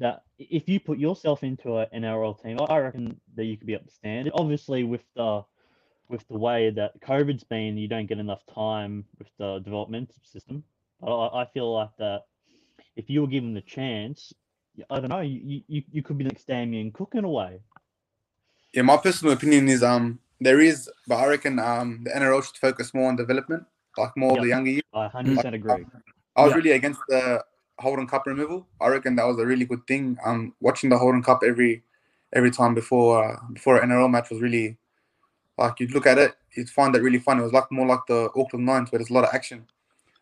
that 0.00 0.24
if 0.38 0.68
you 0.68 0.80
put 0.80 0.98
yourself 0.98 1.44
into 1.44 1.76
an 1.78 1.86
NRL 1.94 2.42
team, 2.42 2.58
I 2.68 2.78
reckon 2.78 3.20
that 3.36 3.44
you 3.44 3.56
could 3.56 3.66
be 3.66 3.76
up 3.76 3.84
to 3.86 3.92
standard. 3.92 4.32
Obviously, 4.34 4.82
with 4.84 5.04
the 5.14 5.42
with 6.08 6.26
the 6.28 6.38
way 6.38 6.70
that 6.70 7.00
COVID's 7.02 7.44
been, 7.44 7.78
you 7.78 7.86
don't 7.86 8.06
get 8.06 8.18
enough 8.18 8.42
time 8.52 9.04
with 9.18 9.28
the 9.38 9.60
development 9.60 10.10
system. 10.24 10.64
But 11.00 11.16
I, 11.16 11.42
I 11.42 11.46
feel 11.46 11.72
like 11.72 11.90
that 11.98 12.22
if 12.96 13.08
you 13.08 13.20
were 13.20 13.28
given 13.28 13.54
the 13.54 13.60
chance, 13.60 14.32
I 14.90 14.98
don't 14.98 15.10
know, 15.10 15.20
you, 15.20 15.62
you, 15.68 15.82
you 15.92 16.02
could 16.02 16.18
be 16.18 16.24
the 16.24 16.30
next 16.30 16.46
Damien 16.48 16.90
Cook 16.90 17.12
in 17.14 17.24
a 17.24 17.28
way. 17.30 17.60
Yeah, 18.74 18.82
my 18.82 18.96
personal 18.96 19.34
opinion 19.34 19.68
is 19.68 19.82
um 19.82 20.18
there 20.40 20.60
is, 20.60 20.90
but 21.06 21.16
I 21.16 21.26
reckon 21.28 21.58
um 21.58 22.00
the 22.04 22.10
NRL 22.10 22.44
should 22.44 22.56
focus 22.56 22.92
more 22.94 23.08
on 23.08 23.16
development, 23.16 23.64
like 23.96 24.16
more 24.16 24.30
of 24.30 24.36
Yep. 24.36 24.42
the 24.42 24.48
younger 24.48 24.70
years. 24.70 24.82
I 24.92 25.08
100% 25.08 25.54
agree. 25.54 25.86
I 26.36 26.42
was 26.42 26.50
Yeah. 26.50 26.56
really 26.56 26.70
against 26.72 27.00
the 27.08 27.44
Holden 27.80 28.06
Cup 28.06 28.26
removal. 28.26 28.66
I 28.80 28.88
reckon 28.88 29.16
that 29.16 29.26
was 29.26 29.38
a 29.38 29.46
really 29.46 29.64
good 29.64 29.86
thing. 29.86 30.16
Um, 30.24 30.54
watching 30.60 30.90
the 30.90 30.98
Holden 30.98 31.22
Cup 31.22 31.40
every 31.46 31.82
every 32.32 32.50
time 32.50 32.74
before 32.74 33.24
uh, 33.24 33.36
before 33.52 33.78
an 33.78 33.88
NRL 33.88 34.10
match 34.10 34.30
was 34.30 34.40
really 34.40 34.76
like 35.58 35.78
you'd 35.80 35.92
look 35.92 36.06
at 36.06 36.18
it, 36.18 36.34
you'd 36.54 36.70
find 36.70 36.94
it 36.94 37.02
really 37.02 37.18
fun. 37.18 37.38
It 37.38 37.42
was 37.42 37.52
like 37.52 37.70
more 37.70 37.86
like 37.86 38.00
the 38.08 38.30
Auckland 38.36 38.66
Nines 38.66 38.90
where 38.90 38.98
there's 38.98 39.10
a 39.10 39.14
lot 39.14 39.24
of 39.24 39.34
action. 39.34 39.66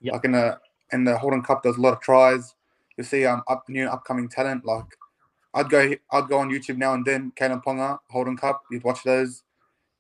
Yep. 0.01 0.14
Like 0.14 0.25
in 0.25 0.33
the 0.33 0.59
in 0.92 1.05
the 1.05 1.18
Holden 1.18 1.42
Cup, 1.42 1.62
there's 1.62 1.77
a 1.77 1.81
lot 1.81 1.92
of 1.92 2.01
tries. 2.01 2.55
You 2.97 3.05
see 3.05 3.25
um 3.27 3.42
up 3.49 3.68
new 3.68 3.87
upcoming 3.87 4.29
talent. 4.29 4.64
Like 4.64 4.87
I'd 5.55 5.71
go 5.71 5.94
I'd 6.12 6.29
go 6.29 6.38
on 6.38 6.51
YouTube 6.51 6.79
now 6.79 6.94
and 6.94 7.05
then. 7.05 7.33
Kalyn 7.37 7.62
Ponga, 7.62 7.99
Holden 8.11 8.37
Cup. 8.37 8.62
You'd 8.71 8.85
watch 8.85 9.03
those. 9.05 9.42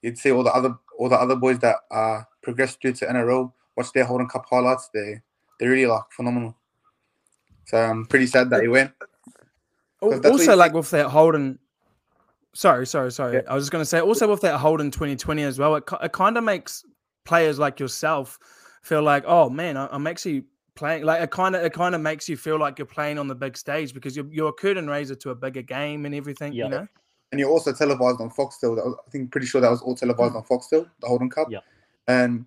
You'd 0.02 0.18
see 0.18 0.30
all 0.30 0.42
the 0.42 0.52
other 0.52 0.76
all 0.98 1.08
the 1.08 1.16
other 1.16 1.36
boys 1.36 1.58
that 1.60 1.76
uh 1.90 2.22
progressed 2.42 2.80
through 2.80 2.94
to 2.94 3.06
NRL. 3.06 3.52
Watch 3.76 3.92
their 3.92 4.04
Holden 4.04 4.28
Cup 4.28 4.46
highlights. 4.48 4.88
They 4.92 5.20
they're 5.58 5.70
really 5.70 5.86
like 5.86 6.04
phenomenal. 6.10 6.56
So 7.68 7.76
I'm 7.76 8.06
pretty 8.06 8.26
sad 8.26 8.48
that 8.48 8.62
he 8.62 8.68
went. 8.68 8.92
Al- 10.02 10.10
'Cause 10.10 10.20
that's 10.20 10.32
what 10.32 10.40
Also, 10.40 10.56
like 10.56 10.72
with 10.72 10.90
that 10.90 11.08
Holden. 11.08 11.58
Sorry, 12.54 12.86
sorry, 12.86 13.12
sorry. 13.12 13.34
Yeah. 13.34 13.42
I 13.46 13.54
was 13.54 13.64
just 13.64 13.72
going 13.72 13.82
to 13.82 13.86
say, 13.86 14.00
also 14.00 14.26
with 14.28 14.40
that 14.40 14.58
Holden 14.58 14.90
2020 14.90 15.42
as 15.42 15.58
well, 15.58 15.74
it, 15.76 15.84
it 16.02 16.12
kind 16.12 16.38
of 16.38 16.44
makes 16.44 16.82
players 17.26 17.58
like 17.58 17.78
yourself 17.78 18.38
feel 18.82 19.02
like, 19.02 19.24
oh 19.26 19.50
man, 19.50 19.76
I, 19.76 19.86
I'm 19.92 20.06
actually 20.06 20.44
playing. 20.76 21.04
Like 21.04 21.20
it 21.22 21.30
kind 21.30 21.54
of, 21.54 21.62
it 21.62 21.74
kind 21.74 21.94
of 21.94 22.00
makes 22.00 22.26
you 22.26 22.38
feel 22.38 22.58
like 22.58 22.78
you're 22.78 22.86
playing 22.86 23.18
on 23.18 23.28
the 23.28 23.34
big 23.34 23.54
stage 23.56 23.92
because 23.92 24.16
you're, 24.16 24.26
you're 24.32 24.48
a 24.48 24.52
curtain 24.54 24.88
raiser 24.88 25.14
to 25.16 25.30
a 25.30 25.34
bigger 25.34 25.62
game 25.62 26.06
and 26.06 26.14
everything. 26.14 26.54
Yeah. 26.54 26.64
You 26.64 26.70
know. 26.70 26.88
and 27.30 27.38
you're 27.38 27.50
also 27.50 27.74
televised 27.74 28.22
on 28.22 28.30
Foxtel. 28.30 28.76
That 28.76 28.86
was, 28.86 28.96
I 29.06 29.10
think 29.10 29.30
pretty 29.30 29.46
sure 29.46 29.60
that 29.60 29.70
was 29.70 29.82
all 29.82 29.94
televised 29.94 30.32
mm. 30.32 30.36
on 30.36 30.44
Foxtel, 30.44 30.88
the 31.00 31.06
Holden 31.06 31.28
Cup. 31.28 31.48
Yeah. 31.50 31.60
And 32.06 32.46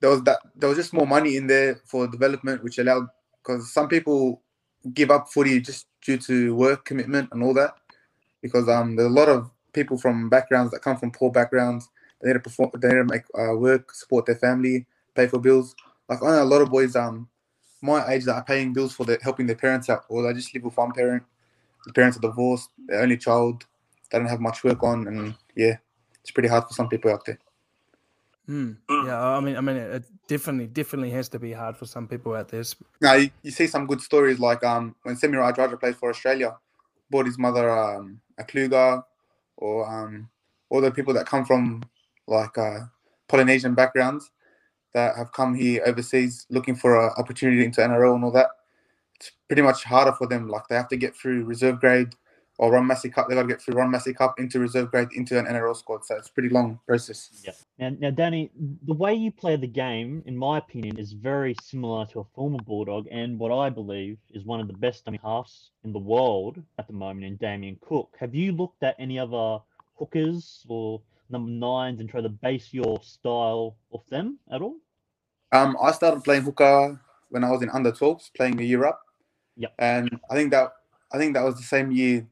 there 0.00 0.10
was 0.10 0.24
that 0.24 0.40
there 0.56 0.68
was 0.68 0.76
just 0.76 0.92
more 0.92 1.06
money 1.06 1.36
in 1.36 1.46
there 1.46 1.76
for 1.84 2.08
development, 2.08 2.64
which 2.64 2.78
allowed 2.78 3.06
because 3.44 3.72
some 3.72 3.88
people 3.88 4.42
give 4.92 5.10
up 5.10 5.28
footy 5.28 5.60
just 5.60 5.86
due 6.02 6.18
to 6.18 6.54
work 6.54 6.84
commitment 6.84 7.28
and 7.32 7.42
all 7.42 7.54
that. 7.54 7.74
Because 8.42 8.68
um, 8.68 8.96
there's 8.96 9.10
a 9.10 9.14
lot 9.14 9.28
of 9.28 9.50
people 9.72 9.98
from 9.98 10.28
backgrounds 10.28 10.70
that 10.72 10.82
come 10.82 10.96
from 10.96 11.10
poor 11.10 11.30
backgrounds. 11.30 11.88
They 12.20 12.28
need 12.28 12.34
to 12.34 12.40
perform. 12.40 12.70
They 12.74 12.88
need 12.88 12.94
to 12.94 13.04
make 13.04 13.22
uh, 13.38 13.56
work, 13.56 13.94
support 13.94 14.26
their 14.26 14.36
family, 14.36 14.86
pay 15.14 15.26
for 15.26 15.38
bills. 15.38 15.74
Like 16.08 16.22
I 16.22 16.26
know 16.26 16.42
a 16.42 16.44
lot 16.44 16.62
of 16.62 16.70
boys 16.70 16.96
um 16.96 17.28
my 17.80 18.06
age 18.08 18.24
that 18.24 18.34
are 18.34 18.44
paying 18.44 18.72
bills 18.72 18.94
for 18.94 19.04
their 19.04 19.18
helping 19.22 19.46
their 19.46 19.56
parents 19.56 19.90
out, 19.90 20.04
or 20.08 20.22
they 20.22 20.32
just 20.32 20.54
live 20.54 20.64
with 20.64 20.76
one 20.76 20.92
parent. 20.92 21.22
The 21.86 21.92
parents 21.92 22.16
are 22.16 22.20
divorced, 22.20 22.70
their 22.86 23.02
only 23.02 23.18
child. 23.18 23.66
They 24.10 24.18
don't 24.18 24.28
have 24.28 24.40
much 24.40 24.64
work 24.64 24.82
on, 24.82 25.06
and 25.06 25.34
yeah, 25.54 25.76
it's 26.20 26.30
pretty 26.30 26.48
hard 26.48 26.64
for 26.64 26.72
some 26.72 26.88
people 26.88 27.10
out 27.10 27.26
there. 27.26 27.38
Mm, 28.48 28.76
yeah, 28.90 29.22
I 29.22 29.40
mean, 29.40 29.56
I 29.56 29.60
mean, 29.62 29.76
it 29.76 29.94
it 29.94 30.04
definitely, 30.28 30.66
definitely 30.66 31.10
has 31.10 31.28
to 31.30 31.38
be 31.38 31.52
hard 31.52 31.76
for 31.76 31.86
some 31.86 32.06
people 32.06 32.34
out 32.34 32.48
there. 32.48 32.62
Now 33.00 33.14
you, 33.14 33.30
you 33.42 33.50
see 33.50 33.66
some 33.66 33.86
good 33.86 34.02
stories 34.02 34.38
like 34.38 34.62
um 34.64 34.94
when 35.02 35.16
Semi 35.16 35.36
Radradra 35.38 35.80
played 35.80 35.96
for 35.96 36.10
Australia, 36.10 36.56
bought 37.10 37.26
his 37.26 37.38
mother 37.38 37.70
um, 37.70 38.20
a 38.38 38.44
Kluger, 38.44 39.02
or 39.56 39.88
um 39.88 40.28
all 40.68 40.80
the 40.80 40.90
people 40.90 41.14
that 41.14 41.26
come 41.26 41.44
from 41.44 41.82
like 42.26 42.56
uh, 42.58 42.80
Polynesian 43.28 43.74
backgrounds 43.74 44.30
that 44.92 45.16
have 45.16 45.32
come 45.32 45.54
here 45.54 45.82
overseas 45.86 46.46
looking 46.50 46.76
for 46.76 47.06
an 47.06 47.12
opportunity 47.16 47.64
into 47.64 47.80
NRL 47.80 48.14
and 48.14 48.24
all 48.24 48.30
that. 48.32 48.48
It's 49.16 49.32
pretty 49.48 49.62
much 49.62 49.84
harder 49.84 50.12
for 50.12 50.26
them. 50.26 50.48
Like 50.48 50.68
they 50.68 50.76
have 50.76 50.88
to 50.88 50.96
get 50.96 51.16
through 51.16 51.44
reserve 51.44 51.80
grade 51.80 52.14
or 52.58 52.72
Ron 52.72 52.86
Massey 52.86 53.10
Cup. 53.10 53.28
They 53.28 53.34
got 53.34 53.42
to 53.42 53.48
get 53.48 53.60
through 53.60 53.74
Ron 53.74 53.90
Massey 53.90 54.14
Cup 54.14 54.38
into 54.38 54.60
reserve 54.60 54.90
grade 54.90 55.08
into 55.14 55.38
an 55.38 55.46
NRL 55.46 55.76
squad. 55.76 56.04
So 56.04 56.16
it's 56.16 56.28
a 56.28 56.32
pretty 56.32 56.48
long 56.48 56.78
process. 56.86 57.30
Yeah. 57.44 57.52
Now, 57.78 57.96
now, 57.98 58.10
Danny, 58.10 58.50
the 58.86 58.94
way 58.94 59.14
you 59.14 59.32
play 59.32 59.56
the 59.56 59.66
game, 59.66 60.22
in 60.26 60.36
my 60.36 60.58
opinion, 60.58 60.98
is 60.98 61.12
very 61.12 61.56
similar 61.62 62.06
to 62.06 62.20
a 62.20 62.24
former 62.34 62.58
Bulldog 62.64 63.08
and 63.10 63.38
what 63.38 63.52
I 63.52 63.70
believe 63.70 64.18
is 64.30 64.44
one 64.44 64.60
of 64.60 64.68
the 64.68 64.74
best 64.74 65.04
dummy 65.04 65.20
halves 65.22 65.70
in 65.84 65.92
the 65.92 65.98
world 65.98 66.62
at 66.78 66.86
the 66.86 66.92
moment 66.92 67.26
in 67.26 67.36
Damien 67.36 67.76
Cook. 67.80 68.14
Have 68.20 68.34
you 68.34 68.52
looked 68.52 68.82
at 68.82 68.94
any 68.98 69.18
other 69.18 69.58
hookers 69.98 70.64
or 70.68 71.00
number 71.30 71.50
nines 71.50 72.00
and 72.00 72.08
try 72.08 72.20
to 72.20 72.28
base 72.28 72.68
your 72.72 73.00
style 73.02 73.76
off 73.90 74.06
them 74.08 74.38
at 74.52 74.62
all? 74.62 74.76
Um, 75.52 75.76
I 75.82 75.92
started 75.92 76.22
playing 76.22 76.42
hooker 76.42 77.00
when 77.30 77.44
I 77.44 77.50
was 77.50 77.62
in 77.62 77.70
under 77.70 77.90
12s, 77.90 78.30
playing 78.36 78.60
a 78.60 78.64
year 78.64 78.84
up. 78.84 79.00
Yep. 79.56 79.74
And 79.78 80.20
I 80.30 80.34
think 80.34 80.50
that 80.50 80.72
I 81.12 81.18
think 81.18 81.34
that 81.34 81.44
was 81.44 81.56
the 81.56 81.62
same 81.62 81.92
year 81.92 82.26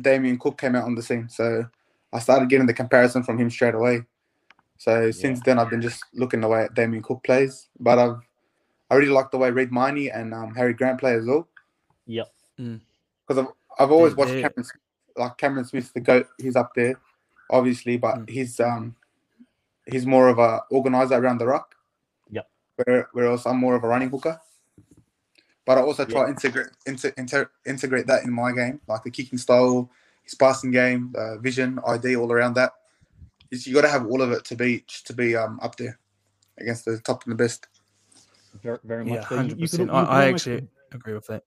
Damien 0.00 0.38
Cook 0.38 0.58
came 0.58 0.74
out 0.76 0.84
on 0.84 0.94
the 0.94 1.02
scene. 1.02 1.28
So 1.28 1.64
I 2.12 2.18
started 2.18 2.48
getting 2.48 2.66
the 2.66 2.74
comparison 2.74 3.22
from 3.22 3.38
him 3.38 3.50
straight 3.50 3.74
away. 3.74 4.02
So 4.78 5.10
since 5.10 5.40
then, 5.40 5.58
I've 5.58 5.70
been 5.70 5.80
just 5.80 6.04
looking 6.12 6.40
the 6.42 6.48
way 6.48 6.64
at 6.64 6.74
Damien 6.74 7.02
Cook 7.02 7.22
plays. 7.24 7.68
But 7.80 7.98
I've 7.98 8.16
I 8.90 8.94
really 8.94 9.10
like 9.12 9.30
the 9.32 9.38
way 9.38 9.50
Reed 9.50 9.72
Mahoney 9.72 10.10
and 10.10 10.32
um, 10.32 10.54
Harry 10.54 10.72
Grant 10.72 11.00
play 11.00 11.14
as 11.14 11.24
well. 11.26 11.48
Yep. 12.06 12.28
Because 12.56 13.38
I've, 13.38 13.48
I've 13.80 13.90
always 13.90 14.14
watched 14.14 14.30
they- 14.32 14.42
Cameron, 14.42 14.64
Smith- 14.64 14.82
like 15.16 15.36
Cameron 15.38 15.64
Smith, 15.64 15.92
the 15.92 16.00
goat. 16.00 16.28
He's 16.38 16.54
up 16.56 16.72
there, 16.76 17.00
obviously, 17.50 17.96
but 17.96 18.16
Mm. 18.16 18.30
he's 18.30 18.60
um 18.60 18.94
he's 19.90 20.04
more 20.06 20.28
of 20.28 20.38
a 20.38 20.60
organizer 20.70 21.14
around 21.16 21.38
the 21.38 21.46
ruck. 21.46 21.74
Yep. 22.30 22.48
Where, 22.84 23.08
whereas 23.12 23.46
I'm 23.46 23.56
more 23.58 23.74
of 23.76 23.82
a 23.84 23.88
running 23.88 24.10
hooker. 24.10 24.38
But 25.66 25.78
I 25.78 25.82
also 25.82 26.04
try 26.04 26.20
Yeah. 26.20 26.26
to 26.26 26.30
integrate 26.32 26.66
inter, 26.86 27.12
inter, 27.18 27.50
integrate 27.66 28.06
that 28.06 28.22
in 28.24 28.32
my 28.32 28.52
game, 28.52 28.80
like 28.86 29.02
the 29.02 29.10
kicking 29.10 29.38
style, 29.38 29.90
his 30.22 30.34
passing 30.34 30.70
game, 30.70 31.12
uh, 31.18 31.36
vision, 31.38 31.80
ID, 31.86 32.16
all 32.16 32.32
around 32.32 32.54
that. 32.54 32.72
Is 33.50 33.66
you 33.66 33.74
got 33.74 33.82
to 33.82 33.88
have 33.88 34.06
all 34.06 34.22
of 34.22 34.30
it 34.32 34.44
to 34.46 34.54
be 34.56 34.84
to 35.04 35.12
be 35.12 35.36
um 35.36 35.58
up 35.62 35.76
there 35.76 35.98
against 36.58 36.84
the 36.84 36.98
top 36.98 37.24
and 37.24 37.32
the 37.32 37.36
best. 37.36 37.66
Very, 38.62 38.78
very 38.84 39.04
much. 39.04 39.14
yeah, 39.14 39.22
hundred 39.22 39.58
you 39.58 39.64
percent. 39.64 39.90
I, 39.90 40.00
could 40.04 40.08
I 40.10 40.24
almost- 40.26 40.46
actually 40.48 40.68
agree 40.92 41.14
with 41.14 41.26
that. 41.26 41.44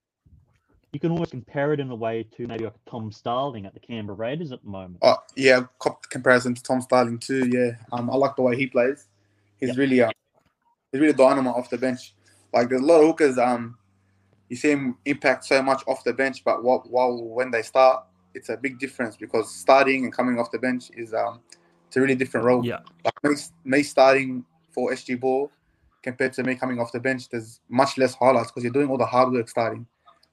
you 0.94 1.00
can 1.00 1.12
almost 1.12 1.32
compare 1.32 1.72
it 1.74 1.80
in 1.80 1.90
a 1.92 1.96
way 1.96 2.24
to 2.36 2.48
maybe 2.48 2.64
like 2.66 2.74
Tom 2.90 3.12
Starling 3.12 3.66
at 3.66 3.74
the 3.74 3.80
Canberra 3.80 4.16
Raiders 4.18 4.52
at 4.52 4.62
the 4.64 4.70
moment. 4.70 4.98
Oh 5.02 5.18
yeah, 5.36 5.62
cop 5.80 6.08
comparison 6.10 6.54
to 6.56 6.64
Tom 6.64 6.82
Starling 6.82 7.20
too. 7.20 7.48
Yeah, 7.50 7.72
um, 7.92 8.10
I 8.10 8.16
like 8.16 8.36
the 8.36 8.42
way 8.44 8.56
he 8.58 8.68
plays. 8.68 9.08
He's 9.60 9.70
Yep. 9.70 9.78
really 9.78 10.02
uh, 10.02 10.12
he's 10.92 11.02
really 11.02 11.14
dynamite 11.14 11.56
off 11.56 11.70
the 11.70 11.78
bench. 11.78 12.14
Like 12.54 12.70
there's 12.70 12.82
a 12.82 12.86
lot 12.86 13.02
of 13.02 13.08
hookers. 13.08 13.38
Um, 13.38 13.78
you 14.50 14.56
see 14.56 14.72
him 14.72 14.98
impact 15.06 15.46
so 15.46 15.62
much 15.62 15.84
off 15.88 16.04
the 16.04 16.14
bench, 16.14 16.44
but 16.44 16.64
while, 16.64 16.84
while 16.90 17.24
when 17.24 17.52
they 17.52 17.62
start, 17.62 18.04
it's 18.34 18.50
a 18.50 18.58
big 18.58 18.80
difference 18.80 19.16
because 19.16 19.54
starting 19.54 20.04
and 20.04 20.14
coming 20.14 20.40
off 20.40 20.52
the 20.52 20.60
bench 20.60 20.92
is 20.96 21.14
um, 21.14 21.40
it's 21.88 21.98
a 21.98 22.02
really 22.02 22.16
different 22.16 22.46
role. 22.46 22.66
Yeah, 22.66 22.80
Like 23.06 23.24
me, 23.24 23.36
me 23.64 23.84
starting 23.84 24.46
for 24.72 24.92
SG 24.92 25.20
Ball 25.20 25.52
compared 26.04 26.34
to 26.34 26.44
me 26.44 26.56
coming 26.56 26.80
off 26.80 26.92
the 26.92 27.00
bench, 27.00 27.30
there's 27.30 27.60
much 27.70 27.98
less 27.98 28.14
highlights 28.14 28.52
because 28.52 28.64
you're 28.64 28.74
doing 28.74 28.90
all 28.90 28.98
the 28.98 29.06
hard 29.06 29.32
work 29.32 29.50
starting. 29.50 29.86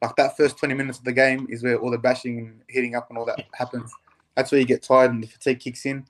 Like 0.02 0.14
that 0.16 0.36
first 0.36 0.58
20 0.58 0.74
minutes 0.74 0.98
of 0.98 1.04
the 1.04 1.12
game 1.12 1.46
is 1.50 1.62
where 1.62 1.78
all 1.78 1.90
the 1.90 1.98
bashing 1.98 2.38
and 2.38 2.60
hitting 2.68 2.94
up 2.94 3.08
and 3.08 3.18
all 3.18 3.24
that 3.24 3.40
happens. 3.54 3.90
That's 4.34 4.52
where 4.52 4.60
you 4.60 4.66
get 4.66 4.82
tired 4.82 5.10
and 5.10 5.22
the 5.22 5.26
fatigue 5.26 5.60
kicks 5.60 5.86
in. 5.86 6.04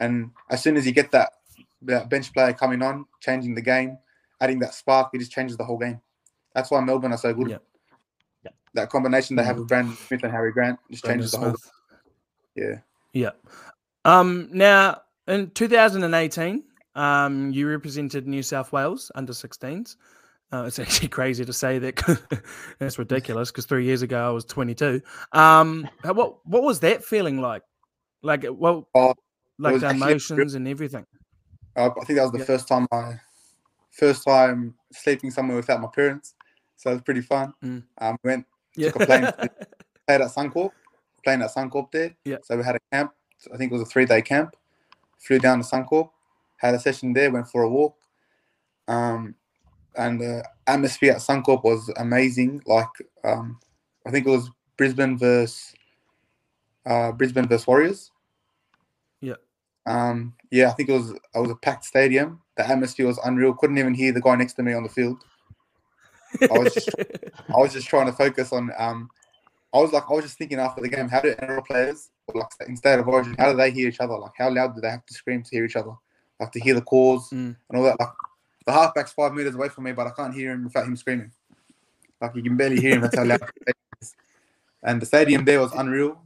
And 0.00 0.30
as 0.50 0.62
soon 0.62 0.76
as 0.76 0.86
you 0.86 0.92
get 0.92 1.10
that, 1.12 1.32
that 1.82 2.10
bench 2.10 2.32
player 2.32 2.52
coming 2.52 2.82
on, 2.82 3.06
changing 3.20 3.54
the 3.54 3.62
game, 3.62 3.96
adding 4.40 4.58
that 4.60 4.74
spark, 4.74 5.10
it 5.14 5.18
just 5.18 5.32
changes 5.32 5.56
the 5.56 5.64
whole 5.64 5.78
game. 5.78 6.00
That's 6.54 6.70
why 6.70 6.80
Melbourne 6.80 7.12
are 7.12 7.18
so 7.18 7.32
good. 7.34 7.50
Yeah. 7.50 7.58
Yeah. 8.44 8.50
That 8.74 8.90
combination 8.90 9.36
they 9.36 9.44
have 9.44 9.58
with 9.58 9.68
Brandon 9.68 9.96
Smith 9.96 10.22
and 10.22 10.32
Harry 10.32 10.52
Grant 10.52 10.78
just 10.90 11.04
Brandon 11.04 11.20
changes 11.22 11.32
the 11.32 11.38
whole. 11.38 11.56
Yeah. 12.54 12.78
Yeah. 13.12 13.30
Um. 14.04 14.48
Now, 14.52 15.02
in 15.26 15.50
2018, 15.50 16.64
um, 16.94 17.50
you 17.52 17.68
represented 17.68 18.26
New 18.26 18.42
South 18.42 18.72
Wales 18.72 19.10
under 19.14 19.32
16s. 19.32 19.96
Uh, 20.52 20.64
it's 20.66 20.78
actually 20.78 21.08
crazy 21.08 21.44
to 21.44 21.52
say 21.52 21.78
that. 21.78 22.44
That's 22.78 22.98
ridiculous 22.98 23.50
because 23.50 23.66
three 23.66 23.84
years 23.84 24.02
ago 24.02 24.28
I 24.28 24.30
was 24.30 24.44
22. 24.44 25.00
Um. 25.32 25.88
What 26.04 26.44
What 26.46 26.62
was 26.62 26.80
that 26.80 27.04
feeling 27.04 27.40
like? 27.40 27.62
Like, 28.22 28.44
well, 28.48 28.88
Oh, 28.94 29.14
like 29.58 29.80
the 29.80 29.90
emotions 29.90 30.54
and 30.54 30.68
everything. 30.68 31.06
Uh, 31.74 31.90
I 32.00 32.04
think 32.04 32.18
that 32.18 32.22
was 32.22 32.32
the 32.32 32.38
Yeah. 32.38 32.44
first 32.44 32.68
time 32.68 32.86
I, 32.92 33.20
first 33.90 34.24
time 34.24 34.74
sleeping 34.92 35.30
somewhere 35.30 35.56
without 35.56 35.80
my 35.80 35.88
parents. 35.88 36.34
So 36.82 36.90
it 36.90 36.94
was 36.94 37.02
pretty 37.02 37.20
fun. 37.20 37.54
Mm. 37.64 37.84
Um, 37.98 38.16
went 38.24 38.44
Yeah. 38.74 38.90
took 38.90 39.02
a 39.02 39.06
plane 39.06 39.22
played 40.08 40.20
at 40.20 40.34
Suncorp, 40.34 40.72
playing 41.22 41.42
at 41.42 41.54
Suncorp 41.54 41.92
there. 41.92 42.12
Yeah. 42.24 42.38
So 42.42 42.56
we 42.56 42.64
had 42.64 42.74
a 42.74 42.80
camp. 42.90 43.12
I 43.54 43.56
think 43.56 43.70
it 43.70 43.74
was 43.74 43.82
a 43.82 43.86
three 43.86 44.04
day 44.04 44.20
camp. 44.20 44.56
Flew 45.18 45.38
down 45.38 45.58
to 45.62 45.64
Suncorp, 45.64 46.10
had 46.56 46.74
a 46.74 46.80
session 46.80 47.12
there, 47.12 47.30
went 47.30 47.46
for 47.46 47.62
a 47.62 47.68
walk. 47.68 47.94
Um, 48.88 49.36
and 49.96 50.20
the 50.20 50.44
atmosphere 50.66 51.12
at 51.12 51.18
Suncorp 51.18 51.62
was 51.62 51.88
amazing. 51.98 52.62
Like 52.66 52.88
um, 53.22 53.60
I 54.04 54.10
think 54.10 54.26
it 54.26 54.30
was 54.30 54.50
Brisbane 54.76 55.16
versus 55.16 55.72
uh, 56.84 57.12
Brisbane 57.12 57.46
versus 57.46 57.68
Warriors. 57.68 58.10
Yeah. 59.20 59.34
Um, 59.86 60.34
yeah, 60.50 60.70
I 60.70 60.72
think 60.72 60.88
it 60.88 60.94
was 60.94 61.12
it 61.12 61.38
was 61.38 61.50
a 61.50 61.54
packed 61.56 61.84
stadium. 61.84 62.40
The 62.56 62.68
atmosphere 62.68 63.06
was 63.06 63.20
unreal. 63.24 63.54
Couldn't 63.54 63.78
even 63.78 63.94
hear 63.94 64.10
the 64.10 64.20
guy 64.20 64.34
next 64.34 64.54
to 64.54 64.64
me 64.64 64.72
on 64.72 64.82
the 64.82 64.88
field. 64.88 65.22
I 66.40 66.58
was 66.58 66.74
just 66.74 66.88
I 67.54 67.56
was 67.58 67.72
just 67.72 67.88
trying 67.88 68.06
to 68.06 68.12
focus 68.12 68.52
on 68.52 68.70
um 68.78 69.10
I 69.74 69.78
was 69.78 69.92
like 69.92 70.04
I 70.08 70.12
was 70.12 70.24
just 70.24 70.38
thinking 70.38 70.58
after 70.58 70.80
the 70.82 70.88
game, 70.88 71.08
how 71.08 71.20
do 71.20 71.34
NRL 71.34 71.66
players 71.66 72.10
or 72.26 72.40
like 72.40 72.48
instead 72.68 72.98
of 72.98 73.08
origin, 73.08 73.34
how 73.38 73.50
do 73.50 73.56
they 73.56 73.70
hear 73.70 73.88
each 73.88 74.00
other? 74.00 74.16
Like 74.18 74.32
how 74.36 74.50
loud 74.50 74.74
do 74.74 74.80
they 74.80 74.90
have 74.90 75.04
to 75.06 75.14
scream 75.14 75.42
to 75.42 75.50
hear 75.50 75.64
each 75.64 75.76
other? 75.76 75.92
Like 76.40 76.52
to 76.52 76.60
hear 76.60 76.74
the 76.74 76.82
calls 76.82 77.30
Mm. 77.30 77.56
and 77.68 77.78
all 77.78 77.82
that. 77.84 77.98
Like 77.98 78.10
the 78.66 78.72
halfback's 78.72 79.12
five 79.12 79.32
meters 79.34 79.54
away 79.54 79.68
from 79.68 79.84
me, 79.84 79.92
but 79.92 80.06
I 80.06 80.10
can't 80.10 80.34
hear 80.34 80.52
him 80.52 80.64
without 80.64 80.86
him 80.86 80.96
screaming. 80.96 81.32
Like 82.20 82.34
you 82.36 82.42
can 82.42 82.56
barely 82.56 82.80
hear 82.80 82.94
him. 82.94 83.00
That's 83.02 83.16
how 83.16 83.24
loud. 83.24 83.40
And 84.82 85.00
the 85.00 85.06
stadium 85.06 85.44
there 85.44 85.60
was 85.60 85.72
unreal. 85.72 86.20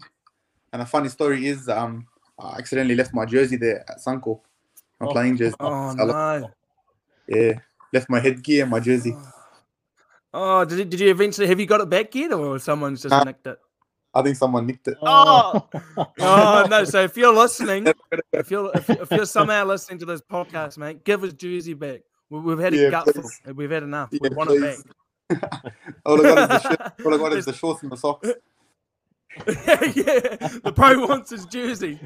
And 0.72 0.82
a 0.82 0.86
funny 0.86 1.08
story 1.08 1.46
is, 1.46 1.68
um, 1.68 2.06
I 2.38 2.58
accidentally 2.58 2.94
left 2.96 3.14
my 3.14 3.24
jersey 3.24 3.56
there 3.56 3.84
at 3.88 3.98
Suncorp. 3.98 4.40
My 5.00 5.06
Oh. 5.06 5.12
playing 5.12 5.36
jersey. 5.36 5.56
oh 5.60 5.94
So 5.96 6.04
left- 6.04 6.42
no. 6.42 6.50
Yeah, 7.28 7.52
left 7.92 8.08
my 8.10 8.20
headgear 8.20 8.62
and 8.62 8.70
my 8.70 8.80
jersey. 8.80 9.14
Oh, 10.38 10.64
did 10.66 10.80
it, 10.80 10.90
did 10.90 11.00
you 11.00 11.10
eventually 11.10 11.46
have 11.46 11.58
you 11.58 11.64
got 11.66 11.80
it 11.80 11.88
back 11.88 12.14
yet, 12.14 12.32
or 12.32 12.58
someone's 12.58 13.00
just 13.02 13.10
Nah. 13.10 13.24
nicked 13.24 13.46
it? 13.46 13.58
I 14.12 14.22
think 14.22 14.36
someone 14.36 14.66
nicked 14.66 14.86
it. 14.88 14.98
Oh. 15.02 15.66
Oh 16.20 16.66
no! 16.70 16.84
So 16.84 17.02
if 17.02 17.16
you're 17.16 17.34
listening, 17.34 17.86
if 18.32 18.50
you're 18.50 18.70
if, 18.74 18.88
if 18.90 19.10
you're 19.10 19.24
somehow 19.26 19.64
listening 19.64 19.98
to 20.00 20.04
this 20.06 20.20
podcast, 20.20 20.76
mate, 20.78 21.04
give 21.04 21.22
his 21.22 21.32
jersey 21.32 21.72
back. 21.74 22.00
We, 22.28 22.40
we've 22.40 22.58
had 22.58 22.74
a 22.74 22.90
gutful. 22.90 23.12
please. 23.22 23.40
We've 23.54 23.70
had 23.70 23.82
enough. 23.82 24.10
Yeah, 24.12 24.18
we 24.22 24.28
want 24.30 24.50
it 24.50 24.60
back. 24.60 24.76
please. 24.76 25.70
all 26.06 26.20
I 26.20 26.34
got 26.34 26.38
is 26.38 26.48
the 26.48 26.60
shirt. 26.68 26.92
All 27.06 27.14
I 27.14 27.16
got 27.18 27.32
is 27.32 27.44
the 27.46 27.52
shorts 27.52 27.82
and 27.82 27.92
the 27.92 27.96
socks. 27.96 28.28
yeah, 29.46 30.48
the 30.64 30.72
pro 30.74 31.06
wants 31.06 31.30
his 31.30 31.44
jersey. 31.46 31.98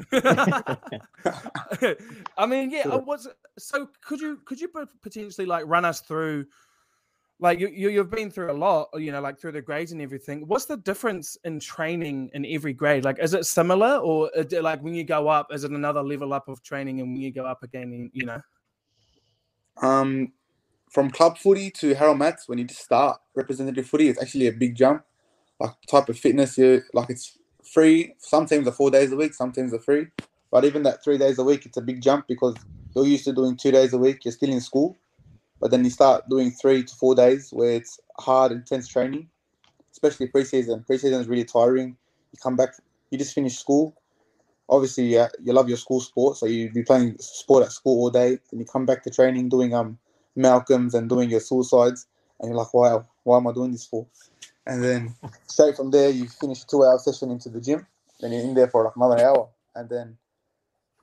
I 2.37 2.47
mean, 2.47 2.71
yeah. 2.71 2.89
uh, 2.89 2.99
What's 2.99 3.29
so? 3.59 3.89
Could 4.05 4.21
you 4.21 4.39
could 4.45 4.61
you 4.61 4.69
potentially 5.03 5.47
like 5.47 5.65
run 5.67 5.85
us 5.85 6.01
through? 6.01 6.47
Like 7.43 7.59
you, 7.59 7.69
you 7.69 7.89
you've 7.89 8.11
been 8.11 8.31
through 8.31 8.53
a 8.53 8.55
lot, 8.55 8.89
you 8.95 9.13
know, 9.13 9.21
like 9.21 9.39
through 9.39 9.53
the 9.53 9.63
grades 9.63 9.93
and 9.93 10.03
everything. 10.03 10.47
What's 10.47 10.67
the 10.67 10.77
difference 10.77 11.39
in 11.45 11.59
training 11.59 12.31
in 12.35 12.45
every 12.45 12.75
grade? 12.75 13.05
Like, 13.05 13.19
is 13.19 13.33
it 13.33 13.47
similar, 13.47 13.97
or 13.97 14.31
it 14.35 14.53
like 14.63 14.83
when 14.83 14.95
you 14.95 15.05
go 15.05 15.29
up, 15.29 15.53
is 15.53 15.65
it 15.65 15.71
another 15.71 16.03
level 16.03 16.35
up 16.35 16.49
of 16.49 16.63
training, 16.63 17.01
and 17.01 17.13
when 17.13 17.23
you 17.23 17.33
go 17.33 17.47
up 17.47 17.63
again, 17.63 17.93
in- 17.93 18.11
you 18.13 18.27
know? 18.27 18.41
Um, 19.81 20.33
from 20.91 21.11
club 21.11 21.39
footy 21.39 21.71
to 21.71 21.95
Harold 21.95 22.19
Mats, 22.19 22.47
when 22.49 22.59
you 22.59 22.65
just 22.65 22.83
start 22.83 23.21
representative 23.35 23.87
footy, 23.87 24.09
it's 24.09 24.21
actually 24.21 24.49
a 24.49 24.53
big 24.53 24.75
jump. 24.75 25.05
Like 25.59 25.73
type 25.89 26.09
of 26.09 26.19
fitness, 26.19 26.59
you 26.59 26.83
like 26.93 27.09
it's 27.09 27.39
free. 27.65 28.15
Some 28.19 28.47
teams 28.47 28.67
are 28.67 28.73
four 28.73 28.91
days 28.91 29.13
a 29.13 29.17
week, 29.17 29.33
some 29.35 29.53
teams 29.53 29.73
are 29.73 29.81
free. 29.81 30.09
But 30.51 30.65
even 30.65 30.83
that 30.83 31.03
three 31.05 31.17
days 31.17 31.39
a 31.39 31.45
week, 31.45 31.65
it's 31.65 31.77
a 31.77 31.83
big 31.83 32.03
jump 32.03 32.27
because 32.27 32.57
you're 32.95 33.07
used 33.07 33.25
to 33.25 33.33
doing 33.33 33.57
two 33.57 33.71
days 33.71 33.93
a 33.93 33.99
week. 33.99 34.25
You're 34.25 34.33
still 34.33 34.51
in 34.51 34.61
school, 34.61 34.99
but 35.61 35.71
then 35.71 35.85
you 35.85 35.91
start 35.91 36.29
doing 36.29 36.51
three 36.51 36.83
to 36.83 36.95
four 36.95 37.15
days 37.15 37.51
where 37.53 37.73
it's 37.73 38.01
hard, 38.19 38.53
intense 38.53 38.89
training, 38.89 39.29
especially 39.93 40.29
preseason. 40.29 40.87
Preseason 40.87 41.21
is 41.21 41.29
really 41.29 41.45
tiring. 41.45 41.97
You 42.33 42.39
come 42.43 42.57
back, 42.57 42.71
you 43.11 43.19
just 43.19 43.35
finish 43.35 43.59
school. 43.59 43.95
Obviously, 44.69 45.05
yeah, 45.05 45.29
you 45.43 45.53
love 45.53 45.69
your 45.69 45.77
school 45.77 46.01
sport, 46.01 46.37
so 46.37 46.47
you 46.47 46.71
be 46.71 46.83
playing 46.83 47.17
sport 47.19 47.65
at 47.65 47.73
school 47.73 48.01
all 48.01 48.11
day. 48.11 48.39
Then 48.51 48.61
you 48.61 48.65
come 48.65 48.87
back 48.87 49.03
to 49.03 49.11
training, 49.11 49.49
doing 49.49 49.75
um 49.75 49.99
Malcolms 50.37 50.95
and 50.95 51.09
doing 51.09 51.29
your 51.29 51.41
suicides, 51.41 52.07
and 52.39 52.49
you're 52.49 52.59
like, 52.59 52.73
wow, 52.73 53.07
why 53.25 53.37
am 53.37 53.49
I 53.49 53.53
doing 53.53 53.73
this 53.73 53.85
for? 53.85 54.07
And 54.67 54.83
then 54.83 55.15
straight 55.47 55.77
from 55.77 55.91
there, 55.91 56.11
you 56.11 56.29
finish 56.29 56.63
a 56.63 56.67
two-hour 56.67 56.99
session 57.01 57.31
into 57.31 57.49
the 57.49 57.61
gym. 57.61 57.87
Then 58.21 58.33
you're 58.33 58.43
in 58.43 58.55
there 58.55 58.69
for 58.69 58.85
like 58.85 58.95
another 58.95 59.19
hour, 59.25 59.49
and 59.75 59.89
then 59.89 60.17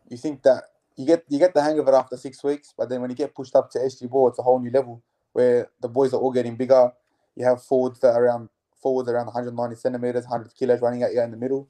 you 0.10 0.18
think 0.18 0.44
that 0.44 0.64
you 0.98 1.06
get 1.06 1.24
you 1.30 1.40
get 1.40 1.54
the 1.54 1.62
hang 1.62 1.80
of 1.80 1.88
it 1.88 1.94
after 1.94 2.18
six 2.18 2.44
weeks. 2.44 2.74
But 2.78 2.90
then 2.90 3.02
when 3.02 3.10
you 3.10 3.16
get 3.16 3.34
pushed 3.36 3.56
up 3.56 3.70
to 3.72 3.80
SG 3.80 4.10
ball, 4.10 4.28
it's 4.28 4.40
a 4.40 4.44
whole 4.44 4.60
new 4.60 4.72
level 4.72 5.02
where 5.34 5.70
the 5.82 5.88
boys 5.88 6.14
are 6.14 6.20
all 6.20 6.32
getting 6.32 6.56
bigger. 6.56 6.92
You 7.36 7.46
have 7.46 7.64
forwards 7.64 8.00
that 8.00 8.14
are 8.16 8.26
around 8.26 8.50
forwards 8.82 9.10
around 9.10 9.28
190 9.28 9.76
centimeters, 9.76 10.26
100 10.26 10.54
kilos 10.56 10.82
running 10.82 11.04
at 11.04 11.14
you 11.14 11.22
in 11.22 11.32
the 11.32 11.38
middle. 11.38 11.68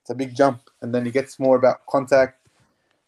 It's 0.00 0.10
a 0.10 0.14
big 0.14 0.34
jump, 0.34 0.62
and 0.80 0.94
then 0.94 1.06
it 1.06 1.12
gets 1.12 1.38
more 1.38 1.56
about 1.56 1.84
contact, 1.86 2.48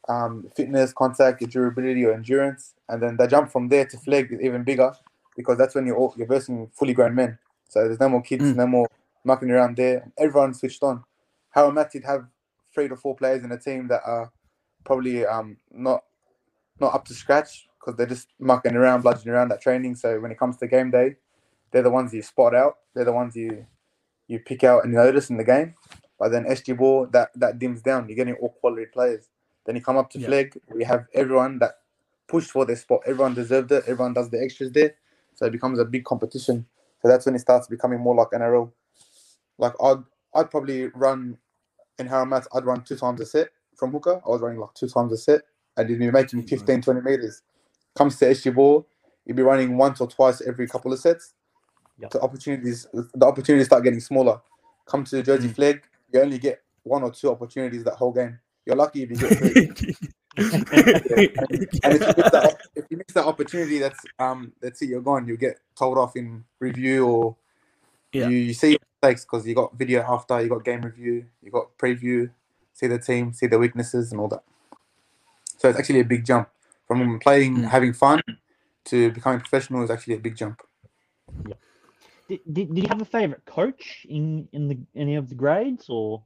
um, 0.09 0.47
fitness, 0.55 0.93
contact, 0.93 1.41
your 1.41 1.49
durability, 1.49 2.05
or 2.05 2.13
endurance, 2.13 2.75
and 2.89 3.03
then 3.03 3.17
the 3.17 3.27
jump 3.27 3.51
from 3.51 3.69
there 3.69 3.87
to 3.87 3.97
Flegg 3.97 4.33
is 4.33 4.41
even 4.41 4.65
bigger 4.65 4.93
because 5.37 5.57
that's 5.57 5.75
when 5.75 5.87
you're 5.87 5.97
all, 5.97 6.13
you're 6.17 6.27
versing 6.27 6.71
fully 6.75 6.93
grown 6.93 7.15
men. 7.15 7.39
So 7.69 7.85
there's 7.85 8.01
no 8.01 8.09
more 8.09 8.23
kids, 8.23 8.45
Mm. 8.45 8.57
no 8.57 8.67
more 8.67 8.89
mucking 9.25 9.51
around 9.51 9.77
there. 9.77 10.11
Everyone 10.19 10.53
switched 10.53 10.83
on. 10.83 11.05
How 11.51 11.71
Matt 11.71 11.93
did 11.93 12.05
have 12.05 12.27
three 12.75 12.89
to 12.89 12.97
four 12.97 13.15
players 13.15 13.43
in 13.45 13.53
a 13.53 13.59
team 13.59 13.89
that 13.89 14.03
are 14.05 14.31
probably 14.85 15.27
um 15.27 15.59
not 15.73 16.05
not 16.81 16.95
up 16.95 17.05
to 17.07 17.15
scratch 17.15 17.69
because 17.81 17.97
they're 17.97 18.07
just 18.07 18.29
mucking 18.41 18.77
around, 18.77 19.03
bludgeoning 19.03 19.35
around 19.35 19.53
at 19.53 19.63
training. 19.63 19.97
So 19.97 20.21
when 20.21 20.31
it 20.33 20.39
comes 20.39 20.57
to 20.59 20.67
game 20.69 20.91
day, 20.91 21.17
they're 21.73 21.83
the 21.83 21.91
ones 21.91 22.15
you 22.15 22.23
spot 22.23 22.55
out. 22.55 22.77
They're 22.95 23.05
the 23.07 23.13
ones 23.13 23.37
you 23.37 23.67
you 24.29 24.41
pick 24.41 24.65
out 24.65 24.85
and 24.85 24.95
notice 24.95 25.31
in 25.31 25.37
the 25.37 25.45
game. 25.45 25.75
But 26.19 26.31
then 26.31 26.45
SG 26.45 26.77
ball 26.77 27.07
that 27.13 27.31
that 27.37 27.59
dims 27.59 27.83
down. 27.83 28.09
You're 28.09 28.17
getting 28.17 28.35
all 28.37 28.51
quality 28.61 28.87
players. 28.93 29.29
Then 29.67 29.77
you 29.77 29.83
come 29.83 29.97
up 29.97 30.11
to 30.13 30.19
Yeah. 30.19 30.29
Flegg. 30.29 30.59
We 30.75 30.85
have 30.85 31.07
everyone 31.15 31.59
that 31.61 31.81
pushed 32.29 32.51
for 32.51 32.67
their 32.67 32.77
spot. 32.77 33.03
Everyone 33.07 33.35
deserved 33.35 33.73
it. 33.73 33.85
Everyone 33.87 34.15
does 34.15 34.31
the 34.31 34.41
extras 34.43 34.73
there. 34.73 34.95
So 35.35 35.47
it 35.47 35.53
becomes 35.53 35.79
a 35.79 35.85
big 35.85 36.05
competition. 36.05 36.67
So 37.03 37.09
that's 37.09 37.27
when 37.27 37.35
it 37.35 37.41
starts 37.41 37.69
becoming 37.69 38.01
more 38.01 38.15
like 38.15 38.31
NRL. 38.31 38.73
Like 39.59 39.75
I'd 39.83 40.05
I'd 40.35 40.51
probably 40.51 40.89
run 40.89 41.39
in 41.99 42.09
Haramat, 42.09 42.47
I'd 42.55 42.65
run 42.67 42.83
two 42.85 42.97
times 42.97 43.21
a 43.21 43.27
set 43.27 43.51
from 43.81 43.91
hooker. 43.91 44.21
I 44.25 44.29
was 44.29 44.41
running 44.43 44.61
like 44.61 44.75
two 44.75 44.89
times 44.89 45.13
a 45.13 45.17
set. 45.17 45.41
And 45.77 45.89
you'd 45.89 45.99
be 45.99 46.11
making 46.11 46.43
15, 46.43 46.83
20 46.83 47.01
meters. 47.01 47.43
Comes 47.97 48.17
to 48.19 48.27
SG 48.27 48.55
ball, 48.55 48.87
you'd 49.25 49.37
be 49.37 49.43
running 49.43 49.77
once 49.77 50.01
or 50.01 50.07
twice 50.07 50.41
every 50.43 50.69
couple 50.69 50.93
of 50.93 50.99
sets. 51.01 51.35
Yep. 51.99 52.11
The 52.11 52.21
opportunities 52.21 52.87
the 52.93 53.27
opportunities 53.27 53.67
start 53.67 53.83
getting 53.85 54.01
smaller. 54.01 54.41
Come 54.87 55.05
to 55.05 55.17
the 55.17 55.23
Jersey 55.23 55.49
Mm. 55.49 55.55
Flegg, 55.55 55.81
you 56.13 56.21
only 56.21 56.39
get 56.39 56.63
one 56.83 57.03
or 57.03 57.11
two 57.11 57.31
opportunities 57.31 57.85
that 57.85 57.95
whole 57.95 58.13
game. 58.13 58.39
You're 58.67 58.77
lucky 58.77 59.03
if 59.03 59.11
you 59.11 59.17
get 59.17 59.39
three. 59.39 59.95
and 60.37 60.47
if 61.51 62.01
you, 62.01 62.15
miss 62.17 62.31
that, 62.31 62.57
if 62.77 62.85
you 62.91 62.97
miss 62.97 63.15
that 63.15 63.25
opportunity, 63.27 63.79
that's 63.79 63.99
um, 64.19 64.53
that's 64.61 64.81
it. 64.83 64.89
You're 64.89 65.03
gone. 65.03 65.27
You 65.27 65.37
get 65.37 65.59
told 65.77 65.99
off 65.99 66.17
in 66.17 66.45
review, 66.59 67.07
or 67.07 67.37
Yeah. 68.13 68.29
you, 68.29 68.37
you 68.39 68.55
see 68.55 68.79
mistakes 69.03 69.25
because 69.25 69.47
you 69.47 69.55
got 69.55 69.77
video 69.77 70.03
after, 70.03 70.41
you 70.41 70.49
got 70.49 70.65
game 70.65 70.83
review, 70.83 71.27
you 71.43 71.51
got 71.51 71.77
preview, 71.79 72.31
see 72.81 72.87
the 72.87 72.99
team, 72.99 73.33
see 73.33 73.47
the 73.47 73.59
weaknesses, 73.59 74.11
and 74.11 74.21
all 74.21 74.29
that. 74.29 74.43
So 75.59 75.69
it's 75.69 75.79
actually 75.79 76.01
a 76.01 76.05
big 76.05 76.25
jump 76.25 76.49
from 76.89 77.19
playing, 77.21 77.57
Mm. 77.57 77.69
having 77.69 77.93
fun, 77.93 78.23
to 78.87 79.13
becoming 79.13 79.41
professional. 79.41 79.83
Is 79.85 79.91
actually 79.91 80.15
a 80.15 80.21
big 80.21 80.35
jump. 80.35 80.63
Did, 82.29 82.41
did, 82.51 82.75
did 82.75 82.85
you 82.85 82.89
have 82.89 83.03
a 83.03 83.05
favorite 83.05 83.45
coach 83.45 84.07
in 84.09 84.49
in 84.53 84.69
the 84.69 84.79
any 84.95 85.17
of 85.17 85.29
the 85.29 85.35
grades 85.35 85.87
or? 85.89 86.23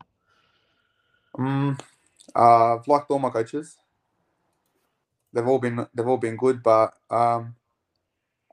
Um, 1.36 1.76
uh, 2.36 2.76
I've 2.76 2.86
liked 2.86 3.10
all 3.10 3.18
my 3.18 3.30
coaches. 3.30 3.76
They've 5.32 5.48
all 5.48 5.58
been 5.58 5.84
they've 5.92 6.06
all 6.06 6.22
been 6.26 6.36
good, 6.36 6.62
but 6.62 6.94
um, 7.10 7.56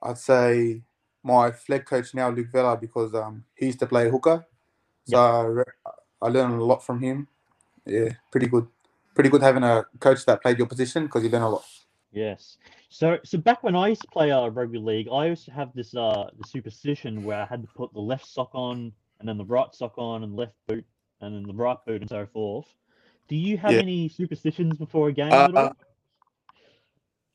I'd 0.02 0.18
say 0.18 0.82
my 1.24 1.52
Flegg 1.52 1.86
coach 1.86 2.16
now, 2.16 2.30
Luke 2.32 2.52
Vella, 2.52 2.76
because 2.76 3.14
um, 3.14 3.44
he 3.56 3.68
used 3.68 3.80
to 3.80 3.86
play 3.86 4.10
hooker, 4.10 4.44
so 5.06 5.18
I, 5.20 5.44
re- 5.44 5.64
I 6.20 6.28
learned 6.30 6.56
a 6.60 6.64
lot 6.64 6.84
from 6.84 7.00
him. 7.00 7.28
Yeah, 7.86 8.10
pretty 8.32 8.48
good. 8.48 8.68
Pretty 9.14 9.30
good 9.30 9.42
having 9.42 9.64
a 9.64 9.86
coach 10.00 10.26
that 10.26 10.42
played 10.42 10.58
your 10.58 10.68
position 10.68 11.06
because 11.06 11.24
you 11.24 11.30
learn 11.30 11.42
a 11.42 11.50
lot. 11.50 11.64
Yes. 12.12 12.58
So 12.90 13.20
so 13.24 13.38
back 13.38 13.64
when 13.64 13.76
I 13.76 13.88
used 13.88 14.02
to 14.02 14.08
play 14.08 14.32
uh, 14.32 14.48
rugby 14.48 14.78
league, 14.78 15.08
I 15.12 15.28
used 15.28 15.46
to 15.46 15.52
have 15.52 15.74
this 15.74 15.96
uh 15.96 16.30
the 16.38 16.48
superstition 16.48 17.24
where 17.24 17.42
I 17.42 17.46
had 17.46 17.62
to 17.62 17.68
put 17.74 17.94
the 17.94 18.00
left 18.02 18.26
sock 18.26 18.50
on 18.54 18.92
and 19.20 19.28
then 19.28 19.38
the 19.38 19.46
right 19.46 19.74
sock 19.74 19.98
on 19.98 20.24
and 20.24 20.36
left 20.36 20.54
boot 20.68 20.86
and 21.22 21.36
then 21.36 21.44
the 21.44 21.54
right 21.54 21.78
boot 21.86 22.02
and 22.02 22.10
so 22.10 22.26
forth. 22.26 22.68
Do 23.28 23.36
you 23.36 23.58
have 23.58 23.72
Yeah. 23.72 23.80
any 23.80 24.10
superstitions 24.10 24.78
before 24.78 25.10
a 25.10 25.14
game 25.14 25.32
Uh, 25.32 25.48
at 25.48 25.56
all? 25.56 25.72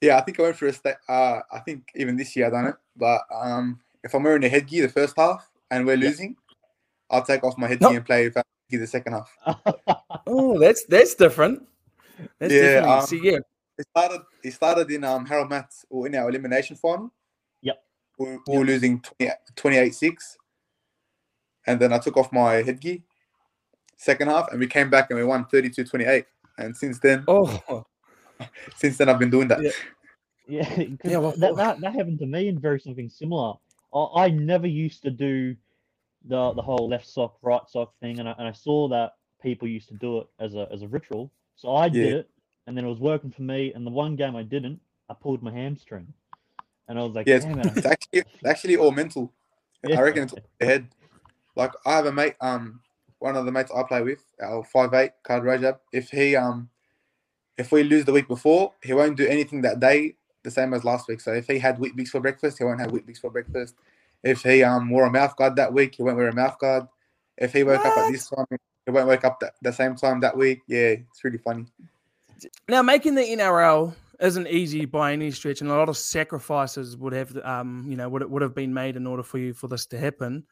Yeah, 0.02 0.18
I 0.18 0.20
think 0.20 0.38
I 0.38 0.42
went 0.42 0.56
for 0.56 0.66
a 0.66 0.72
state. 0.72 0.96
Uh, 1.08 1.40
I 1.50 1.60
think 1.60 1.88
even 1.94 2.16
this 2.16 2.36
year 2.36 2.46
I 2.46 2.50
done 2.50 2.66
it. 2.66 2.74
But 2.96 3.22
um, 3.34 3.80
if 4.04 4.14
I'm 4.14 4.22
wearing 4.22 4.44
a 4.44 4.48
headgear 4.48 4.86
the 4.86 4.92
first 4.92 5.14
half 5.16 5.48
and 5.70 5.86
we're 5.86 5.96
Yeah. 5.96 6.08
losing, 6.10 6.36
I'll 7.08 7.24
take 7.24 7.42
off 7.44 7.56
my 7.56 7.66
headgear 7.66 7.88
Nope. 7.88 7.96
and 7.96 8.04
play 8.06 8.24
without 8.24 8.44
headgear 8.44 8.55
the 8.70 8.86
second 8.86 9.12
half. 9.12 9.36
oh, 10.26 10.58
that's 10.58 10.84
that's 10.86 11.14
different. 11.14 11.62
That's 12.38 12.52
Yeah, 12.52 12.60
definitely 12.80 12.98
um, 12.98 13.06
see, 13.06 13.20
yeah. 13.22 13.38
It 13.78 13.86
started. 13.90 14.20
It 14.42 14.52
started 14.52 14.90
in 14.90 15.04
um 15.04 15.26
Harold 15.26 15.50
Mats 15.50 15.84
or 15.90 16.06
in 16.06 16.14
our 16.16 16.28
elimination 16.28 16.76
final. 16.76 17.12
Yep. 17.62 17.82
We, 18.18 18.38
we 18.48 18.58
were 18.58 18.64
losing 18.64 19.00
20, 19.00 19.32
28-6. 19.56 20.36
and 21.66 21.78
then 21.78 21.92
I 21.92 21.98
took 21.98 22.16
off 22.16 22.32
my 22.32 22.54
headgear. 22.62 22.98
Second 23.98 24.28
half, 24.28 24.50
and 24.50 24.58
we 24.60 24.66
came 24.66 24.90
back 24.90 25.10
and 25.10 25.18
we 25.18 25.24
won 25.24 25.44
32-28. 25.44 26.24
And 26.58 26.76
since 26.76 26.98
then, 26.98 27.24
Oh, 27.28 27.84
since 28.76 28.96
then 28.96 29.08
I've 29.08 29.18
been 29.18 29.30
doing 29.30 29.48
that. 29.48 29.60
Yeah. 29.62 29.70
Yeah, 30.48 30.64
'cause 30.64 31.10
Yeah, 31.10 31.16
well, 31.18 31.34
that, 31.38 31.56
that 31.56 31.80
that 31.80 31.94
happened 31.94 32.20
to 32.20 32.26
me 32.26 32.48
in 32.48 32.58
very 32.58 32.78
something 32.78 33.10
similar. 33.10 33.54
I, 33.92 34.26
I 34.26 34.30
never 34.30 34.66
used 34.66 35.02
to 35.02 35.10
do 35.10 35.56
the 36.28 36.52
the 36.54 36.62
whole 36.62 36.88
left 36.88 37.06
sock 37.06 37.36
right 37.42 37.62
sock 37.68 37.94
thing, 38.00 38.20
and 38.20 38.28
I, 38.28 38.34
and 38.38 38.48
I 38.48 38.52
saw 38.52 38.88
that 38.88 39.12
people 39.42 39.68
used 39.68 39.88
to 39.88 39.94
do 39.94 40.18
it 40.18 40.26
as 40.40 40.54
a 40.54 40.68
as 40.72 40.82
a 40.82 40.88
ritual, 40.88 41.32
so 41.56 41.74
I 41.76 41.88
did 41.88 42.02
Yeah. 42.02 42.16
it, 42.18 42.30
and 42.66 42.76
then 42.76 42.84
it 42.84 42.88
was 42.88 43.00
working 43.00 43.30
for 43.30 43.42
me. 43.42 43.72
And 43.74 43.86
the 43.86 43.90
one 43.90 44.16
game 44.16 44.36
I 44.36 44.42
didn't, 44.42 44.80
I 45.08 45.14
pulled 45.14 45.42
my 45.42 45.52
hamstring, 45.52 46.12
and 46.88 46.98
I 46.98 47.02
was 47.02 47.14
like, 47.14 47.26
Yeah, 47.26 47.36
it's, 47.36 47.46
it. 47.46 47.76
it's 47.76 47.86
actually 47.86 48.20
it's 48.20 48.46
actually 48.46 48.76
all 48.76 48.92
mental. 48.92 49.32
Yeah. 49.84 49.98
I 49.98 50.02
reckon 50.02 50.24
it's 50.24 50.32
all 50.32 50.42
head. 50.60 50.88
Like 51.56 51.72
I 51.86 51.96
have 51.96 52.06
a 52.06 52.12
mate, 52.12 52.34
um, 52.40 52.80
one 53.18 53.36
of 53.36 53.46
the 53.46 53.52
mates 53.52 53.72
I 53.74 53.82
play 53.84 54.02
with, 54.02 54.22
our 54.42 54.64
five 54.64 54.94
eight 54.94 55.12
card 55.24 55.42
Rajab. 55.44 55.78
If 55.92 56.10
he 56.10 56.36
um, 56.36 56.70
if 57.56 57.72
we 57.72 57.82
lose 57.82 58.04
the 58.04 58.12
week 58.12 58.28
before, 58.28 58.72
he 58.82 58.92
won't 58.92 59.16
do 59.16 59.26
anything 59.26 59.62
that 59.62 59.80
day 59.80 60.16
the 60.42 60.50
same 60.50 60.74
as 60.74 60.84
last 60.84 61.08
week. 61.08 61.20
So 61.20 61.32
if 61.32 61.46
he 61.46 61.58
had 61.58 61.78
Weet-Bix 61.78 62.08
for 62.08 62.20
breakfast, 62.20 62.58
he 62.58 62.64
won't 62.64 62.80
have 62.80 62.90
Weet-Bix 62.90 63.20
for 63.20 63.30
breakfast. 63.30 63.74
If 64.26 64.42
he 64.42 64.62
um 64.62 64.90
wore 64.90 65.06
a 65.06 65.10
mouth 65.10 65.36
guard 65.36 65.56
that 65.56 65.72
week, 65.72 65.94
he 65.94 66.02
won't 66.02 66.16
wear 66.16 66.28
a 66.28 66.34
mouth 66.34 66.58
guard. 66.58 66.86
If 67.38 67.52
he 67.52 67.62
woke 67.62 67.84
up 67.84 67.96
at 67.96 68.10
this 68.10 68.28
time, 68.28 68.46
he 68.50 68.90
won't 68.90 69.08
wake 69.08 69.24
up 69.24 69.40
the, 69.40 69.52
the 69.62 69.72
same 69.72 69.94
time 69.94 70.20
that 70.20 70.36
week. 70.36 70.62
Yeah, 70.66 70.96
it's 71.10 71.22
really 71.22 71.38
funny. 71.38 71.66
Now, 72.68 72.82
making 72.82 73.14
the 73.14 73.22
NRL 73.22 73.94
isn't 74.20 74.48
easy 74.48 74.84
by 74.84 75.12
any 75.12 75.30
stretch, 75.30 75.60
and 75.60 75.70
a 75.70 75.74
lot 75.74 75.88
of 75.88 75.96
sacrifices 75.96 76.96
would 76.96 77.12
have, 77.12 77.36
um, 77.44 77.86
you 77.88 77.96
know, 77.96 78.08
would 78.08 78.22
it 78.22 78.30
would 78.30 78.42
have 78.42 78.54
been 78.54 78.74
made 78.74 78.96
in 78.96 79.06
order 79.06 79.22
for 79.22 79.38
you 79.38 79.54
for 79.54 79.68
this 79.68 79.86
to 79.86 79.98
happen. 79.98 80.44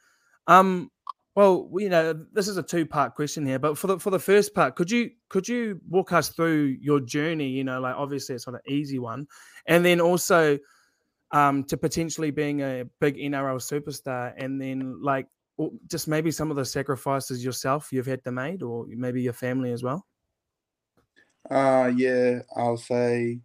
Um, 0.47 0.91
well, 1.35 1.69
you 1.77 1.89
know, 1.89 2.13
this 2.33 2.47
is 2.47 2.59
a 2.59 2.63
two 2.63 2.87
part 2.87 3.15
question 3.17 3.45
here, 3.45 3.59
but 3.59 3.77
for 3.77 3.89
the 3.89 3.99
for 3.99 4.11
the 4.11 4.19
first 4.19 4.55
part, 4.55 4.77
could 4.77 4.91
you 4.91 5.11
could 5.29 5.49
you 5.49 5.81
walk 5.89 6.13
us 6.13 6.29
through 6.29 6.77
your 6.81 7.01
journey? 7.01 7.49
You 7.49 7.65
know, 7.65 7.81
like 7.81 7.97
obviously 7.97 8.35
it's 8.35 8.47
not 8.47 8.55
an 8.57 8.73
easy 8.73 8.99
one, 8.99 9.27
and 9.67 9.85
then 9.85 10.01
also 10.01 10.59
um, 11.35 11.65
to 11.65 11.77
potentially 11.77 12.31
being 12.31 12.63
a 12.63 12.85
big 13.01 13.17
NRL 13.17 13.59
superstar, 13.59 14.33
and 14.39 14.61
then 14.61 15.03
like 15.03 15.27
or 15.57 15.71
just 15.89 16.09
maybe 16.09 16.31
some 16.31 16.51
of 16.51 16.57
the 16.57 16.65
sacrifices 16.65 17.45
yourself 17.45 17.93
you've 17.93 18.07
had 18.07 18.25
to 18.25 18.33
make, 18.33 18.63
or 18.63 18.87
maybe 18.89 19.21
your 19.21 19.33
family 19.33 19.73
as 19.73 19.83
well. 19.83 20.07
Uh 21.51 21.93
yeah, 21.95 22.41
I'll 22.57 22.79
say 22.79 23.41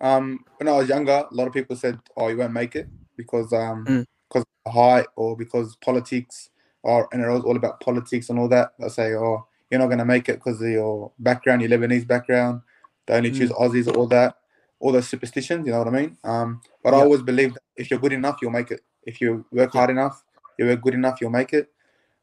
um 0.00 0.40
when 0.56 0.68
I 0.68 0.72
was 0.72 0.88
younger, 0.88 1.24
a 1.30 1.34
lot 1.34 1.46
of 1.46 1.52
people 1.52 1.76
said, 1.76 2.00
Oh, 2.16 2.28
you 2.28 2.36
won't 2.38 2.52
make 2.52 2.74
it 2.74 2.88
because 3.16 3.52
um 3.52 3.84
Mm. 3.86 4.04
because 4.28 4.44
of 4.66 4.72
height 4.72 5.06
or 5.16 5.36
because 5.36 5.76
politics 5.76 6.50
or 6.82 7.08
and 7.12 7.22
it 7.22 7.28
was 7.28 7.44
all 7.44 7.56
about 7.56 7.80
politics 7.80 8.30
and 8.30 8.38
all 8.38 8.48
that. 8.48 8.72
They'll 8.78 8.90
say, 8.90 9.14
Oh, 9.14 9.46
you're 9.70 9.80
not 9.80 9.88
gonna 9.90 10.04
make 10.04 10.28
it 10.28 10.36
because 10.42 10.60
of 10.60 10.68
your 10.68 11.12
background, 11.18 11.62
your 11.62 11.70
Lebanese 11.70 12.06
background, 12.06 12.62
they 13.06 13.14
only 13.14 13.30
choose 13.30 13.50
Aussies, 13.50 13.94
all 13.94 14.06
that, 14.08 14.36
all 14.80 14.92
those 14.92 15.08
superstitions, 15.08 15.66
you 15.66 15.72
know 15.72 15.78
what 15.78 15.88
I 15.88 15.90
mean? 15.90 16.16
Um 16.24 16.60
but 16.82 16.94
I 16.94 16.98
always 16.98 17.22
believe 17.22 17.54
that 17.54 17.62
if 17.76 17.90
you're 17.90 18.00
good 18.00 18.12
enough, 18.12 18.38
you'll 18.40 18.50
make 18.50 18.70
it. 18.70 18.80
If 19.04 19.20
you 19.20 19.44
work 19.50 19.72
hard 19.72 19.90
enough, 19.90 20.24
you 20.58 20.66
work 20.66 20.80
good 20.82 20.94
enough, 20.94 21.20
you'll 21.20 21.30
make 21.30 21.52
it. 21.52 21.70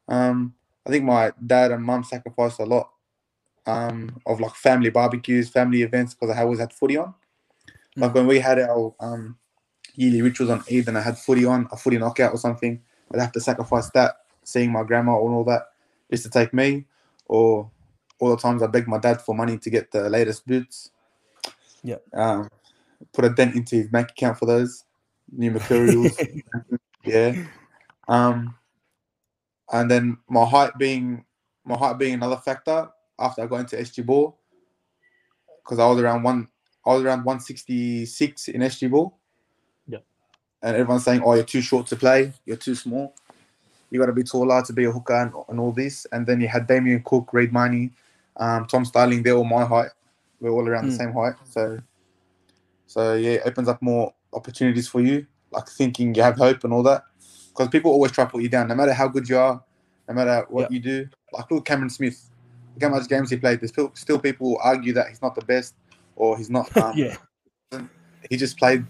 Um 0.08 0.54
I 0.86 0.90
think 0.90 1.04
my 1.04 1.32
dad 1.44 1.72
and 1.72 1.82
mum 1.82 2.04
sacrificed 2.04 2.60
a 2.60 2.64
lot 2.64 2.90
um, 3.66 4.20
of 4.24 4.40
like 4.40 4.54
family 4.54 4.90
barbecues, 4.90 5.48
family 5.48 5.82
events 5.82 6.14
because 6.14 6.34
I 6.34 6.42
always 6.42 6.60
had 6.60 6.72
footy 6.72 6.96
on. 6.96 7.14
Like 7.96 8.14
when 8.14 8.26
we 8.26 8.38
had 8.38 8.58
our 8.58 8.94
um, 9.00 9.36
yearly 9.94 10.22
rituals 10.22 10.50
on 10.50 10.62
Eid 10.70 10.88
and 10.88 10.96
I 10.96 11.00
had 11.00 11.18
footy 11.18 11.44
on, 11.44 11.68
a 11.72 11.76
footy 11.76 11.98
knockout 11.98 12.32
or 12.32 12.38
something, 12.38 12.80
I'd 13.12 13.20
have 13.20 13.32
to 13.32 13.40
sacrifice 13.40 13.90
that, 13.90 14.16
seeing 14.44 14.70
my 14.70 14.84
grandma 14.84 15.18
and 15.24 15.34
all 15.34 15.44
that, 15.44 15.68
just 16.10 16.24
to 16.24 16.30
take 16.30 16.54
me. 16.54 16.86
Or 17.26 17.70
all 18.20 18.30
the 18.30 18.36
times 18.36 18.62
I 18.62 18.68
begged 18.68 18.88
my 18.88 18.98
dad 18.98 19.20
for 19.20 19.34
money 19.34 19.58
to 19.58 19.70
get 19.70 19.90
the 19.90 20.08
latest 20.08 20.46
boots. 20.46 20.90
Yeah. 21.86 21.98
Um, 22.12 22.48
put 23.12 23.24
a 23.24 23.30
dent 23.30 23.54
into 23.54 23.76
his 23.76 23.88
bank 23.88 24.10
account 24.10 24.38
for 24.38 24.46
those 24.46 24.84
new 25.30 25.52
materials. 25.52 26.18
yeah. 27.04 27.44
Um, 28.08 28.56
and 29.72 29.90
then 29.90 30.18
my 30.28 30.44
height 30.44 30.72
being 30.78 31.24
my 31.64 31.76
height 31.76 31.98
being 31.98 32.14
another 32.14 32.36
factor 32.36 32.88
after 33.18 33.42
I 33.42 33.46
got 33.46 33.60
into 33.60 33.76
SG 33.76 34.04
Ball 34.04 34.36
because 35.64 35.78
I 35.78 35.86
was 35.86 36.00
around 36.00 36.24
one 36.24 36.48
I 36.84 36.94
was 36.94 37.02
around 37.02 37.24
166 37.24 38.48
in 38.48 38.60
SG 38.60 38.90
Ball. 38.90 39.16
Yeah. 39.88 39.98
And 40.62 40.76
everyone's 40.76 41.04
saying, 41.04 41.22
"Oh, 41.24 41.34
you're 41.34 41.44
too 41.44 41.60
short 41.60 41.86
to 41.88 41.96
play. 41.96 42.32
You're 42.44 42.56
too 42.56 42.74
small. 42.74 43.14
You 43.90 44.00
got 44.00 44.06
to 44.06 44.12
be 44.12 44.24
taller 44.24 44.62
to 44.62 44.72
be 44.72 44.84
a 44.84 44.90
hooker 44.90 45.14
and, 45.14 45.32
and 45.48 45.60
all 45.60 45.72
this." 45.72 46.06
And 46.12 46.26
then 46.26 46.40
you 46.40 46.48
had 46.48 46.66
Damien 46.66 47.02
Cook, 47.04 47.32
Reed 47.32 47.52
Mahoney, 47.52 47.90
um, 48.36 48.66
Tom 48.66 48.84
Starling. 48.84 49.22
They're 49.22 49.34
all 49.36 49.44
my 49.44 49.64
height. 49.64 49.90
We're 50.40 50.50
all 50.50 50.68
around 50.68 50.86
the 50.86 50.92
Mm. 50.92 50.98
same 50.98 51.12
height. 51.12 51.34
So, 51.44 51.78
so 52.86 53.14
yeah, 53.14 53.32
it 53.32 53.42
opens 53.46 53.68
up 53.68 53.80
more 53.82 54.14
opportunities 54.32 54.88
for 54.88 55.00
you. 55.00 55.26
Like 55.50 55.68
thinking 55.68 56.14
you 56.14 56.22
have 56.22 56.36
hope 56.36 56.64
and 56.64 56.72
all 56.72 56.82
that. 56.84 57.04
Because 57.48 57.68
people 57.68 57.90
always 57.90 58.12
try 58.12 58.24
to 58.24 58.30
put 58.30 58.42
you 58.42 58.48
down, 58.48 58.68
no 58.68 58.74
matter 58.74 58.92
how 58.92 59.08
good 59.08 59.28
you 59.28 59.38
are, 59.38 59.62
no 60.08 60.14
matter 60.14 60.44
what 60.50 60.70
you 60.70 60.78
do. 60.80 61.08
Like 61.32 61.50
look, 61.50 61.64
Cameron 61.64 61.90
Smith. 61.90 62.30
Look 62.74 62.82
how 62.82 62.90
much 62.96 63.08
games 63.08 63.30
he 63.30 63.36
played. 63.38 63.60
There's 63.60 63.70
still, 63.70 63.90
still 63.94 64.18
people 64.18 64.58
argue 64.62 64.92
that 64.92 65.08
he's 65.08 65.22
not 65.22 65.34
the 65.34 65.44
best 65.44 65.74
or 66.16 66.36
he's 66.36 66.50
not. 66.50 66.70
Um, 66.76 66.96
yeah. 66.96 67.16
he 68.28 68.36
just 68.36 68.58
played 68.58 68.84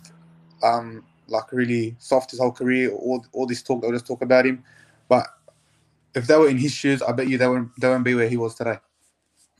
um, 0.62 1.04
like 1.28 1.52
really 1.52 1.94
soft 1.98 2.32
his 2.32 2.40
whole 2.40 2.52
career. 2.52 2.90
All 2.90 3.24
all 3.32 3.46
this 3.46 3.62
talk, 3.62 3.82
they'll 3.82 3.92
just 3.92 4.06
talk 4.06 4.22
about 4.22 4.46
him. 4.46 4.64
But 5.08 5.26
if 6.14 6.26
they 6.26 6.36
were 6.36 6.48
in 6.48 6.58
his 6.58 6.72
shoes, 6.72 7.02
I 7.02 7.12
bet 7.12 7.28
you 7.28 7.38
they 7.38 7.46
wouldn't 7.46 7.70
they 7.80 7.86
wouldn't 7.88 8.04
be 8.04 8.14
where 8.14 8.28
he 8.28 8.36
was 8.36 8.54
today. 8.56 8.78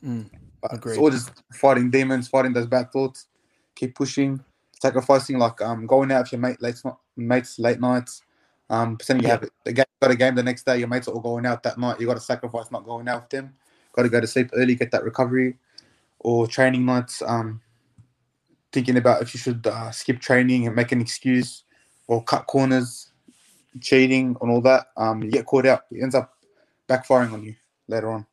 Mm. 0.03 0.29
But 0.61 0.73
Agreed. 0.73 0.93
it's 0.93 0.99
all 0.99 1.11
just 1.11 1.31
fighting 1.53 1.89
demons, 1.89 2.27
fighting 2.27 2.53
those 2.53 2.65
bad 2.65 2.91
thoughts, 2.91 3.27
keep 3.75 3.95
pushing, 3.95 4.43
sacrificing 4.81 5.37
like 5.37 5.61
um 5.61 5.85
going 5.85 6.11
out 6.11 6.23
with 6.23 6.31
your 6.33 6.41
mate 6.41 6.61
late 6.61 6.81
mates 7.15 7.59
late 7.59 7.79
nights. 7.79 8.23
Um, 8.69 8.97
pretending 8.97 9.23
you 9.23 9.29
Yeah. 9.29 9.39
have 9.39 9.49
a 9.65 9.73
game, 9.73 9.85
got 10.01 10.11
a 10.11 10.15
game 10.15 10.35
the 10.35 10.43
next 10.43 10.65
day. 10.65 10.77
Your 10.77 10.89
mates 10.89 11.07
are 11.07 11.11
all 11.11 11.21
going 11.21 11.45
out 11.45 11.63
that 11.63 11.77
night. 11.77 12.01
You 12.01 12.07
got 12.07 12.15
to 12.15 12.19
sacrifice 12.19 12.69
not 12.69 12.85
going 12.85 13.07
out 13.07 13.23
with 13.23 13.29
them. 13.29 13.53
Got 13.93 14.03
to 14.03 14.09
go 14.09 14.19
to 14.19 14.27
sleep 14.27 14.49
early, 14.53 14.75
get 14.75 14.91
that 14.91 15.03
recovery, 15.03 15.55
or 16.19 16.47
training 16.47 16.85
nights. 16.85 17.21
Um, 17.25 17.61
thinking 18.73 18.97
about 18.97 19.21
if 19.21 19.33
you 19.33 19.39
should 19.39 19.65
uh, 19.65 19.91
skip 19.91 20.19
training 20.19 20.67
and 20.67 20.75
make 20.75 20.91
an 20.91 20.99
excuse, 20.99 21.63
or 22.07 22.23
cut 22.23 22.45
corners, 22.47 23.11
cheating 23.81 24.35
and 24.41 24.51
all 24.51 24.61
that. 24.61 24.87
Um, 24.97 25.23
you 25.23 25.31
get 25.31 25.45
caught 25.45 25.65
out. 25.65 25.83
It 25.91 26.01
ends 26.01 26.15
up 26.15 26.33
backfiring 26.89 27.31
on 27.33 27.43
you 27.43 27.55
later 27.87 28.11
on. 28.11 28.25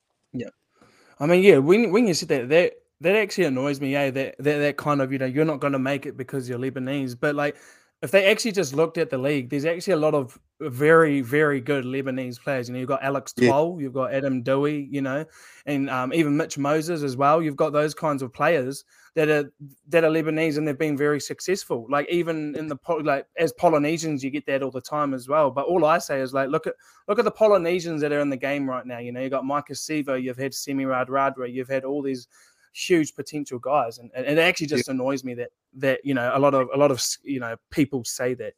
I 1.21 1.27
mean, 1.27 1.43
yeah, 1.43 1.59
when 1.59 1.93
when 1.93 2.07
you 2.07 2.15
sit 2.15 2.29
there, 2.29 2.47
that 2.47 2.75
that 3.01 3.17
actually 3.17 3.45
annoys 3.45 3.81
me. 3.81 3.93
Yeah, 3.93 4.11
that 4.11 4.37
that, 4.39 4.59
that 4.59 4.77
kind 4.77 5.01
of 5.03 5.13
you 5.13 5.19
know 5.19 5.27
you're 5.27 5.45
not 5.45 5.61
going 5.61 5.73
to 5.75 5.79
make 5.79 6.07
it 6.07 6.17
because 6.17 6.49
you're 6.49 6.59
Lebanese, 6.59 7.17
but 7.19 7.35
like 7.35 7.57
if 8.05 8.11
they 8.11 8.31
actually 8.31 8.53
just 8.53 8.75
looked 8.75 8.99
at 8.99 9.09
the 9.09 9.17
league, 9.17 9.49
there's 9.49 9.65
actually 9.65 9.95
a 9.95 9.97
lot 9.97 10.15
of 10.15 10.39
very 10.61 11.23
very 11.23 11.59
good 11.59 11.87
Lebanese 11.87 12.39
players. 12.39 12.69
You 12.69 12.75
know, 12.75 12.81
you've 12.81 12.89
got 12.89 13.03
Alex 13.03 13.33
Yeah. 13.37 13.75
You've 13.79 13.95
got 13.95 14.13
Adam 14.13 14.45
Doueihi, 14.45 14.87
you 14.91 15.01
know, 15.01 15.25
and 15.65 15.89
um, 15.89 16.13
even 16.13 16.37
Mitch 16.37 16.59
Moses 16.59 17.03
as 17.03 17.17
well. 17.17 17.41
You've 17.41 17.57
got 17.57 17.73
those 17.73 17.95
kinds 17.95 18.21
of 18.21 18.31
players 18.31 18.85
that 19.15 19.31
are 19.31 19.51
that 19.89 20.05
are 20.05 20.11
Lebanese 20.11 20.59
and 20.59 20.69
they've 20.69 20.79
been 20.79 20.99
very 20.99 21.19
successful. 21.19 21.87
Like 21.89 22.07
even 22.11 22.55
in 22.57 22.69
the 22.69 22.77
like 23.03 23.27
as 23.39 23.55
Polynesians, 23.55 24.23
you 24.23 24.29
get 24.31 24.45
that 24.47 24.63
all 24.63 24.71
the 24.71 24.83
time 24.83 25.15
as 25.15 25.27
well. 25.27 25.51
But 25.51 25.65
all 25.65 25.87
I 25.87 25.97
say 25.97 26.21
is 26.21 26.35
like 26.35 26.51
look 26.51 26.67
at 26.67 26.75
look 27.09 27.19
at 27.19 27.25
the 27.25 27.31
Polynesians 27.31 28.03
that 28.03 28.13
are 28.13 28.21
in 28.21 28.29
the 28.29 28.37
game 28.37 28.69
right 28.69 28.85
now. 28.85 28.99
You 28.99 29.13
know, 29.13 29.23
you've 29.23 29.31
got 29.31 29.45
Maika 29.45 29.71
Sivo, 29.71 30.23
you've 30.23 30.37
had 30.37 30.53
Semi 30.53 30.85
Radradra, 30.85 31.51
you've 31.51 31.71
had 31.71 31.85
all 31.85 32.03
these 32.03 32.29
huge 32.75 33.15
potential 33.15 33.59
guys, 33.59 33.99
and, 33.99 34.11
and 34.15 34.27
it 34.27 34.39
actually 34.39 34.67
just 34.67 34.89
annoys 34.89 35.25
me 35.25 35.35
that 35.35 35.51
that 35.77 36.05
you 36.05 36.13
know 36.13 36.31
a 36.35 36.39
lot 36.39 36.55
of 36.55 36.69
a 36.75 36.77
lot 36.77 36.91
of 36.91 37.03
you 37.23 37.41
know 37.41 37.57
people 37.71 38.05
say 38.05 38.35
that. 38.35 38.55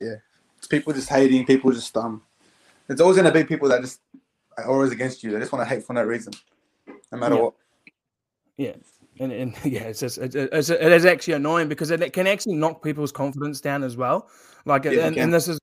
Yeah. 0.00 0.16
It's 0.58 0.66
people 0.66 0.92
just 0.92 1.08
hating, 1.08 1.46
people 1.46 1.70
just 1.70 1.96
um. 1.96 2.22
it's 2.88 3.00
always 3.00 3.16
gonna 3.16 3.32
be 3.32 3.44
people 3.44 3.68
that 3.68 3.82
just 3.82 4.00
are 4.56 4.66
always 4.66 4.90
against 4.90 5.22
you. 5.22 5.30
They 5.30 5.38
just 5.38 5.52
want 5.52 5.68
to 5.68 5.74
hate 5.74 5.84
for 5.84 5.92
no 5.92 6.02
reason, 6.02 6.32
no 7.12 7.18
matter 7.18 7.34
Yeah. 7.34 7.40
what. 7.42 7.54
Yeah. 8.56 8.72
And, 9.18 9.32
and 9.32 9.54
yeah, 9.64 9.82
it's 9.82 10.00
just 10.00 10.18
it, 10.18 10.34
it's, 10.34 10.70
it 10.70 10.92
is 10.92 11.04
actually 11.04 11.34
annoying 11.34 11.68
because 11.68 11.90
it, 11.90 12.12
can 12.12 12.26
actually 12.26 12.54
knock 12.54 12.82
people's 12.82 13.12
confidence 13.12 13.60
down 13.60 13.82
as 13.82 13.96
well. 13.96 14.28
Like, 14.64 14.84
Yeah, 14.84 15.06
and, 15.06 15.16
and 15.16 15.32
this 15.32 15.48
is 15.48 15.58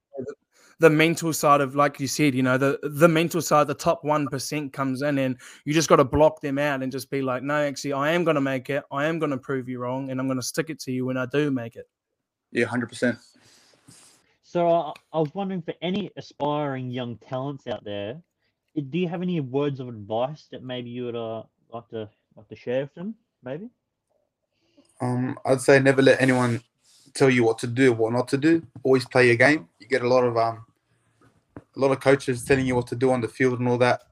the- 0.84 0.90
the 0.90 0.96
mental 0.96 1.34
side 1.34 1.62
of, 1.62 1.76
like 1.76 2.00
you 2.00 2.08
said, 2.08 2.36
you 2.36 2.44
know, 2.44 2.58
the 2.58 2.80
the 2.84 3.08
mental 3.08 3.42
side, 3.42 3.68
the 3.68 3.74
top 3.74 4.04
one 4.04 4.28
percent 4.28 4.74
comes 4.74 5.02
in, 5.02 5.18
and 5.18 5.38
you 5.66 5.74
just 5.74 5.90
got 5.90 5.96
to 5.98 6.04
block 6.04 6.42
them 6.42 6.58
out 6.60 6.84
and 6.84 6.92
just 6.92 7.10
be 7.10 7.22
like, 7.22 7.42
no, 7.44 7.56
actually, 7.56 7.94
I 7.94 8.12
am 8.12 8.24
going 8.24 8.36
to 8.36 8.42
make 8.42 8.70
it. 8.70 8.84
I 8.92 9.06
am 9.06 9.20
going 9.20 9.32
to 9.32 9.38
prove 9.38 9.70
you 9.70 9.80
wrong, 9.80 10.12
and 10.12 10.20
I'm 10.20 10.28
going 10.28 10.40
to 10.40 10.44
stick 10.46 10.70
it 10.70 10.80
to 10.82 10.92
you 10.92 11.06
when 11.06 11.18
I 11.18 11.26
do 11.26 11.52
make 11.52 11.76
it. 11.76 11.88
Yeah, 12.52 12.66
hundred 12.66 12.90
percent. 12.90 13.18
So 14.44 14.68
uh, 14.70 14.94
I 15.14 15.20
was 15.20 15.34
wondering 15.34 15.62
for 15.62 15.74
any 15.82 16.12
aspiring 16.16 16.92
young 16.92 17.18
talents 17.18 17.66
out 17.66 17.84
there, 17.84 18.22
do 18.90 18.98
you 19.00 19.08
have 19.08 19.22
any 19.22 19.40
words 19.40 19.80
of 19.80 19.88
advice 19.88 20.48
that 20.52 20.64
maybe 20.64 20.90
you 20.90 21.06
would 21.06 21.16
uh, 21.16 21.44
like 21.72 21.88
to 21.90 22.10
like 22.36 22.48
to 22.50 22.56
share 22.56 22.82
with 22.82 22.94
them? 22.94 23.16
Maybe. 23.44 23.70
Um, 25.02 25.40
I'd 25.46 25.62
say 25.62 25.80
never 25.80 26.02
let 26.02 26.22
anyone 26.22 26.62
tell 27.14 27.30
you 27.30 27.44
what 27.44 27.58
to 27.60 27.68
do, 27.68 27.94
what 27.94 28.14
not 28.14 28.28
to 28.30 28.38
do. 28.38 28.62
Always 28.84 29.06
play 29.06 29.28
your 29.28 29.36
game. 29.36 29.68
You 29.80 29.88
get 29.88 30.04
a 30.04 30.08
lot 30.08 30.24
of 30.24 30.38
um, 30.38 30.66
a 31.76 31.80
lot 31.80 31.92
of 31.92 32.00
coaches 32.00 32.44
telling 32.44 32.66
you 32.66 32.76
what 32.76 32.88
to 32.88 32.96
do 32.96 33.12
on 33.12 33.22
the 33.22 33.28
field 33.28 33.60
and 33.60 33.68
all 33.68 33.78
that. 33.80 34.04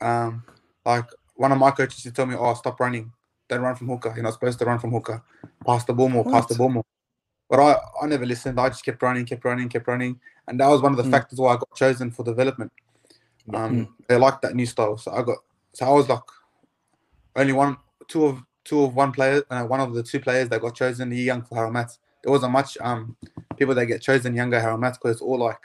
Um, 0.00 0.44
like 0.84 1.08
one 1.34 1.52
of 1.52 1.58
my 1.58 1.70
coaches 1.70 2.04
used 2.04 2.16
to 2.16 2.22
tell 2.22 2.26
me, 2.26 2.36
"Oh, 2.36 2.54
stop 2.54 2.80
running. 2.80 3.12
Don't 3.48 3.60
run 3.60 3.74
from 3.74 3.88
hooker. 3.88 4.12
You're 4.14 4.22
not 4.22 4.34
supposed 4.34 4.58
to 4.58 4.64
run 4.64 4.78
from 4.78 4.92
hooker. 4.92 5.22
Pass 5.66 5.84
the 5.84 5.92
ball 5.92 6.08
more. 6.08 6.24
Pass 6.24 6.46
the 6.46 6.54
ball 6.54 6.70
more." 6.70 6.84
But 7.48 7.60
I, 7.60 7.76
I 8.02 8.06
never 8.06 8.24
listened. 8.26 8.58
I 8.58 8.68
just 8.68 8.84
kept 8.84 9.02
running, 9.02 9.26
kept 9.26 9.44
running, 9.44 9.68
kept 9.68 9.86
running, 9.86 10.18
and 10.48 10.58
that 10.60 10.68
was 10.68 10.80
one 10.80 10.92
of 10.92 10.98
the 10.98 11.04
Mm. 11.04 11.10
factors 11.10 11.38
why 11.38 11.54
I 11.54 11.56
got 11.56 11.74
chosen 11.74 12.10
for 12.10 12.24
development. 12.24 12.72
Um, 13.52 13.94
they 14.08 14.16
liked 14.16 14.42
that 14.42 14.54
new 14.54 14.66
style, 14.66 14.96
so 14.96 15.12
I 15.12 15.22
got. 15.22 15.38
So 15.74 15.86
I 15.86 15.90
was 15.90 16.08
like, 16.08 16.22
only 17.36 17.52
one, 17.52 17.76
two 18.08 18.26
of 18.26 18.42
two 18.64 18.82
of 18.82 18.94
one 18.94 19.12
player, 19.12 19.42
uh, 19.50 19.64
one 19.64 19.80
of 19.80 19.92
the 19.92 20.02
two 20.02 20.20
players 20.20 20.48
that 20.48 20.60
got 20.60 20.74
chosen 20.74 21.12
year 21.12 21.24
young 21.24 21.42
for 21.42 21.56
Harold 21.56 21.74
Matthews. 21.74 21.98
There 22.22 22.32
wasn't 22.32 22.52
much 22.52 22.78
um 22.80 23.16
people 23.56 23.74
that 23.74 23.86
get 23.86 24.00
chosen 24.00 24.34
younger 24.34 24.58
Harold 24.60 24.80
Matthews 24.80 24.98
because 24.98 25.12
it's 25.16 25.22
all 25.22 25.38
like 25.38 25.58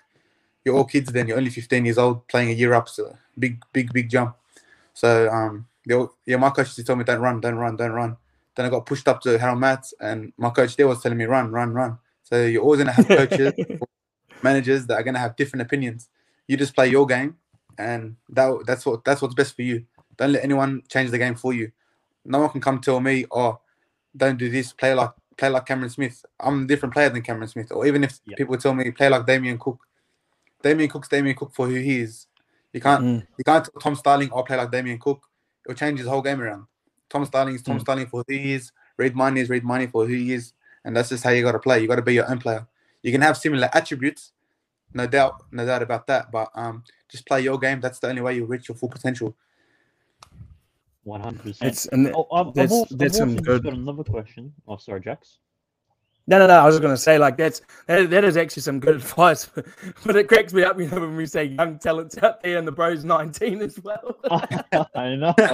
you're 0.63 0.75
all 0.75 0.85
kids 0.85 1.11
then. 1.11 1.27
You're 1.27 1.37
only 1.37 1.49
15 1.49 1.85
years 1.85 1.97
old 1.97 2.27
playing 2.27 2.49
a 2.49 2.53
year 2.53 2.73
up, 2.73 2.89
so 2.89 3.15
big, 3.37 3.61
big, 3.73 3.91
big 3.93 4.09
jump. 4.09 4.35
So 4.93 5.29
um, 5.29 5.67
all, 5.91 6.13
yeah, 6.25 6.37
my 6.37 6.49
coach 6.49 6.67
used 6.67 6.75
to 6.77 6.83
tell 6.83 6.95
me 6.95 7.03
don't 7.03 7.21
run, 7.21 7.39
don't 7.39 7.55
run, 7.55 7.75
don't 7.75 7.91
run. 7.91 8.17
Then 8.55 8.65
I 8.65 8.69
got 8.69 8.85
pushed 8.85 9.07
up 9.07 9.21
to 9.21 9.37
Harold 9.37 9.59
Matthews, 9.59 9.93
and 9.99 10.33
my 10.37 10.49
coach 10.49 10.75
there 10.75 10.87
was 10.87 11.01
telling 11.01 11.17
me 11.17 11.25
run, 11.25 11.51
run, 11.51 11.73
run. 11.73 11.97
So 12.23 12.45
you're 12.45 12.63
always 12.63 12.79
gonna 12.79 12.91
have 12.91 13.07
coaches, 13.29 13.53
managers 14.43 14.85
that 14.87 14.95
are 14.95 15.03
gonna 15.03 15.19
have 15.19 15.35
different 15.35 15.61
opinions. 15.61 16.09
You 16.47 16.57
just 16.57 16.75
play 16.75 16.89
your 16.89 17.05
game, 17.05 17.37
and 17.77 18.15
that 18.29 18.63
that's 18.65 18.85
what 18.85 19.05
that's 19.05 19.21
what's 19.21 19.35
best 19.35 19.55
for 19.55 19.61
you. 19.61 19.85
Don't 20.17 20.33
let 20.33 20.43
anyone 20.43 20.83
change 20.89 21.11
the 21.11 21.17
game 21.17 21.35
for 21.35 21.53
you. 21.53 21.71
No 22.25 22.39
one 22.39 22.49
can 22.49 22.61
come 22.61 22.81
tell 22.81 22.99
me, 22.99 23.25
oh, 23.31 23.59
don't 24.15 24.37
do 24.37 24.49
this. 24.49 24.73
Play 24.73 24.93
like 24.93 25.11
play 25.37 25.49
like 25.49 25.65
Cameron 25.65 25.89
Smith. 25.89 26.25
I'm 26.39 26.63
a 26.63 26.67
different 26.67 26.93
player 26.93 27.09
than 27.09 27.21
Cameron 27.21 27.47
Smith. 27.47 27.71
Or 27.71 27.87
even 27.87 28.03
if 28.03 28.19
people 28.35 28.57
tell 28.57 28.73
me 28.73 28.91
play 28.91 29.09
like 29.09 29.25
Damien 29.25 29.57
Cook. 29.57 29.79
Damien 30.61 30.89
Cook's 30.89 31.07
Damien 31.07 31.35
Cook 31.35 31.53
for 31.53 31.67
who 31.67 31.75
he 31.75 31.99
is. 32.01 32.27
You 32.73 32.81
can't 32.81 33.03
Mm. 33.03 33.27
you 33.37 33.43
can't 33.43 33.65
tell 33.65 33.81
Tom 33.81 33.95
Starling 33.95 34.31
or 34.31 34.43
play 34.43 34.57
like 34.57 34.71
Damien 34.71 34.99
Cook. 34.99 35.21
It'll 35.65 35.77
change 35.77 35.99
his 35.99 36.07
whole 36.07 36.21
game 36.21 36.41
around. 36.41 36.65
Tom 37.09 37.25
Starling 37.25 37.55
is 37.55 37.63
Tom 37.63 37.77
Mm. 37.77 37.81
Starling 37.81 38.07
for 38.07 38.23
who 38.27 38.33
he 38.33 38.53
is. 38.53 38.71
Reed 38.97 39.15
Mahoney 39.15 39.41
is 39.41 39.49
Reed 39.49 39.63
Mahoney 39.63 39.87
for 39.87 40.05
who 40.05 40.13
he 40.13 40.33
is. 40.33 40.53
And 40.85 40.95
that's 40.95 41.09
just 41.09 41.23
how 41.23 41.31
you 41.31 41.43
got 41.43 41.53
to 41.53 41.59
play. 41.59 41.79
You 41.81 41.87
got 41.87 41.95
to 41.95 42.01
be 42.01 42.13
your 42.13 42.29
own 42.29 42.39
player. 42.39 42.67
You 43.01 43.11
can 43.11 43.21
have 43.21 43.37
similar 43.37 43.69
attributes, 43.73 44.31
no 44.93 45.07
doubt, 45.07 45.43
no 45.51 45.65
doubt 45.65 45.81
about 45.81 46.07
that. 46.07 46.31
But 46.31 46.49
um, 46.55 46.83
just 47.09 47.25
play 47.25 47.41
your 47.41 47.57
game. 47.57 47.79
That's 47.81 47.99
the 47.99 48.07
only 48.09 48.21
way 48.21 48.35
you 48.35 48.45
reach 48.45 48.67
your 48.69 48.75
full 48.75 48.89
potential. 48.89 49.35
One 51.03 51.21
hundred 51.21 51.41
percent. 51.43 51.71
It's 51.71 51.85
and 51.87 52.07
Oh, 52.13 52.27
I've, 52.31 52.47
I've 52.47 52.53
that's- 52.53 52.71
also, 52.71 52.95
that's 52.95 53.19
I've 53.19 53.27
also 53.29 53.35
just 53.35 53.45
good- 53.45 53.63
got 53.63 53.73
another 53.73 54.03
question. 54.03 54.53
Oh, 54.67 54.77
sorry, 54.77 55.01
Jax. 55.01 55.39
No, 56.29 56.37
no, 56.37 56.45
no. 56.45 56.59
I 56.59 56.65
was 56.65 56.75
just 56.75 56.83
going 56.83 56.93
to 56.93 57.01
say, 57.01 57.17
like, 57.17 57.37
that's 57.37 57.63
that, 57.87 58.11
that 58.11 58.23
is 58.23 58.37
actually 58.37 58.61
some 58.61 58.79
good 58.79 58.95
advice, 59.01 59.49
but 60.05 60.15
it 60.15 60.27
cracks 60.27 60.53
me 60.53 60.61
up, 60.63 60.79
you 60.79 60.87
know, 60.87 60.99
when 60.99 61.15
we 61.15 61.25
say 61.25 61.45
young 61.45 61.79
talents 61.79 62.19
out 62.19 62.43
there 62.43 62.59
and 62.59 62.67
the 62.67 62.71
bro's 62.71 63.03
19 63.03 63.63
as 63.63 63.79
well. 63.79 64.15
I 64.95 65.15
know. 65.15 65.33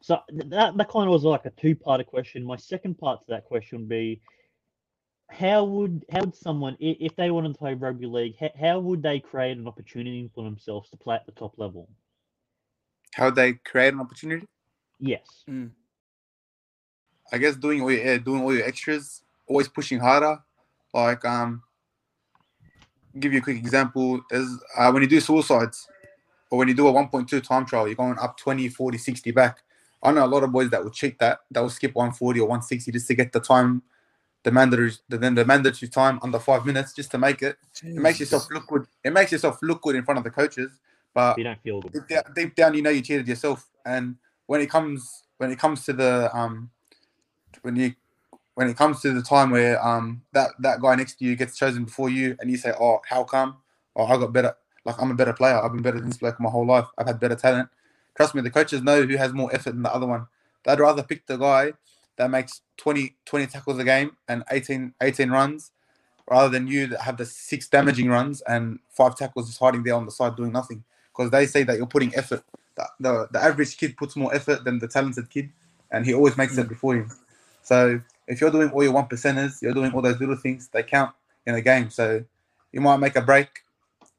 So 0.00 0.18
that 0.28 0.76
that 0.76 0.88
kind 0.90 1.06
of 1.06 1.12
was 1.12 1.24
like 1.24 1.46
a 1.46 1.50
two-part 1.50 2.04
question. 2.04 2.44
My 2.44 2.56
second 2.56 2.98
part 2.98 3.20
to 3.20 3.26
that 3.30 3.46
question 3.46 3.78
would 3.78 3.88
be, 3.88 4.20
how 5.30 5.64
would 5.64 6.04
how 6.12 6.20
would 6.20 6.34
someone 6.34 6.76
if 6.78 7.16
they 7.16 7.30
wanted 7.30 7.54
to 7.54 7.58
play 7.58 7.72
rugby 7.72 8.04
league, 8.04 8.34
how, 8.38 8.50
how 8.60 8.80
would 8.80 9.02
they 9.02 9.18
create 9.18 9.56
an 9.56 9.66
opportunity 9.66 10.30
for 10.34 10.44
themselves 10.44 10.90
to 10.90 10.98
play 10.98 11.14
at 11.14 11.24
the 11.24 11.32
top 11.32 11.54
level? 11.56 11.88
How 13.14 13.24
would 13.26 13.34
they 13.34 13.54
create 13.54 13.94
an 13.94 14.00
opportunity? 14.00 14.46
Yes. 15.00 15.44
I 17.32 17.38
guess 17.38 17.56
doing 17.56 17.82
all 17.82 17.90
your 17.90 18.18
doing 18.18 18.42
all 18.42 18.54
your 18.54 18.64
extras, 18.66 19.22
always 19.46 19.68
pushing 19.68 19.98
harder. 19.98 20.38
Like 20.92 21.24
um, 21.24 21.62
give 23.18 23.32
you 23.32 23.40
a 23.40 23.42
quick 23.42 23.56
example. 23.56 24.20
Is 24.30 24.48
uh, 24.76 24.90
when 24.92 25.02
you 25.02 25.08
do 25.08 25.20
suicides 25.20 25.88
or 26.50 26.58
when 26.58 26.68
you 26.68 26.74
do 26.74 26.86
a 26.88 26.92
1.2 26.92 27.42
time 27.42 27.66
trial, 27.66 27.86
you're 27.86 27.96
going 27.96 28.18
up 28.18 28.36
20, 28.36 28.68
40, 28.68 28.98
60 28.98 29.30
back. 29.32 29.62
I 30.02 30.12
know 30.12 30.24
a 30.24 30.28
lot 30.28 30.44
of 30.44 30.52
boys 30.52 30.70
that 30.70 30.84
would 30.84 30.92
cheat 30.92 31.18
that. 31.18 31.40
That 31.50 31.60
will 31.60 31.70
skip 31.70 31.94
140 31.94 32.40
or 32.40 32.44
160 32.48 32.92
just 32.92 33.06
to 33.08 33.14
get 33.14 33.32
the 33.32 33.40
time, 33.40 33.82
the 34.42 34.52
mandatory, 34.52 34.92
the, 35.08 35.16
then 35.16 35.34
the 35.34 35.44
mandatory 35.46 35.88
time 35.88 36.20
under 36.22 36.38
five 36.38 36.66
minutes 36.66 36.92
just 36.92 37.10
to 37.12 37.18
make 37.18 37.42
it. 37.42 37.56
It 37.82 37.94
makes 37.96 38.20
yourself 38.20 38.46
look 38.50 38.66
good. 38.66 38.86
It 39.02 39.12
makes 39.12 39.32
yourself 39.32 39.58
look 39.62 39.80
good 39.80 39.96
in 39.96 40.04
front 40.04 40.18
of 40.18 40.24
the 40.24 40.30
coaches, 40.30 40.70
but 41.14 41.38
You 41.38 41.44
don't 41.44 41.60
feel 41.62 41.80
good. 41.80 41.92
deep 41.92 42.08
down, 42.08 42.22
deep 42.36 42.54
down, 42.54 42.74
you 42.74 42.82
know 42.82 42.90
you 42.90 43.00
cheated 43.00 43.26
yourself. 43.26 43.66
And 43.86 44.16
when 44.46 44.60
it 44.60 44.70
comes 44.70 45.24
when 45.38 45.50
it 45.50 45.58
comes 45.58 45.84
to 45.84 45.92
the 45.92 46.30
um 46.36 46.70
when 47.62 47.76
you 47.76 47.94
when 48.54 48.68
it 48.68 48.76
comes 48.76 49.00
to 49.02 49.12
the 49.12 49.22
time 49.22 49.50
where 49.50 49.84
um 49.84 50.22
that 50.32 50.50
that 50.60 50.80
guy 50.80 50.94
next 50.94 51.18
to 51.18 51.24
you 51.24 51.36
gets 51.36 51.56
chosen 51.58 51.84
before 51.84 52.10
you, 52.10 52.36
and 52.40 52.50
you 52.50 52.56
say, 52.56 52.72
"Oh, 52.80 53.00
how 53.08 53.24
come? 53.24 53.56
Oh, 53.96 54.04
I 54.06 54.16
got 54.16 54.32
better. 54.32 54.54
Like 54.84 55.00
I'm 55.00 55.10
a 55.10 55.14
better 55.14 55.32
player. 55.32 55.60
I've 55.60 55.72
been 55.72 55.82
better 55.82 55.98
than 55.98 56.08
this 56.08 56.18
bloke 56.18 56.40
my 56.40 56.50
whole 56.50 56.66
life. 56.66 56.86
I've 56.98 57.06
had 57.06 57.20
better 57.20 57.36
talent." 57.36 57.68
Trust 58.16 58.34
me, 58.34 58.42
the 58.42 58.50
coaches 58.50 58.82
know 58.82 59.02
who 59.02 59.16
has 59.16 59.32
more 59.32 59.52
effort 59.54 59.72
than 59.72 59.82
the 59.82 59.92
other 59.92 60.06
one. 60.06 60.26
They'd 60.64 60.78
rather 60.78 61.02
pick 61.02 61.26
the 61.26 61.36
guy 61.36 61.72
that 62.16 62.30
makes 62.30 62.62
20, 62.76 63.16
20 63.24 63.46
tackles 63.46 63.78
a 63.78 63.84
game 63.84 64.16
and 64.28 64.44
18, 64.52 64.94
18 65.02 65.30
runs 65.30 65.72
rather 66.30 66.48
than 66.48 66.66
you 66.68 66.86
that 66.86 67.00
have 67.00 67.16
the 67.16 67.26
six 67.26 67.68
damaging 67.68 68.08
runs 68.08 68.40
and 68.42 68.78
five 68.88 69.16
tackles 69.16 69.48
just 69.48 69.58
hiding 69.58 69.82
there 69.82 69.94
on 69.96 70.06
the 70.06 70.12
side 70.12 70.36
doing 70.36 70.52
nothing. 70.52 70.84
Because 71.12 71.30
they 71.30 71.46
say 71.46 71.64
that 71.64 71.76
you're 71.76 71.86
putting 71.86 72.14
effort. 72.16 72.44
The, 72.76 72.86
the, 73.00 73.28
the 73.32 73.42
average 73.42 73.76
kid 73.76 73.96
puts 73.96 74.16
more 74.16 74.34
effort 74.34 74.64
than 74.64 74.78
the 74.78 74.88
talented 74.88 75.30
kid, 75.30 75.50
and 75.90 76.04
he 76.04 76.14
always 76.14 76.36
makes 76.36 76.58
it 76.58 76.68
before 76.68 76.96
him. 76.96 77.10
So 77.62 78.00
if 78.26 78.40
you're 78.40 78.50
doing 78.50 78.70
all 78.70 78.82
your 78.82 78.92
one 78.92 79.06
percenters, 79.06 79.62
you're 79.62 79.74
doing 79.74 79.92
all 79.92 80.02
those 80.02 80.20
little 80.20 80.36
things, 80.36 80.68
they 80.68 80.82
count 80.82 81.14
in 81.46 81.54
a 81.54 81.60
game. 81.60 81.90
So 81.90 82.24
you 82.72 82.80
might 82.80 82.98
make 82.98 83.16
a 83.16 83.22
break, 83.22 83.48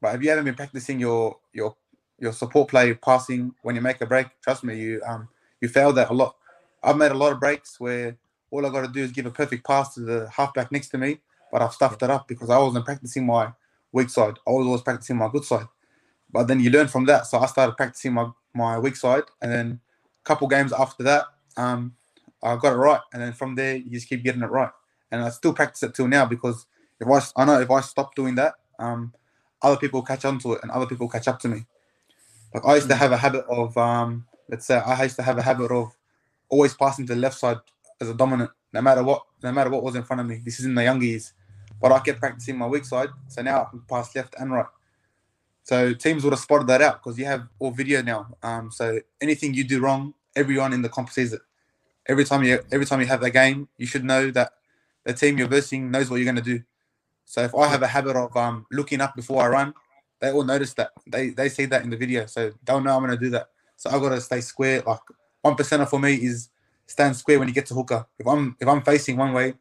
but 0.00 0.14
if 0.14 0.22
you 0.22 0.30
haven't 0.30 0.44
been 0.44 0.54
practicing 0.54 1.00
your 1.00 1.38
your 1.52 1.76
your 2.18 2.32
support 2.32 2.68
play 2.68 2.94
passing 2.94 3.54
when 3.62 3.74
you 3.74 3.82
make 3.82 4.00
a 4.00 4.06
break, 4.06 4.28
trust 4.42 4.64
me, 4.64 4.76
you 4.78 5.02
um 5.06 5.28
you 5.60 5.68
fail 5.68 5.92
that 5.92 6.10
a 6.10 6.14
lot. 6.14 6.36
I've 6.82 6.96
made 6.96 7.10
a 7.10 7.14
lot 7.14 7.32
of 7.32 7.40
breaks 7.40 7.78
where 7.80 8.16
all 8.50 8.64
I 8.64 8.70
got 8.70 8.86
to 8.86 8.92
do 8.92 9.02
is 9.02 9.12
give 9.12 9.26
a 9.26 9.30
perfect 9.30 9.66
pass 9.66 9.94
to 9.94 10.00
the 10.00 10.30
halfback 10.30 10.70
next 10.72 10.88
to 10.88 10.98
me, 10.98 11.18
but 11.52 11.62
I've 11.62 11.72
stuffed 11.72 12.02
it 12.02 12.10
up 12.10 12.28
because 12.28 12.48
I 12.48 12.58
wasn't 12.58 12.84
practicing 12.84 13.26
my 13.26 13.52
weak 13.92 14.08
side. 14.10 14.38
I 14.46 14.50
was 14.50 14.66
always 14.66 14.82
practicing 14.82 15.16
my 15.16 15.28
good 15.28 15.44
side. 15.44 15.66
But 16.32 16.44
then 16.48 16.60
you 16.60 16.70
learn 16.70 16.88
from 16.88 17.06
that. 17.06 17.26
So 17.26 17.38
I 17.38 17.46
started 17.46 17.76
practicing 17.76 18.12
my, 18.12 18.30
my 18.56 18.78
weak 18.78 18.96
side, 18.96 19.24
and 19.42 19.52
then 19.52 19.80
a 20.20 20.24
couple 20.24 20.48
games 20.48 20.72
after 20.72 21.02
that, 21.04 21.26
um, 21.56 21.94
I 22.42 22.56
got 22.56 22.72
it 22.72 22.76
right. 22.76 23.00
And 23.12 23.22
then 23.22 23.32
from 23.32 23.54
there, 23.54 23.76
you 23.76 23.90
just 23.90 24.08
keep 24.08 24.22
getting 24.22 24.42
it 24.42 24.50
right. 24.50 24.70
And 25.10 25.22
I 25.22 25.30
still 25.30 25.52
practice 25.52 25.82
it 25.82 25.94
till 25.94 26.08
now 26.08 26.26
because 26.26 26.66
if 27.00 27.08
I, 27.08 27.42
I 27.42 27.44
know 27.44 27.60
if 27.60 27.70
I 27.70 27.80
stop 27.80 28.14
doing 28.14 28.34
that, 28.36 28.54
um, 28.78 29.12
other 29.62 29.76
people 29.76 30.02
catch 30.02 30.24
on 30.24 30.38
to 30.40 30.54
it 30.54 30.60
and 30.62 30.70
other 30.70 30.86
people 30.86 31.08
catch 31.08 31.28
up 31.28 31.38
to 31.40 31.48
me. 31.48 31.66
Like 32.54 32.64
I 32.64 32.74
used 32.76 32.88
to 32.88 32.94
have 32.94 33.12
a 33.12 33.16
habit 33.16 33.44
of, 33.48 33.76
um, 33.76 34.26
let's 34.48 34.66
say, 34.66 34.76
I 34.76 35.02
used 35.02 35.16
to 35.16 35.22
have 35.22 35.38
a 35.38 35.42
habit 35.42 35.70
of 35.70 35.96
always 36.48 36.74
passing 36.74 37.06
to 37.06 37.14
the 37.14 37.20
left 37.20 37.38
side 37.38 37.58
as 38.00 38.08
a 38.08 38.14
dominant, 38.14 38.50
no 38.72 38.82
matter 38.82 39.02
what, 39.02 39.24
no 39.42 39.52
matter 39.52 39.70
what 39.70 39.82
was 39.82 39.96
in 39.96 40.02
front 40.02 40.20
of 40.20 40.26
me. 40.26 40.40
This 40.44 40.60
is 40.60 40.66
in 40.66 40.74
the 40.74 40.84
younger 40.84 41.06
years, 41.06 41.32
but 41.80 41.92
I 41.92 41.98
kept 42.00 42.20
practicing 42.20 42.56
my 42.56 42.66
weak 42.66 42.84
side, 42.84 43.08
so 43.28 43.42
now 43.42 43.62
I 43.62 43.70
can 43.70 43.82
pass 43.88 44.14
left 44.14 44.34
and 44.38 44.52
right. 44.52 44.66
So 45.66 45.92
teams 45.94 46.22
would 46.22 46.32
have 46.32 46.38
spotted 46.38 46.68
that 46.68 46.80
out 46.80 47.02
because 47.02 47.18
you 47.18 47.24
have 47.24 47.48
all 47.58 47.72
video 47.72 48.00
now. 48.00 48.28
Um, 48.40 48.70
so 48.70 49.00
anything 49.20 49.52
you 49.52 49.64
do 49.64 49.80
wrong, 49.80 50.14
everyone 50.36 50.72
in 50.72 50.80
the 50.80 50.88
comp 50.88 51.10
sees 51.10 51.32
it. 51.32 51.40
Every 52.06 52.24
time 52.24 52.44
you 52.44 52.60
every 52.70 52.86
time 52.86 53.00
you 53.00 53.06
have 53.06 53.20
that 53.20 53.32
game, 53.32 53.68
you 53.76 53.84
should 53.84 54.04
know 54.04 54.30
that 54.30 54.52
the 55.02 55.12
team 55.12 55.36
you're 55.38 55.48
versing 55.48 55.90
knows 55.90 56.08
what 56.08 56.16
you're 56.18 56.32
going 56.32 56.36
to 56.44 56.50
do. 56.54 56.62
So 57.24 57.42
if 57.42 57.52
I 57.52 57.66
have 57.66 57.82
a 57.82 57.88
habit 57.88 58.14
of 58.14 58.36
um, 58.36 58.64
looking 58.70 59.00
up 59.00 59.16
before 59.16 59.42
I 59.42 59.48
run, 59.48 59.74
they 60.20 60.30
all 60.30 60.44
notice 60.44 60.72
that. 60.74 60.92
They 61.04 61.30
they 61.30 61.48
see 61.48 61.64
that 61.66 61.82
in 61.82 61.90
the 61.90 61.96
video, 61.96 62.26
so 62.26 62.52
they'll 62.64 62.80
know 62.80 62.94
I'm 62.96 63.04
going 63.04 63.18
to 63.18 63.24
do 63.24 63.30
that. 63.30 63.48
So 63.74 63.90
I've 63.90 64.00
got 64.00 64.10
to 64.10 64.20
stay 64.20 64.40
square. 64.42 64.82
Like 64.86 65.00
one 65.42 65.56
percenter 65.56 65.88
for 65.88 65.98
me 65.98 66.14
is 66.14 66.48
stand 66.86 67.16
square 67.16 67.40
when 67.40 67.48
you 67.48 67.54
get 67.54 67.66
to 67.66 67.74
hooker. 67.74 68.06
If 68.20 68.28
I'm 68.28 68.56
if 68.60 68.68
I'm 68.68 68.82
facing 68.82 69.16
one 69.16 69.32
way, 69.32 69.54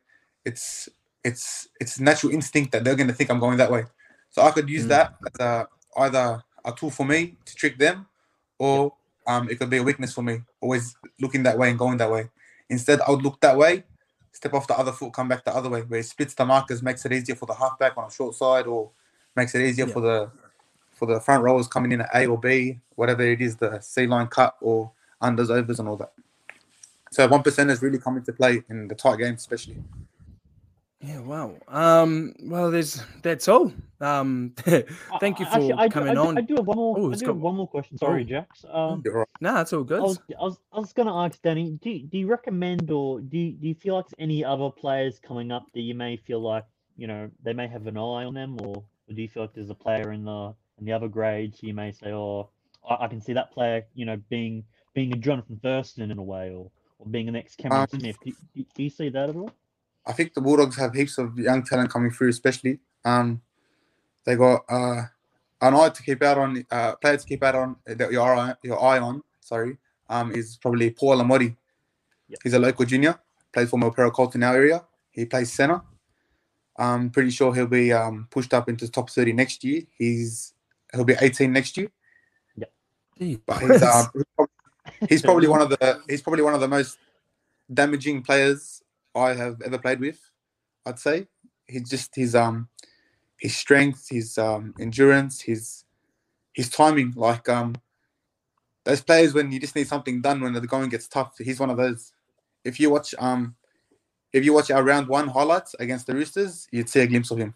it's 0.45 0.87
it's 1.23 1.67
it's 1.81 1.99
natural 1.99 2.31
instinct 2.31 2.73
that 2.73 2.83
they're 2.83 2.95
going 2.95 3.07
to 3.07 3.13
think 3.15 3.31
I'm 3.31 3.39
going 3.39 3.57
that 3.57 3.71
way. 3.71 3.85
So 4.29 4.43
I 4.43 4.51
could 4.51 4.69
use 4.69 4.85
Mm. 4.85 4.89
that 4.89 5.13
as 5.25 5.45
a, 5.45 5.67
either 5.97 6.43
a 6.63 6.71
tool 6.71 6.91
for 6.91 7.05
me 7.05 7.37
to 7.45 7.55
trick 7.55 7.77
them, 7.77 8.07
or 8.59 8.93
um, 9.27 9.49
it 9.49 9.59
could 9.59 9.69
be 9.69 9.77
a 9.77 9.83
weakness 9.83 10.13
for 10.13 10.21
me. 10.21 10.41
Always 10.61 10.95
looking 11.19 11.43
that 11.43 11.57
way 11.57 11.69
and 11.69 11.79
going 11.79 11.97
that 11.97 12.11
way. 12.11 12.29
Instead, 12.69 13.01
I 13.01 13.11
would 13.11 13.23
look 13.23 13.39
that 13.41 13.57
way, 13.57 13.83
step 14.31 14.53
off 14.53 14.67
the 14.67 14.77
other 14.77 14.91
foot, 14.91 15.13
come 15.13 15.27
back 15.27 15.45
the 15.45 15.55
other 15.55 15.69
way, 15.69 15.81
where 15.81 15.99
it 15.99 16.05
splits 16.05 16.33
the 16.33 16.45
markers, 16.45 16.81
makes 16.81 17.05
it 17.05 17.13
easier 17.13 17.35
for 17.35 17.45
the 17.45 17.53
halfback 17.53 17.97
on 17.97 18.05
a 18.05 18.11
short 18.11 18.35
side, 18.35 18.65
or 18.67 18.89
makes 19.35 19.53
it 19.55 19.61
easier 19.61 19.85
Yeah. 19.87 19.93
for 19.93 20.01
the 20.01 20.31
for 20.93 21.05
the 21.07 21.19
front 21.19 21.43
rowers 21.43 21.67
coming 21.67 21.91
in 21.91 21.99
at 22.01 22.09
A 22.15 22.25
or 22.25 22.39
B, 22.39 22.79
whatever 22.95 23.21
it 23.21 23.41
is, 23.41 23.57
the 23.57 23.79
C 23.81 24.07
line 24.07 24.27
cut 24.27 24.55
or 24.61 24.91
unders, 25.21 25.49
overs, 25.49 25.79
and 25.79 25.89
all 25.89 25.97
that. 25.97 26.13
So 27.11 27.27
one 27.27 27.43
percenters 27.43 27.81
really 27.81 27.99
come 27.99 28.15
into 28.15 28.31
play 28.31 28.63
in 28.69 28.87
the 28.87 28.95
tight 28.95 29.19
games, 29.19 29.41
especially. 29.41 29.83
Yeah, 31.01 31.19
wow. 31.19 31.55
Um, 31.67 32.33
well, 32.43 32.71
there's 32.71 33.01
that's 33.21 33.47
all. 33.47 33.71
Um, 34.01 34.53
thank 35.19 35.39
you 35.39 35.45
I- 35.45 35.49
for 35.49 35.55
actually, 35.55 35.73
I 35.73 35.87
do- 35.87 35.93
coming 35.93 36.09
I 36.09 36.13
do, 36.13 36.19
on. 36.21 36.37
I 36.37 36.41
do 36.41 36.55
have 36.55 36.65
one 36.65 36.77
more. 36.77 36.95
Oh, 36.97 37.09
I 37.09 37.11
it's 37.11 37.19
do 37.19 37.27
got- 37.27 37.33
have 37.35 37.41
one 37.41 37.55
more 37.55 37.67
question. 37.67 37.97
Sorry, 37.97 38.21
Oh. 38.21 38.25
Jax. 38.25 38.65
Um, 38.71 39.01
You're 39.05 39.19
right. 39.19 39.27
Nah, 39.41 39.61
it's 39.61 39.73
all 39.73 39.83
good. 39.83 39.99
I 39.99 40.03
was, 40.03 40.19
I 40.39 40.43
was, 40.43 40.57
I 40.73 40.79
was 40.79 40.93
going 40.93 41.07
to 41.07 41.13
ask 41.13 41.41
Danny, 41.41 41.77
do, 41.81 41.99
do 41.99 42.17
you 42.17 42.27
recommend 42.27 42.89
or 42.91 43.19
do 43.19 43.37
you, 43.37 43.51
do 43.53 43.67
you 43.67 43.75
feel 43.75 43.95
like 43.95 44.05
any 44.17 44.43
other 44.43 44.69
players 44.71 45.19
coming 45.19 45.51
up 45.51 45.65
that 45.73 45.81
you 45.81 45.93
may 45.93 46.15
feel 46.17 46.39
like, 46.41 46.65
you 46.97 47.07
know, 47.07 47.29
they 47.43 47.53
may 47.53 47.67
have 47.67 47.85
an 47.87 47.97
eye 47.97 48.23
on 48.23 48.33
them 48.33 48.57
or, 48.61 48.77
or 48.77 49.13
do 49.13 49.21
you 49.21 49.27
feel 49.27 49.43
like 49.43 49.53
there's 49.53 49.69
a 49.69 49.75
player 49.75 50.11
in 50.13 50.23
the 50.25 50.53
in 50.79 50.85
the 50.85 50.91
other 50.91 51.07
grades 51.07 51.61
you 51.61 51.73
may 51.73 51.91
say, 51.91 52.11
oh, 52.11 52.49
I, 52.89 53.05
I 53.05 53.07
can 53.07 53.21
see 53.21 53.33
that 53.33 53.51
player, 53.51 53.83
you 53.93 54.05
know, 54.05 54.17
being 54.29 54.63
being 54.93 55.13
a 55.13 55.17
Jonathan 55.17 55.59
Thurston 55.61 56.09
in 56.09 56.17
a 56.17 56.23
way 56.23 56.51
or, 56.51 56.71
or 56.99 57.05
being 57.11 57.27
an 57.27 57.35
ex 57.35 57.55
Cameron 57.55 57.87
Um, 57.93 57.99
Smith. 57.99 58.17
Do, 58.23 58.31
do, 58.55 58.65
do 58.75 58.83
you 58.83 58.89
see 58.89 59.09
that 59.09 59.29
at 59.29 59.35
all? 59.35 59.51
I 60.07 60.13
think 60.13 60.33
the 60.33 60.41
Bulldogs 60.41 60.77
have 60.77 60.93
heaps 60.93 61.17
of 61.17 61.37
young 61.37 61.63
talent 61.63 61.89
coming 61.89 62.11
through, 62.11 62.29
especially. 62.29 62.79
Um, 63.03 63.41
they 64.25 64.35
got 64.35 64.65
uh, 64.69 65.03
an 65.61 65.73
eye 65.73 65.89
to 65.89 66.03
keep 66.03 66.21
out 66.23 66.37
on, 66.37 66.65
uh, 66.69 66.95
player 66.95 67.17
to 67.17 67.25
keep 67.25 67.43
out 67.43 67.55
on 67.55 67.75
that 67.85 68.11
your 68.11 68.35
eye, 68.35 68.53
your 68.63 68.83
eye 68.83 68.99
on. 68.99 69.23
Sorry, 69.39 69.77
um, 70.09 70.31
is 70.31 70.57
probably 70.57 70.89
Paul 70.91 71.17
Alamoti. 71.17 71.55
Yep. 72.29 72.39
He's 72.43 72.53
a 72.53 72.59
local 72.59 72.85
junior, 72.85 73.19
plays 73.51 73.69
for 73.69 73.79
Milperra 73.79 74.11
Colton 74.11 74.43
our 74.43 74.55
area. 74.55 74.83
He 75.11 75.25
plays 75.25 75.53
center. 75.53 75.81
I'm 76.77 77.09
pretty 77.09 77.29
sure 77.29 77.53
he'll 77.53 77.67
be 77.67 77.93
um, 77.93 78.27
pushed 78.29 78.53
up 78.53 78.67
into 78.67 78.85
the 78.85 78.91
top 78.91 79.09
30 79.09 79.33
next 79.33 79.63
year. 79.63 79.83
He's 79.97 80.53
he'll 80.93 81.05
be 81.05 81.15
18 81.19 81.51
next 81.51 81.77
year. 81.77 81.89
Gee 83.17 83.39
But 83.45 83.61
he's, 83.61 83.69
whiz. 83.69 83.83
um, 83.83 84.07
he's 85.07 85.21
probably 85.21 85.47
one 85.47 85.61
of 85.61 85.69
the 85.69 86.01
he's 86.09 86.21
probably 86.21 86.43
one 86.43 86.53
of 86.53 86.59
the 86.59 86.67
most 86.67 86.97
damaging 87.73 88.21
players 88.21 88.83
I 89.15 89.33
have 89.33 89.61
ever 89.61 89.77
played 89.77 89.99
with. 89.99 90.19
I'd 90.85 90.99
say 90.99 91.27
he's 91.67 91.89
just 91.89 92.15
his 92.15 92.35
um 92.35 92.69
his 93.37 93.55
strength, 93.55 94.07
his 94.09 94.37
um 94.37 94.73
endurance, 94.79 95.41
his 95.41 95.85
his 96.53 96.69
timing. 96.69 97.13
Like 97.15 97.49
um 97.49 97.75
those 98.83 99.01
players 99.01 99.33
when 99.33 99.51
you 99.51 99.59
just 99.59 99.75
need 99.75 99.87
something 99.87 100.21
done 100.21 100.41
when 100.41 100.53
the 100.53 100.61
going 100.61 100.89
gets 100.89 101.07
tough. 101.07 101.35
He's 101.39 101.59
one 101.59 101.69
of 101.69 101.77
those. 101.77 102.11
If 102.63 102.79
you 102.79 102.89
watch 102.89 103.15
um 103.19 103.55
if 104.33 104.43
you 104.43 104.53
watch 104.53 104.69
our 104.69 104.83
round 104.83 105.07
one 105.07 105.27
highlights 105.27 105.75
against 105.79 106.07
the 106.07 106.13
Roosters, 106.13 106.67
you'd 106.71 106.89
see 106.89 106.99
a 106.99 107.07
glimpse 107.07 107.31
of 107.31 107.37
him. 107.37 107.53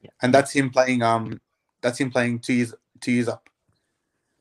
Yeah. 0.00 0.10
And 0.22 0.32
that's 0.32 0.52
him 0.52 0.70
playing 0.70 1.02
um 1.02 1.40
that's 1.82 1.98
him 1.98 2.10
playing 2.10 2.40
two 2.40 2.54
years 2.54 2.74
two 3.00 3.12
years 3.12 3.28
up. 3.28 3.48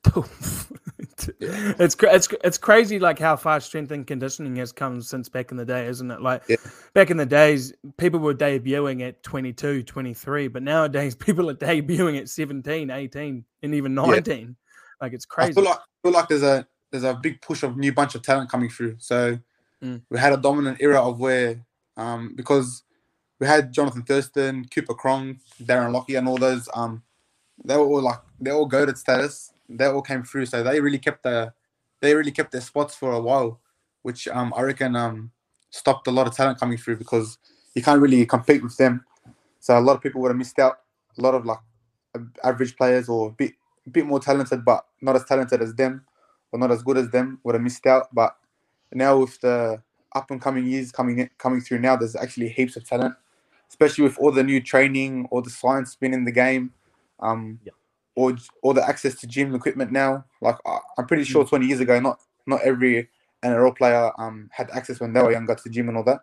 it's 1.40 1.96
it's 2.02 2.28
it's 2.44 2.58
crazy 2.58 3.00
like 3.00 3.20
how 3.20 3.36
far 3.36 3.60
strength 3.60 3.92
and 3.92 4.08
conditioning 4.08 4.56
has 4.56 4.72
come 4.72 5.02
since 5.02 5.30
back 5.30 5.52
in 5.52 5.58
the 5.58 5.66
day 5.66 5.86
isn't 5.88 6.10
it 6.10 6.22
like 6.22 6.42
Yeah. 6.48 6.58
back 6.94 7.10
in 7.12 7.18
the 7.18 7.26
days 7.26 7.74
people 7.98 8.20
were 8.20 8.34
debuting 8.34 9.08
at 9.08 9.22
22 9.24 9.84
23 9.84 10.48
but 10.48 10.64
nowadays 10.64 11.16
people 11.28 11.50
are 11.50 11.56
debuting 11.56 12.20
at 12.20 12.30
17 12.30 12.90
18 12.90 13.46
and 13.64 13.76
even 13.76 13.94
19 13.94 14.56
like 15.02 15.14
it's 15.14 15.26
I 15.26 15.28
crazy 15.46 15.54
feel 15.54 15.64
like 15.66 15.78
I 15.78 15.82
feel 16.04 16.12
like 16.14 16.28
there's 16.30 16.44
a 16.44 16.68
there's 16.92 17.04
a 17.04 17.14
big 17.14 17.42
push 17.42 17.64
of 17.64 17.78
new 17.78 17.92
bunch 17.94 18.16
of 18.16 18.22
talent 18.22 18.50
coming 18.52 18.70
through. 18.70 18.96
So 19.00 19.40
Mm. 19.84 20.02
we 20.10 20.18
had 20.18 20.32
a 20.32 20.38
dominant 20.38 20.78
era 20.80 21.02
of 21.02 21.20
where 21.20 21.60
um 21.98 22.34
because 22.36 22.84
we 23.40 23.48
had 23.48 23.74
Jonathan 23.74 24.04
Thurston, 24.04 24.66
Cooper 24.74 24.94
Cronk, 24.94 25.40
Darren 25.62 25.92
Lockyer, 25.92 26.20
and 26.20 26.28
all 26.28 26.38
those 26.38 26.70
um 26.74 27.04
they 27.66 27.76
were 27.76 27.84
all 27.86 28.02
like 28.02 28.20
they 28.40 28.52
all 28.52 28.66
goaded 28.66 28.98
status. 28.98 29.53
They 29.78 29.86
all 29.86 30.02
came 30.02 30.24
through. 30.24 30.46
So 30.48 30.64
they 30.64 30.80
really 30.80 31.00
kept 31.00 31.24
the 31.24 31.54
they 32.02 32.16
really 32.16 32.32
kept 32.32 32.52
their 32.52 32.62
spots 32.62 32.96
for 32.96 33.12
a 33.14 33.20
while, 33.22 33.60
which 34.04 34.28
um 34.28 34.54
I 34.56 34.62
reckon 34.62 34.96
um 34.96 35.32
stopped 35.70 36.08
a 36.08 36.12
lot 36.12 36.28
of 36.28 36.36
talent 36.36 36.60
coming 36.60 36.78
through 36.78 36.98
because 36.98 37.38
you 37.76 37.82
can't 37.82 38.02
really 38.02 38.26
compete 38.26 38.64
with 38.64 38.78
them. 38.78 39.06
So 39.60 39.78
a 39.78 39.82
lot 39.82 39.96
of 39.96 40.02
people 40.02 40.22
would 40.22 40.30
have 40.30 40.38
missed 40.38 40.60
out. 40.60 40.80
A 41.18 41.22
lot 41.22 41.36
of 41.36 41.46
like 41.46 41.60
average 42.44 42.76
players 42.76 43.10
or 43.10 43.30
a 43.30 43.32
bit 43.32 43.54
a 43.86 43.90
bit 43.90 44.06
more 44.06 44.20
talented, 44.20 44.64
but 44.64 44.86
not 45.02 45.16
as 45.16 45.26
talented 45.26 45.62
as 45.62 45.74
them, 45.76 46.06
or 46.52 46.60
not 46.60 46.72
as 46.72 46.82
good 46.84 46.98
as 46.98 47.10
them, 47.10 47.40
would 47.44 47.56
have 47.56 47.62
missed 47.62 47.86
out. 47.86 48.08
But 48.14 48.36
now 48.94 49.18
with 49.20 49.40
the 49.42 49.82
up 50.16 50.30
and 50.32 50.42
coming 50.42 50.68
years 50.68 50.92
coming 50.92 51.20
in, 51.20 51.30
coming 51.38 51.62
through 51.62 51.80
now, 51.80 51.96
there's 51.96 52.16
actually 52.16 52.50
heaps 52.50 52.76
of 52.76 52.88
talent, 52.88 53.16
especially 53.70 54.04
with 54.04 54.18
all 54.20 54.32
the 54.32 54.44
new 54.44 54.62
training, 54.62 55.28
all 55.32 55.42
the 55.42 55.50
science 55.50 55.96
been 55.96 56.14
in 56.14 56.24
the 56.26 56.32
game, 56.32 56.72
um, 57.20 57.60
Yeah. 57.64 57.72
Or 58.16 58.36
all 58.62 58.74
the 58.74 58.88
access 58.88 59.16
to 59.16 59.28
gym 59.28 59.54
equipment 59.56 59.92
now. 59.92 60.26
Like 60.42 60.58
I, 60.66 60.80
I'm 60.98 61.08
pretty 61.08 61.24
sure 61.24 61.46
20 61.46 61.66
years 61.66 61.80
ago, 61.80 62.00
not 62.00 62.20
not 62.46 62.62
every 62.64 63.10
NRL 63.44 63.76
player 63.76 64.12
um 64.18 64.50
had 64.52 64.70
access 64.72 65.00
when 65.00 65.14
they 65.14 65.22
were 65.22 65.32
younger 65.32 65.56
to 65.56 65.64
the 65.64 65.70
gym 65.70 65.90
and 65.90 65.98
all 65.98 66.04
that. 66.04 66.22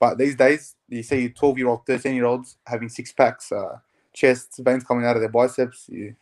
But 0.00 0.18
these 0.18 0.36
days, 0.36 0.74
you 0.88 1.02
see 1.02 1.28
12 1.28 1.58
year 1.58 1.68
old, 1.68 1.86
13 1.86 2.14
year 2.14 2.26
olds 2.26 2.56
having 2.66 2.88
six 2.88 3.12
packs, 3.12 3.52
uh, 3.52 3.78
chests, 4.12 4.58
veins 4.58 4.84
coming 4.84 5.06
out 5.06 5.16
of 5.16 5.22
their 5.22 5.30
biceps. 5.30 5.86
You, 5.88 6.14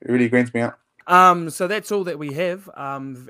it 0.00 0.10
really 0.10 0.28
grins 0.28 0.52
me 0.54 0.60
out. 0.60 0.78
Um, 1.06 1.50
so 1.50 1.66
that's 1.66 1.90
all 1.90 2.04
that 2.04 2.18
we 2.18 2.32
have. 2.34 2.68
Um, 2.74 3.28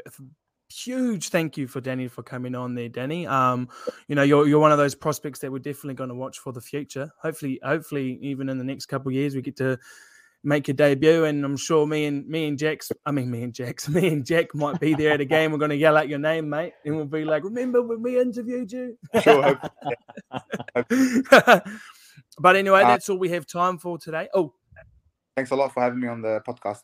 huge 0.70 1.30
thank 1.30 1.56
you 1.56 1.66
for 1.66 1.80
Danny 1.80 2.08
for 2.08 2.22
coming 2.22 2.54
on 2.54 2.74
there, 2.74 2.88
Danny. 2.88 3.26
Um, 3.26 3.68
you 4.08 4.14
know, 4.14 4.22
you're 4.22 4.46
you're 4.46 4.60
one 4.60 4.72
of 4.72 4.78
those 4.78 4.94
prospects 4.94 5.38
that 5.40 5.50
we're 5.50 5.58
definitely 5.58 5.94
going 5.94 6.10
to 6.10 6.14
watch 6.14 6.38
for 6.38 6.52
the 6.52 6.60
future. 6.60 7.10
Hopefully, 7.22 7.60
hopefully, 7.62 8.18
even 8.20 8.48
in 8.48 8.58
the 8.58 8.64
next 8.64 8.86
couple 8.86 9.08
of 9.08 9.14
years, 9.14 9.34
we 9.34 9.42
get 9.42 9.56
to 9.56 9.78
make 10.44 10.68
your 10.68 10.74
debut. 10.74 11.24
And 11.24 11.44
I'm 11.44 11.56
sure 11.56 11.86
me 11.86 12.06
and 12.06 12.26
me 12.28 12.46
and 12.48 12.58
Jax, 12.58 12.90
I 13.04 13.10
mean 13.10 13.30
me 13.30 13.42
and 13.42 13.52
Jax, 13.54 13.88
me 13.88 14.08
and 14.08 14.24
Jack 14.24 14.54
might 14.54 14.78
be 14.80 14.94
there 14.94 15.12
at 15.12 15.20
a 15.20 15.24
game. 15.24 15.52
We're 15.52 15.58
going 15.58 15.70
to 15.70 15.76
yell 15.76 15.96
out 15.96 16.08
your 16.08 16.18
name, 16.18 16.48
mate, 16.48 16.72
and 16.84 16.96
we'll 16.96 17.06
be 17.06 17.24
like, 17.24 17.44
"Remember 17.44 17.82
when 17.82 18.02
we 18.02 18.18
interviewed 18.20 18.70
you?" 18.72 18.96
Sure, 19.22 19.42
hope- 20.74 20.82
but 22.38 22.56
anyway, 22.56 22.82
Uh, 22.82 22.88
that's 22.88 23.08
all 23.08 23.18
we 23.18 23.28
have 23.30 23.46
time 23.46 23.78
for 23.78 23.98
today. 23.98 24.28
Oh, 24.34 24.54
Thanks 25.36 25.50
a 25.52 25.56
lot 25.56 25.72
for 25.72 25.82
having 25.82 26.00
me 26.00 26.08
on 26.08 26.20
the 26.20 26.42
podcast. 26.46 26.82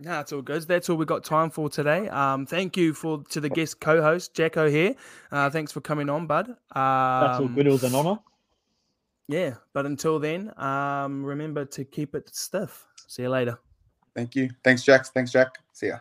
No, 0.00 0.10
that's 0.10 0.32
all 0.32 0.42
good. 0.42 0.62
That's 0.64 0.90
all 0.90 0.96
we 0.96 1.06
got 1.06 1.24
time 1.24 1.48
for 1.50 1.70
today. 1.70 2.08
Um, 2.08 2.44
thank 2.46 2.76
you 2.76 2.92
for 2.92 3.22
to 3.30 3.40
the 3.40 3.48
guest 3.48 3.80
co-host 3.80 4.34
Jacko 4.34 4.68
here. 4.68 4.96
Uh, 5.30 5.48
thanks 5.48 5.72
for 5.72 5.80
coming 5.80 6.10
on, 6.10 6.26
bud. 6.26 6.48
Um, 6.50 6.56
That's 6.74 7.40
all 7.40 7.48
good. 7.48 7.66
It 7.66 7.70
was 7.70 7.84
an 7.84 7.94
honour. 7.94 8.18
Yeah, 9.28 9.54
but 9.72 9.86
until 9.86 10.18
then, 10.18 10.52
um, 10.58 11.24
remember 11.24 11.64
to 11.64 11.84
keep 11.84 12.14
it 12.14 12.34
stiff. 12.34 12.86
See 13.06 13.22
you 13.22 13.30
later. 13.30 13.58
Thank 14.14 14.36
you. 14.36 14.50
Thanks, 14.62 14.84
Jax. 14.84 15.10
Thanks, 15.10 15.32
Jack. 15.32 15.58
See 15.72 15.88
ya. 15.88 15.98